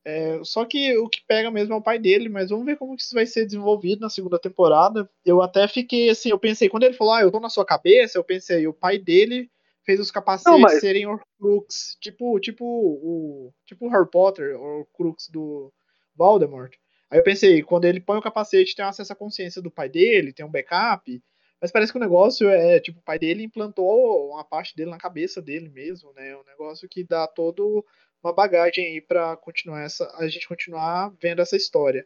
É, 0.05 0.39
só 0.43 0.65
que 0.65 0.97
o 0.97 1.09
que 1.09 1.21
pega 1.27 1.51
mesmo 1.51 1.73
é 1.73 1.77
o 1.77 1.81
pai 1.81 1.99
dele, 1.99 2.29
mas 2.29 2.49
vamos 2.49 2.65
ver 2.65 2.77
como 2.77 2.95
que 2.95 3.03
isso 3.03 3.13
vai 3.13 3.25
ser 3.25 3.45
desenvolvido 3.45 4.01
na 4.01 4.09
segunda 4.09 4.39
temporada. 4.39 5.09
Eu 5.25 5.41
até 5.41 5.67
fiquei 5.67 6.09
assim, 6.09 6.29
eu 6.29 6.39
pensei, 6.39 6.69
quando 6.69 6.83
ele 6.83 6.93
falou, 6.93 7.13
ah, 7.13 7.21
eu 7.21 7.31
tô 7.31 7.39
na 7.39 7.49
sua 7.49 7.65
cabeça, 7.65 8.17
eu 8.17 8.23
pensei, 8.23 8.65
o 8.65 8.73
pai 8.73 8.97
dele 8.97 9.49
fez 9.85 9.99
os 9.99 10.11
capacetes 10.11 10.51
não, 10.51 10.59
mas... 10.59 10.79
serem 10.79 11.05
Horcrux, 11.05 11.97
tipo, 11.99 12.39
tipo 12.39 12.63
o 12.65 13.53
tipo 13.65 13.87
Harry 13.89 14.09
Potter, 14.09 14.59
Horcrux 14.59 15.29
do 15.29 15.73
Voldemort. 16.15 16.73
Aí 17.09 17.19
eu 17.19 17.23
pensei, 17.23 17.63
quando 17.63 17.85
ele 17.85 17.99
põe 17.99 18.17
o 18.17 18.21
capacete, 18.21 18.75
tem 18.75 18.85
acesso 18.85 19.11
à 19.11 19.15
consciência 19.15 19.61
do 19.61 19.71
pai 19.71 19.89
dele, 19.89 20.31
tem 20.31 20.45
um 20.45 20.51
backup. 20.51 21.21
Mas 21.61 21.71
parece 21.71 21.91
que 21.91 21.97
o 21.97 22.01
negócio 22.01 22.47
é, 22.49 22.79
tipo, 22.79 22.99
o 22.99 23.03
pai 23.03 23.19
dele 23.19 23.43
implantou 23.43 24.29
uma 24.29 24.43
parte 24.43 24.75
dele 24.75 24.91
na 24.91 24.97
cabeça 24.97 25.41
dele 25.41 25.69
mesmo, 25.69 26.13
né? 26.13 26.35
Um 26.37 26.43
negócio 26.43 26.87
que 26.87 27.03
dá 27.03 27.27
todo 27.27 27.83
uma 28.23 28.33
bagagem 28.33 28.85
aí 28.85 29.01
para 29.01 29.35
continuar 29.37 29.81
essa, 29.81 30.09
a 30.17 30.27
gente 30.27 30.47
continuar 30.47 31.09
vendo 31.21 31.41
essa 31.41 31.55
história. 31.55 32.05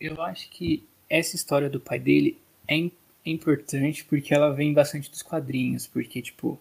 Eu 0.00 0.20
acho 0.22 0.50
que 0.50 0.86
essa 1.08 1.36
história 1.36 1.70
do 1.70 1.80
pai 1.80 1.98
dele 1.98 2.40
é 2.68 2.74
é 3.24 3.30
importante 3.30 4.04
porque 4.04 4.34
ela 4.34 4.52
vem 4.52 4.72
bastante 4.72 5.10
dos 5.10 5.22
quadrinhos, 5.22 5.86
porque, 5.86 6.20
tipo, 6.20 6.58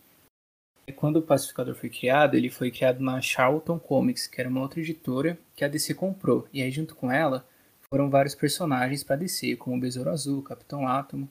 quando 0.95 1.17
o 1.17 1.21
Pacificador 1.21 1.75
foi 1.75 1.89
criado, 1.89 2.35
ele 2.35 2.49
foi 2.49 2.69
criado 2.69 3.01
na 3.01 3.19
Charlton 3.21 3.79
Comics, 3.79 4.27
que 4.27 4.39
era 4.39 4.49
uma 4.49 4.61
outra 4.61 4.79
editora 4.79 5.37
que 5.55 5.65
a 5.65 5.67
DC 5.67 5.95
comprou. 5.95 6.47
E 6.53 6.61
aí, 6.61 6.69
junto 6.69 6.95
com 6.95 7.11
ela, 7.11 7.47
foram 7.89 8.09
vários 8.09 8.35
personagens 8.35 9.03
para 9.03 9.15
DC, 9.15 9.55
como 9.55 9.75
o 9.75 9.79
Besouro 9.79 10.11
Azul, 10.11 10.43
Capitão 10.43 10.87
Átomo. 10.87 11.29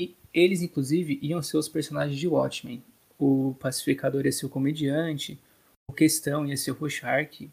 E 0.00 0.14
eles, 0.32 0.62
inclusive, 0.62 1.18
iam 1.22 1.42
ser 1.42 1.58
os 1.58 1.68
personagens 1.68 2.18
de 2.18 2.26
Watchmen. 2.26 2.82
O 3.18 3.54
Pacificador 3.60 4.24
ia 4.24 4.32
ser 4.32 4.46
o 4.46 4.50
comediante, 4.50 5.32
o 5.32 5.53
Questão 5.94 6.46
ia 6.46 6.56
ser 6.56 6.72
o 6.72 6.74
Rorschach, 6.74 7.50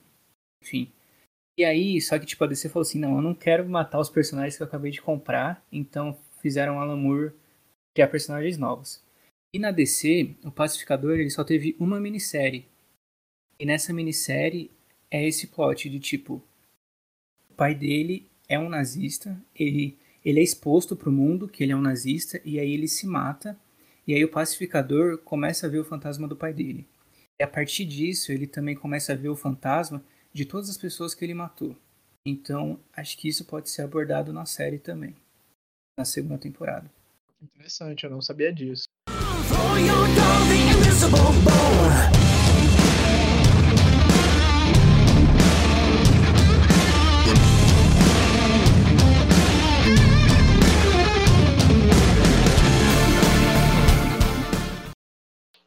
enfim. 0.62 0.92
E 1.58 1.64
aí, 1.64 2.02
só 2.02 2.18
que 2.18 2.26
tipo, 2.26 2.44
a 2.44 2.48
DC 2.48 2.70
falou 2.70 2.82
assim, 2.82 3.00
não, 3.00 3.18
eu 3.18 3.22
não 3.22 3.36
quero 3.36 3.68
matar 3.68 4.00
os 4.00 4.10
personagens 4.10 4.58
que 4.58 4.64
eu 4.64 4.68
acabei 4.68 4.92
de 4.92 5.02
comprar, 5.02 5.66
então 5.72 6.18
fizeram 6.42 6.80
Alan 6.80 6.98
Moore 6.98 7.34
criar 7.94 8.08
personagens 8.08 8.58
novos. 8.58 9.04
E 9.54 9.60
na 9.60 9.72
DC, 9.72 10.36
o 10.44 10.52
Pacificador 10.52 11.20
ele 11.20 11.30
só 11.30 11.44
teve 11.44 11.76
uma 11.80 12.00
minissérie. 12.00 12.66
E 13.60 13.66
nessa 13.66 13.94
minissérie 13.94 14.72
é 15.10 15.28
esse 15.28 15.48
plot 15.48 15.90
de 15.90 16.00
tipo: 16.00 16.42
o 17.50 17.54
pai 17.54 17.76
dele 17.76 18.28
é 18.48 18.58
um 18.58 18.70
nazista, 18.70 19.38
ele, 19.54 19.98
ele 20.24 20.40
é 20.40 20.44
exposto 20.44 20.96
para 20.96 21.10
o 21.10 21.14
mundo 21.14 21.48
que 21.48 21.64
ele 21.64 21.74
é 21.74 21.76
um 21.76 21.82
nazista, 21.82 22.42
e 22.46 22.60
aí 22.60 22.74
ele 22.74 22.88
se 22.88 23.06
mata. 23.06 23.60
E 24.08 24.16
aí 24.16 24.24
o 24.24 24.32
pacificador 24.32 25.18
começa 25.20 25.68
a 25.68 25.70
ver 25.70 25.80
o 25.80 25.86
fantasma 25.86 26.28
do 26.28 26.36
pai 26.36 26.54
dele. 26.54 26.88
E 27.42 27.44
a 27.44 27.48
partir 27.48 27.86
disso, 27.86 28.32
ele 28.32 28.46
também 28.46 28.76
começa 28.76 29.14
a 29.14 29.16
ver 29.16 29.30
o 29.30 29.36
fantasma 29.36 30.04
de 30.32 30.46
todas 30.46 30.70
as 30.70 30.78
pessoas 30.78 31.16
que 31.16 31.26
ele 31.26 31.34
matou. 31.34 31.76
Então, 32.24 32.80
acho 32.96 33.18
que 33.18 33.28
isso 33.28 33.46
pode 33.46 33.68
ser 33.68 33.82
abordado 33.82 34.32
na 34.32 34.46
série 34.46 34.78
também, 34.78 35.16
na 35.98 36.06
segunda 36.06 36.38
temporada. 36.38 36.88
Interessante, 37.42 38.04
eu 38.04 38.12
não 38.12 38.22
sabia 38.22 38.54
disso. 38.54 38.84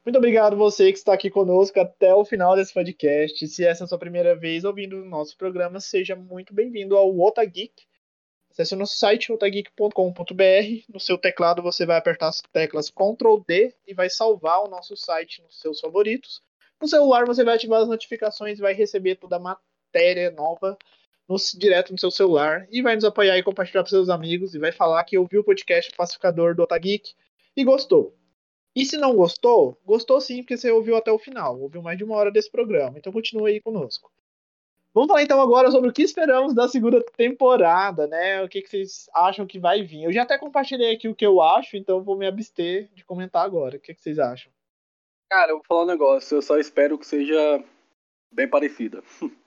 Muito 0.05 0.19
obrigado 0.19 0.55
você 0.55 0.93
que 0.93 0.99
está 0.99 1.15
aqui 1.15 1.31
conosco 1.31 1.81
até 1.81 2.15
o 2.15 2.27
final 2.27 2.55
desse 2.55 2.75
podcast. 2.75 3.49
Se 3.49 3.65
essa 3.65 3.85
é 3.85 3.87
a 3.87 3.89
sua 3.89 3.99
primeira 3.99 4.37
vez 4.37 4.63
ouvindo 4.63 5.01
o 5.01 5.05
nosso 5.07 5.35
programa, 5.35 5.81
seja 5.81 6.15
muito 6.15 6.53
bem-vindo 6.53 6.95
ao 6.95 7.19
Otageek. 7.19 7.73
Acesse 8.51 8.75
o 8.75 8.77
nosso 8.77 8.99
site 8.99 9.33
otageek.com.br. 9.33 10.93
No 10.93 11.01
seu 11.01 11.17
teclado 11.17 11.63
você 11.63 11.87
vai 11.87 11.97
apertar 11.97 12.29
as 12.29 12.43
teclas 12.53 12.91
Ctrl 12.91 13.39
D 13.49 13.75
e 13.87 13.95
vai 13.95 14.11
salvar 14.11 14.61
o 14.61 14.69
nosso 14.69 14.95
site 14.95 15.43
nos 15.43 15.59
seus 15.59 15.81
favoritos. 15.81 16.43
No 16.79 16.87
celular 16.87 17.25
você 17.25 17.43
vai 17.43 17.55
ativar 17.55 17.81
as 17.81 17.89
notificações 17.89 18.59
e 18.59 18.63
vai 18.63 18.75
receber 18.75 19.15
toda 19.15 19.37
a 19.37 19.41
matéria 19.41 20.31
nova 20.31 20.77
no, 21.27 21.37
direto 21.55 21.93
no 21.93 21.99
seu 21.99 22.11
celular 22.11 22.69
e 22.71 22.83
vai 22.83 22.95
nos 22.95 23.05
apoiar 23.05 23.39
e 23.39 23.43
compartilhar 23.43 23.83
para 23.83 23.89
seus 23.89 24.11
amigos 24.11 24.55
e 24.55 24.59
vai 24.59 24.71
falar 24.71 25.03
que 25.05 25.17
ouviu 25.17 25.41
o 25.41 25.45
podcast 25.45 25.91
Pacificador 25.97 26.55
do 26.55 26.63
Otageek 26.63 27.15
e 27.57 27.65
gostou. 27.65 28.15
E 28.75 28.85
se 28.85 28.97
não 28.97 29.15
gostou, 29.15 29.79
gostou 29.85 30.21
sim, 30.21 30.43
porque 30.43 30.57
você 30.57 30.71
ouviu 30.71 30.97
até 30.97 31.13
o 31.13 31.19
final, 31.19 31.61
ouviu 31.61 31.81
mais 31.81 31.97
de 31.97 32.05
uma 32.05 32.17
hora 32.17 32.31
desse 32.31 32.51
programa. 32.51 32.99
Então 32.99 33.13
continue 33.13 33.53
aí 33.53 33.61
conosco. 33.61 34.11
Vamos 34.93 35.09
falar 35.09 35.23
então 35.23 35.41
agora 35.41 35.71
sobre 35.73 35.91
o 35.91 35.93
que 35.93 36.03
esperamos 36.03 36.55
da 36.55 36.69
segunda 36.69 37.03
temporada, 37.17 38.07
né? 38.07 38.43
O 38.43 38.49
que, 38.49 38.63
que 38.63 38.69
vocês 38.69 39.09
acham 39.13 39.45
que 39.45 39.59
vai 39.59 39.83
vir. 39.83 40.05
Eu 40.05 40.13
já 40.13 40.23
até 40.23 40.39
compartilhei 40.39 40.95
aqui 40.95 41.09
o 41.09 41.15
que 41.15 41.27
eu 41.27 41.43
acho, 41.43 41.77
então 41.77 42.03
vou 42.03 42.17
me 42.17 42.27
abster 42.27 42.89
de 42.95 43.05
comentar 43.05 43.45
agora. 43.45 43.77
O 43.77 43.81
que, 43.81 43.93
que 43.93 44.01
vocês 44.01 44.21
acham? 44.21 44.53
Cara, 45.29 45.51
eu 45.51 45.57
vou 45.57 45.65
falar 45.67 45.83
um 45.83 45.87
negócio, 45.87 46.37
eu 46.37 46.43
só 46.43 46.59
espero 46.59 46.97
que 46.97 47.07
seja 47.07 47.63
bem 48.31 48.49
parecida. 48.49 49.03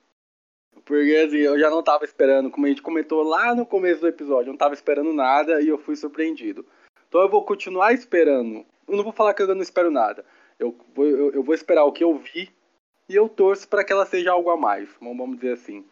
Porque 0.84 1.16
assim, 1.26 1.38
eu 1.38 1.58
já 1.58 1.70
não 1.70 1.82
tava 1.82 2.04
esperando, 2.04 2.52
como 2.52 2.66
a 2.66 2.70
gente 2.70 2.82
comentou 2.82 3.24
lá 3.24 3.56
no 3.56 3.66
começo 3.66 4.02
do 4.02 4.08
episódio, 4.08 4.50
eu 4.50 4.54
não 4.54 4.58
tava 4.58 4.74
esperando 4.74 5.14
nada 5.14 5.62
e 5.62 5.68
eu 5.68 5.78
fui 5.78 5.96
surpreendido. 5.96 6.66
Então 7.08 7.22
eu 7.22 7.30
vou 7.30 7.44
continuar 7.44 7.94
esperando 7.94 8.66
eu 8.88 8.96
não 8.96 9.04
vou 9.04 9.14
falar 9.14 9.34
que 9.34 9.42
eu 9.42 9.56
não 9.56 9.62
espero 9.62 9.92
nada. 9.92 10.26
Eu 10.58 10.76
vou, 10.96 11.06
eu, 11.06 11.34
eu 11.34 11.44
vou 11.44 11.54
esperar 11.54 11.84
o 11.84 11.92
que 11.92 12.04
eu 12.04 12.18
vi 12.18 12.50
e 13.10 13.16
eu 13.16 13.30
torço 13.30 13.68
para 13.68 13.84
que 13.84 13.92
ela 13.92 14.06
seja 14.06 14.32
algo 14.32 14.50
a 14.50 14.58
mais, 14.58 14.90
vamos 15.00 15.38
dizer 15.38 15.54
assim. 15.54 15.86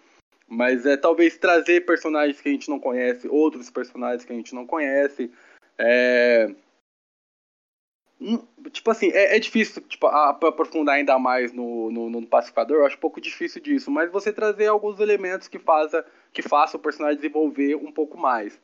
Mas 0.48 0.86
é 0.86 0.96
talvez 0.96 1.38
trazer 1.38 1.86
personagens 1.86 2.40
que 2.40 2.50
a 2.50 2.52
gente 2.52 2.70
não 2.70 2.80
conhece, 2.80 3.28
outros 3.28 3.70
personagens 3.70 4.24
que 4.24 4.32
a 4.32 4.36
gente 4.36 4.54
não 4.54 4.66
conhece. 4.66 5.32
É... 5.78 6.54
Hum, 8.22 8.40
tipo 8.72 8.90
assim, 8.92 9.12
é, 9.12 9.36
é 9.36 9.40
difícil 9.40 9.82
tipo, 9.82 10.08
aprofundar 10.08 10.96
ainda 10.96 11.20
mais 11.20 11.52
no, 11.52 11.92
no, 11.92 12.10
no, 12.10 12.26
pacificador, 12.26 12.78
eu 12.78 12.86
acho 12.86 12.96
um 12.96 13.00
pouco 13.00 13.20
difícil 13.20 13.62
disso, 13.62 13.92
mas 13.92 14.10
você 14.10 14.32
trazer 14.32 14.68
alguns 14.68 15.02
elementos 15.02 15.50
que 15.50 15.60
faça, 15.60 16.06
que 16.32 16.42
faça 16.42 16.78
o 16.78 16.80
personagem 16.80 17.18
desenvolver 17.18 17.76
um 17.76 17.92
pouco 17.92 18.18
mais 18.18 18.58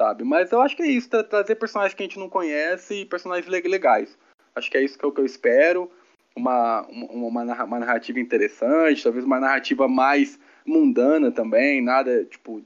sabe? 0.00 0.24
Mas 0.24 0.52
eu 0.52 0.62
acho 0.62 0.76
que 0.76 0.82
é 0.82 0.86
isso, 0.86 1.10
tra 1.10 1.24
trazer 1.24 1.56
personagens 1.56 1.94
que 1.94 2.02
a 2.02 2.06
gente 2.06 2.18
não 2.18 2.28
conhece 2.28 3.02
e 3.02 3.04
personagens 3.04 3.48
legais. 3.48 4.16
Acho 4.54 4.70
que 4.70 4.78
é 4.78 4.82
isso 4.82 4.98
que 4.98 5.04
eu, 5.04 5.12
que 5.12 5.20
eu 5.20 5.26
espero. 5.26 5.90
Uma, 6.36 6.86
uma, 6.86 7.42
uma, 7.64 7.78
narrativa 7.80 8.20
interessante, 8.20 9.02
talvez 9.02 9.24
uma 9.24 9.40
narrativa 9.40 9.88
mais 9.88 10.38
mundana 10.64 11.32
também, 11.32 11.82
nada 11.82 12.24
tipo 12.24 12.62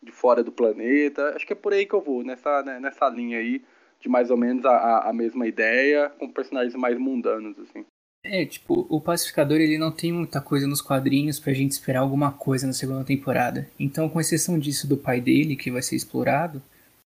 de 0.00 0.12
fora 0.12 0.44
do 0.44 0.52
planeta. 0.52 1.34
Acho 1.34 1.44
que 1.44 1.52
é 1.52 1.56
por 1.56 1.72
aí 1.72 1.86
que 1.86 1.94
eu 1.94 2.00
vou, 2.00 2.22
nessa, 2.22 2.62
né, 2.62 2.78
nessa 2.78 3.08
linha 3.08 3.38
aí, 3.38 3.64
de 4.00 4.08
mais 4.08 4.30
ou 4.30 4.36
menos 4.36 4.64
a, 4.64 5.08
a 5.08 5.12
mesma 5.12 5.44
ideia, 5.48 6.08
com 6.10 6.30
personagens 6.30 6.76
mais 6.76 6.96
mundanos, 6.96 7.58
assim. 7.58 7.84
É, 8.22 8.44
tipo, 8.44 8.86
o 8.88 9.00
Pacificador 9.00 9.58
ele 9.58 9.78
não 9.78 9.90
tem 9.90 10.12
muita 10.12 10.40
coisa 10.40 10.66
nos 10.66 10.80
quadrinhos 10.80 11.38
pra 11.38 11.52
gente 11.52 11.72
esperar 11.72 12.00
alguma 12.00 12.32
coisa 12.32 12.66
na 12.66 12.72
segunda 12.72 13.04
temporada. 13.04 13.68
Então, 13.78 14.08
com 14.08 14.20
exceção 14.20 14.58
disso 14.58 14.88
do 14.88 14.96
pai 14.96 15.20
dele, 15.20 15.56
que 15.56 15.70
vai 15.70 15.82
ser 15.82 15.96
explorado, 15.96 16.62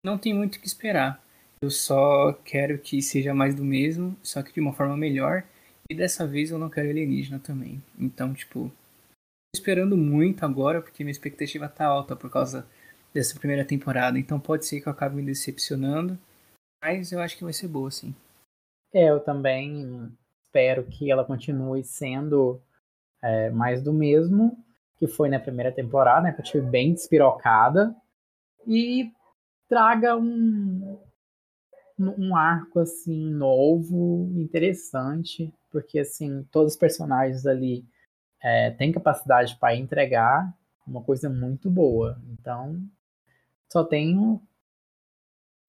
não 0.05 0.18
tem 0.18 0.34
muito 0.34 0.57
o 0.57 0.61
que 0.61 0.66
esperar. 0.66 1.22
Eu 1.61 1.70
só 1.70 2.32
quero 2.44 2.78
que 2.78 3.03
seja 3.03 3.34
mais 3.34 3.55
do 3.55 3.64
mesmo, 3.64 4.16
só 4.22 4.42
que 4.42 4.53
de 4.53 4.61
uma 4.61 4.72
forma 4.72 4.96
melhor. 4.96 5.44
E 5.90 5.94
dessa 5.94 6.26
vez 6.26 6.51
eu 6.51 6.59
não 6.59 6.70
quero 6.70 6.88
alienígena 6.88 7.38
também. 7.38 7.82
Então, 7.99 8.32
tipo, 8.32 8.70
esperando 9.55 9.96
muito 9.96 10.44
agora, 10.44 10.80
porque 10.80 11.03
minha 11.03 11.12
expectativa 11.12 11.68
tá 11.68 11.86
alta 11.86 12.14
por 12.14 12.30
causa 12.30 12.66
dessa 13.12 13.38
primeira 13.38 13.64
temporada. 13.64 14.18
Então 14.18 14.38
pode 14.38 14.66
ser 14.66 14.80
que 14.80 14.88
eu 14.88 14.92
acabe 14.92 15.16
me 15.16 15.22
decepcionando. 15.22 16.18
Mas 16.82 17.11
eu 17.11 17.20
acho 17.20 17.36
que 17.36 17.44
vai 17.44 17.53
ser 17.53 17.68
boa, 17.68 17.90
sim. 17.90 18.14
É, 18.92 19.11
eu 19.11 19.20
também 19.20 20.12
espero 20.44 20.84
que 20.84 21.11
ela 21.11 21.24
continue 21.24 21.82
sendo 21.82 22.61
é, 23.22 23.51
mais 23.51 23.82
do 23.82 23.92
mesmo 23.92 24.57
que 24.96 25.07
foi 25.07 25.28
na 25.28 25.38
primeira 25.38 25.72
temporada, 25.72 26.22
né? 26.22 26.32
Que 26.32 26.40
eu 26.40 26.44
tive 26.44 26.66
bem 26.66 26.92
despirocada. 26.92 27.94
E 28.66 29.12
traga 29.68 30.16
um, 30.16 30.98
um 31.98 32.34
arco 32.34 32.80
assim 32.80 33.30
novo, 33.30 34.30
interessante, 34.36 35.52
porque 35.70 35.98
assim 35.98 36.42
todos 36.50 36.72
os 36.72 36.78
personagens 36.78 37.46
ali 37.46 37.86
é, 38.42 38.70
têm 38.72 38.92
capacidade 38.92 39.56
para 39.56 39.76
entregar 39.76 40.52
uma 40.86 41.02
coisa 41.02 41.28
muito 41.28 41.70
boa. 41.70 42.20
Então 42.32 42.80
só 43.70 43.84
tenho 43.84 44.40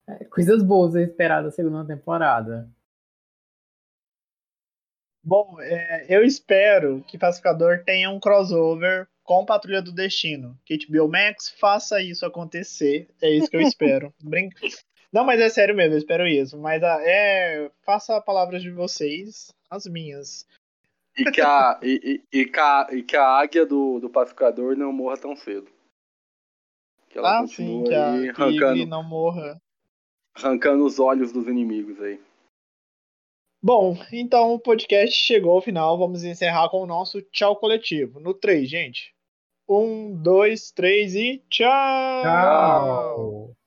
é, 0.06 0.24
coisas 0.24 0.62
boas 0.62 0.96
a 0.96 1.02
esperar 1.02 1.42
da 1.42 1.50
segunda 1.50 1.84
temporada. 1.86 2.68
Bom, 5.22 5.60
é, 5.60 6.06
eu 6.08 6.24
espero 6.24 7.04
que 7.06 7.18
Pacificador 7.18 7.84
tenha 7.84 8.10
um 8.10 8.18
crossover 8.18 9.06
com 9.24 9.44
Patrulha 9.44 9.80
do 9.80 9.92
Destino. 9.92 10.58
Kate 10.68 10.86
HBO 10.90 11.08
Max 11.08 11.50
faça 11.58 12.02
isso 12.02 12.26
acontecer. 12.26 13.08
É 13.22 13.30
isso 13.30 13.50
que 13.50 13.56
eu 13.56 13.60
espero. 13.62 14.12
Não, 15.12 15.24
mas 15.24 15.40
é 15.40 15.48
sério 15.48 15.74
mesmo, 15.74 15.94
eu 15.94 15.98
espero 15.98 16.26
isso. 16.26 16.58
Mas 16.58 16.82
ah, 16.82 16.98
é. 17.02 17.70
Faça 17.82 18.20
palavras 18.20 18.62
de 18.62 18.70
vocês, 18.70 19.52
as 19.68 19.86
minhas. 19.86 20.46
E 21.16 21.24
que 21.30 21.40
a, 21.40 21.78
e, 21.82 22.22
e, 22.32 22.40
e, 22.40 22.46
que 22.46 22.60
a, 22.60 22.88
e 22.92 23.02
que 23.02 23.16
a 23.16 23.26
águia 23.26 23.66
do, 23.66 23.98
do 24.00 24.08
pacificador 24.08 24.76
não 24.76 24.92
morra 24.92 25.16
tão 25.16 25.34
cedo. 25.34 25.70
Que 27.08 27.18
ela 27.18 27.40
ah, 27.40 27.46
sim, 27.46 27.82
que 27.84 27.94
a 27.94 28.12
arrancando, 28.30 28.86
não 28.86 29.02
morra. 29.02 29.60
Arrancando 30.34 30.84
os 30.84 31.00
olhos 31.00 31.32
dos 31.32 31.48
inimigos 31.48 32.00
aí. 32.00 32.20
Bom, 33.62 33.96
então 34.10 34.54
o 34.54 34.58
podcast 34.58 35.14
chegou 35.14 35.52
ao 35.52 35.60
final. 35.60 35.98
Vamos 35.98 36.24
encerrar 36.24 36.68
com 36.70 36.82
o 36.82 36.86
nosso 36.86 37.20
tchau 37.20 37.56
coletivo. 37.56 38.18
No 38.18 38.32
3, 38.32 38.68
gente. 38.68 39.14
Um, 39.68 40.20
dois, 40.20 40.72
três 40.72 41.14
e 41.14 41.44
tchau! 41.48 42.22
Tchau! 42.22 43.59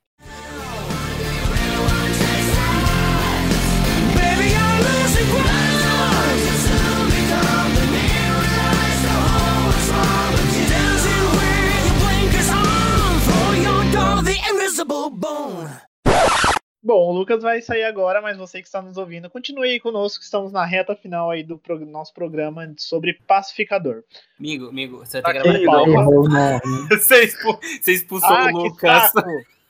Bom, 16.83 17.09
o 17.09 17.13
Lucas 17.13 17.41
vai 17.41 17.61
sair 17.61 17.83
agora, 17.83 18.21
mas 18.21 18.35
você 18.35 18.61
que 18.61 18.67
está 18.67 18.81
nos 18.81 18.97
ouvindo, 18.97 19.29
continue 19.29 19.69
aí 19.69 19.79
conosco, 19.79 20.21
estamos 20.21 20.51
na 20.51 20.65
reta 20.65 20.93
final 20.93 21.31
aí 21.31 21.41
do 21.41 21.57
pro, 21.57 21.79
nosso 21.85 22.13
programa 22.13 22.73
sobre 22.77 23.13
pacificador. 23.25 24.03
Amigo, 24.37 24.67
amigo, 24.67 24.97
você 24.97 25.21
vai 25.21 25.41
ter 25.41 25.59
que 25.59 25.65
gravar 25.65 26.59
você, 26.91 27.23
expu, 27.23 27.57
você 27.81 27.93
expulsou 27.93 28.29
ah, 28.29 28.47
o 28.47 28.63
Lucas. 28.63 29.13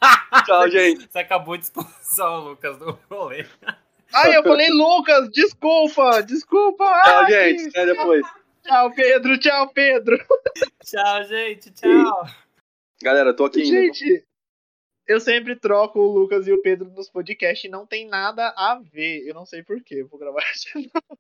Tchau, 0.44 0.68
gente. 0.72 1.08
Você 1.08 1.20
acabou 1.20 1.56
de 1.56 1.66
expulsar 1.66 2.32
o 2.32 2.50
Lucas 2.50 2.80
do 2.80 2.98
rolê. 3.08 3.46
Ai, 4.12 4.36
eu 4.36 4.42
falei 4.42 4.70
Lucas, 4.72 5.30
desculpa, 5.30 6.24
desculpa. 6.24 6.84
Tchau, 6.84 7.20
Ai. 7.26 7.32
gente, 7.32 7.68
até 7.70 7.86
depois. 7.86 8.26
Tchau, 8.64 8.92
Pedro, 8.92 9.38
tchau, 9.38 9.70
Pedro. 9.70 10.18
Tchau, 10.84 11.24
gente, 11.26 11.70
tchau. 11.72 12.28
Galera, 13.04 13.36
tô 13.36 13.46
aqui 13.46 13.66
Gente, 13.66 14.04
ainda. 14.04 14.24
Eu 15.14 15.20
sempre 15.20 15.56
troco 15.56 16.00
o 16.00 16.12
Lucas 16.12 16.48
e 16.48 16.52
o 16.52 16.62
Pedro 16.62 16.90
nos 16.90 17.10
podcasts 17.10 17.66
e 17.66 17.70
não 17.70 17.86
tem 17.86 18.08
nada 18.08 18.54
a 18.58 18.80
ver. 18.80 19.28
Eu 19.28 19.34
não 19.34 19.46
sei 19.46 19.64
porquê. 19.64 20.04
Vou 20.04 20.20
gravar 20.20 20.44
de 20.58 20.90
novo. 20.94 21.20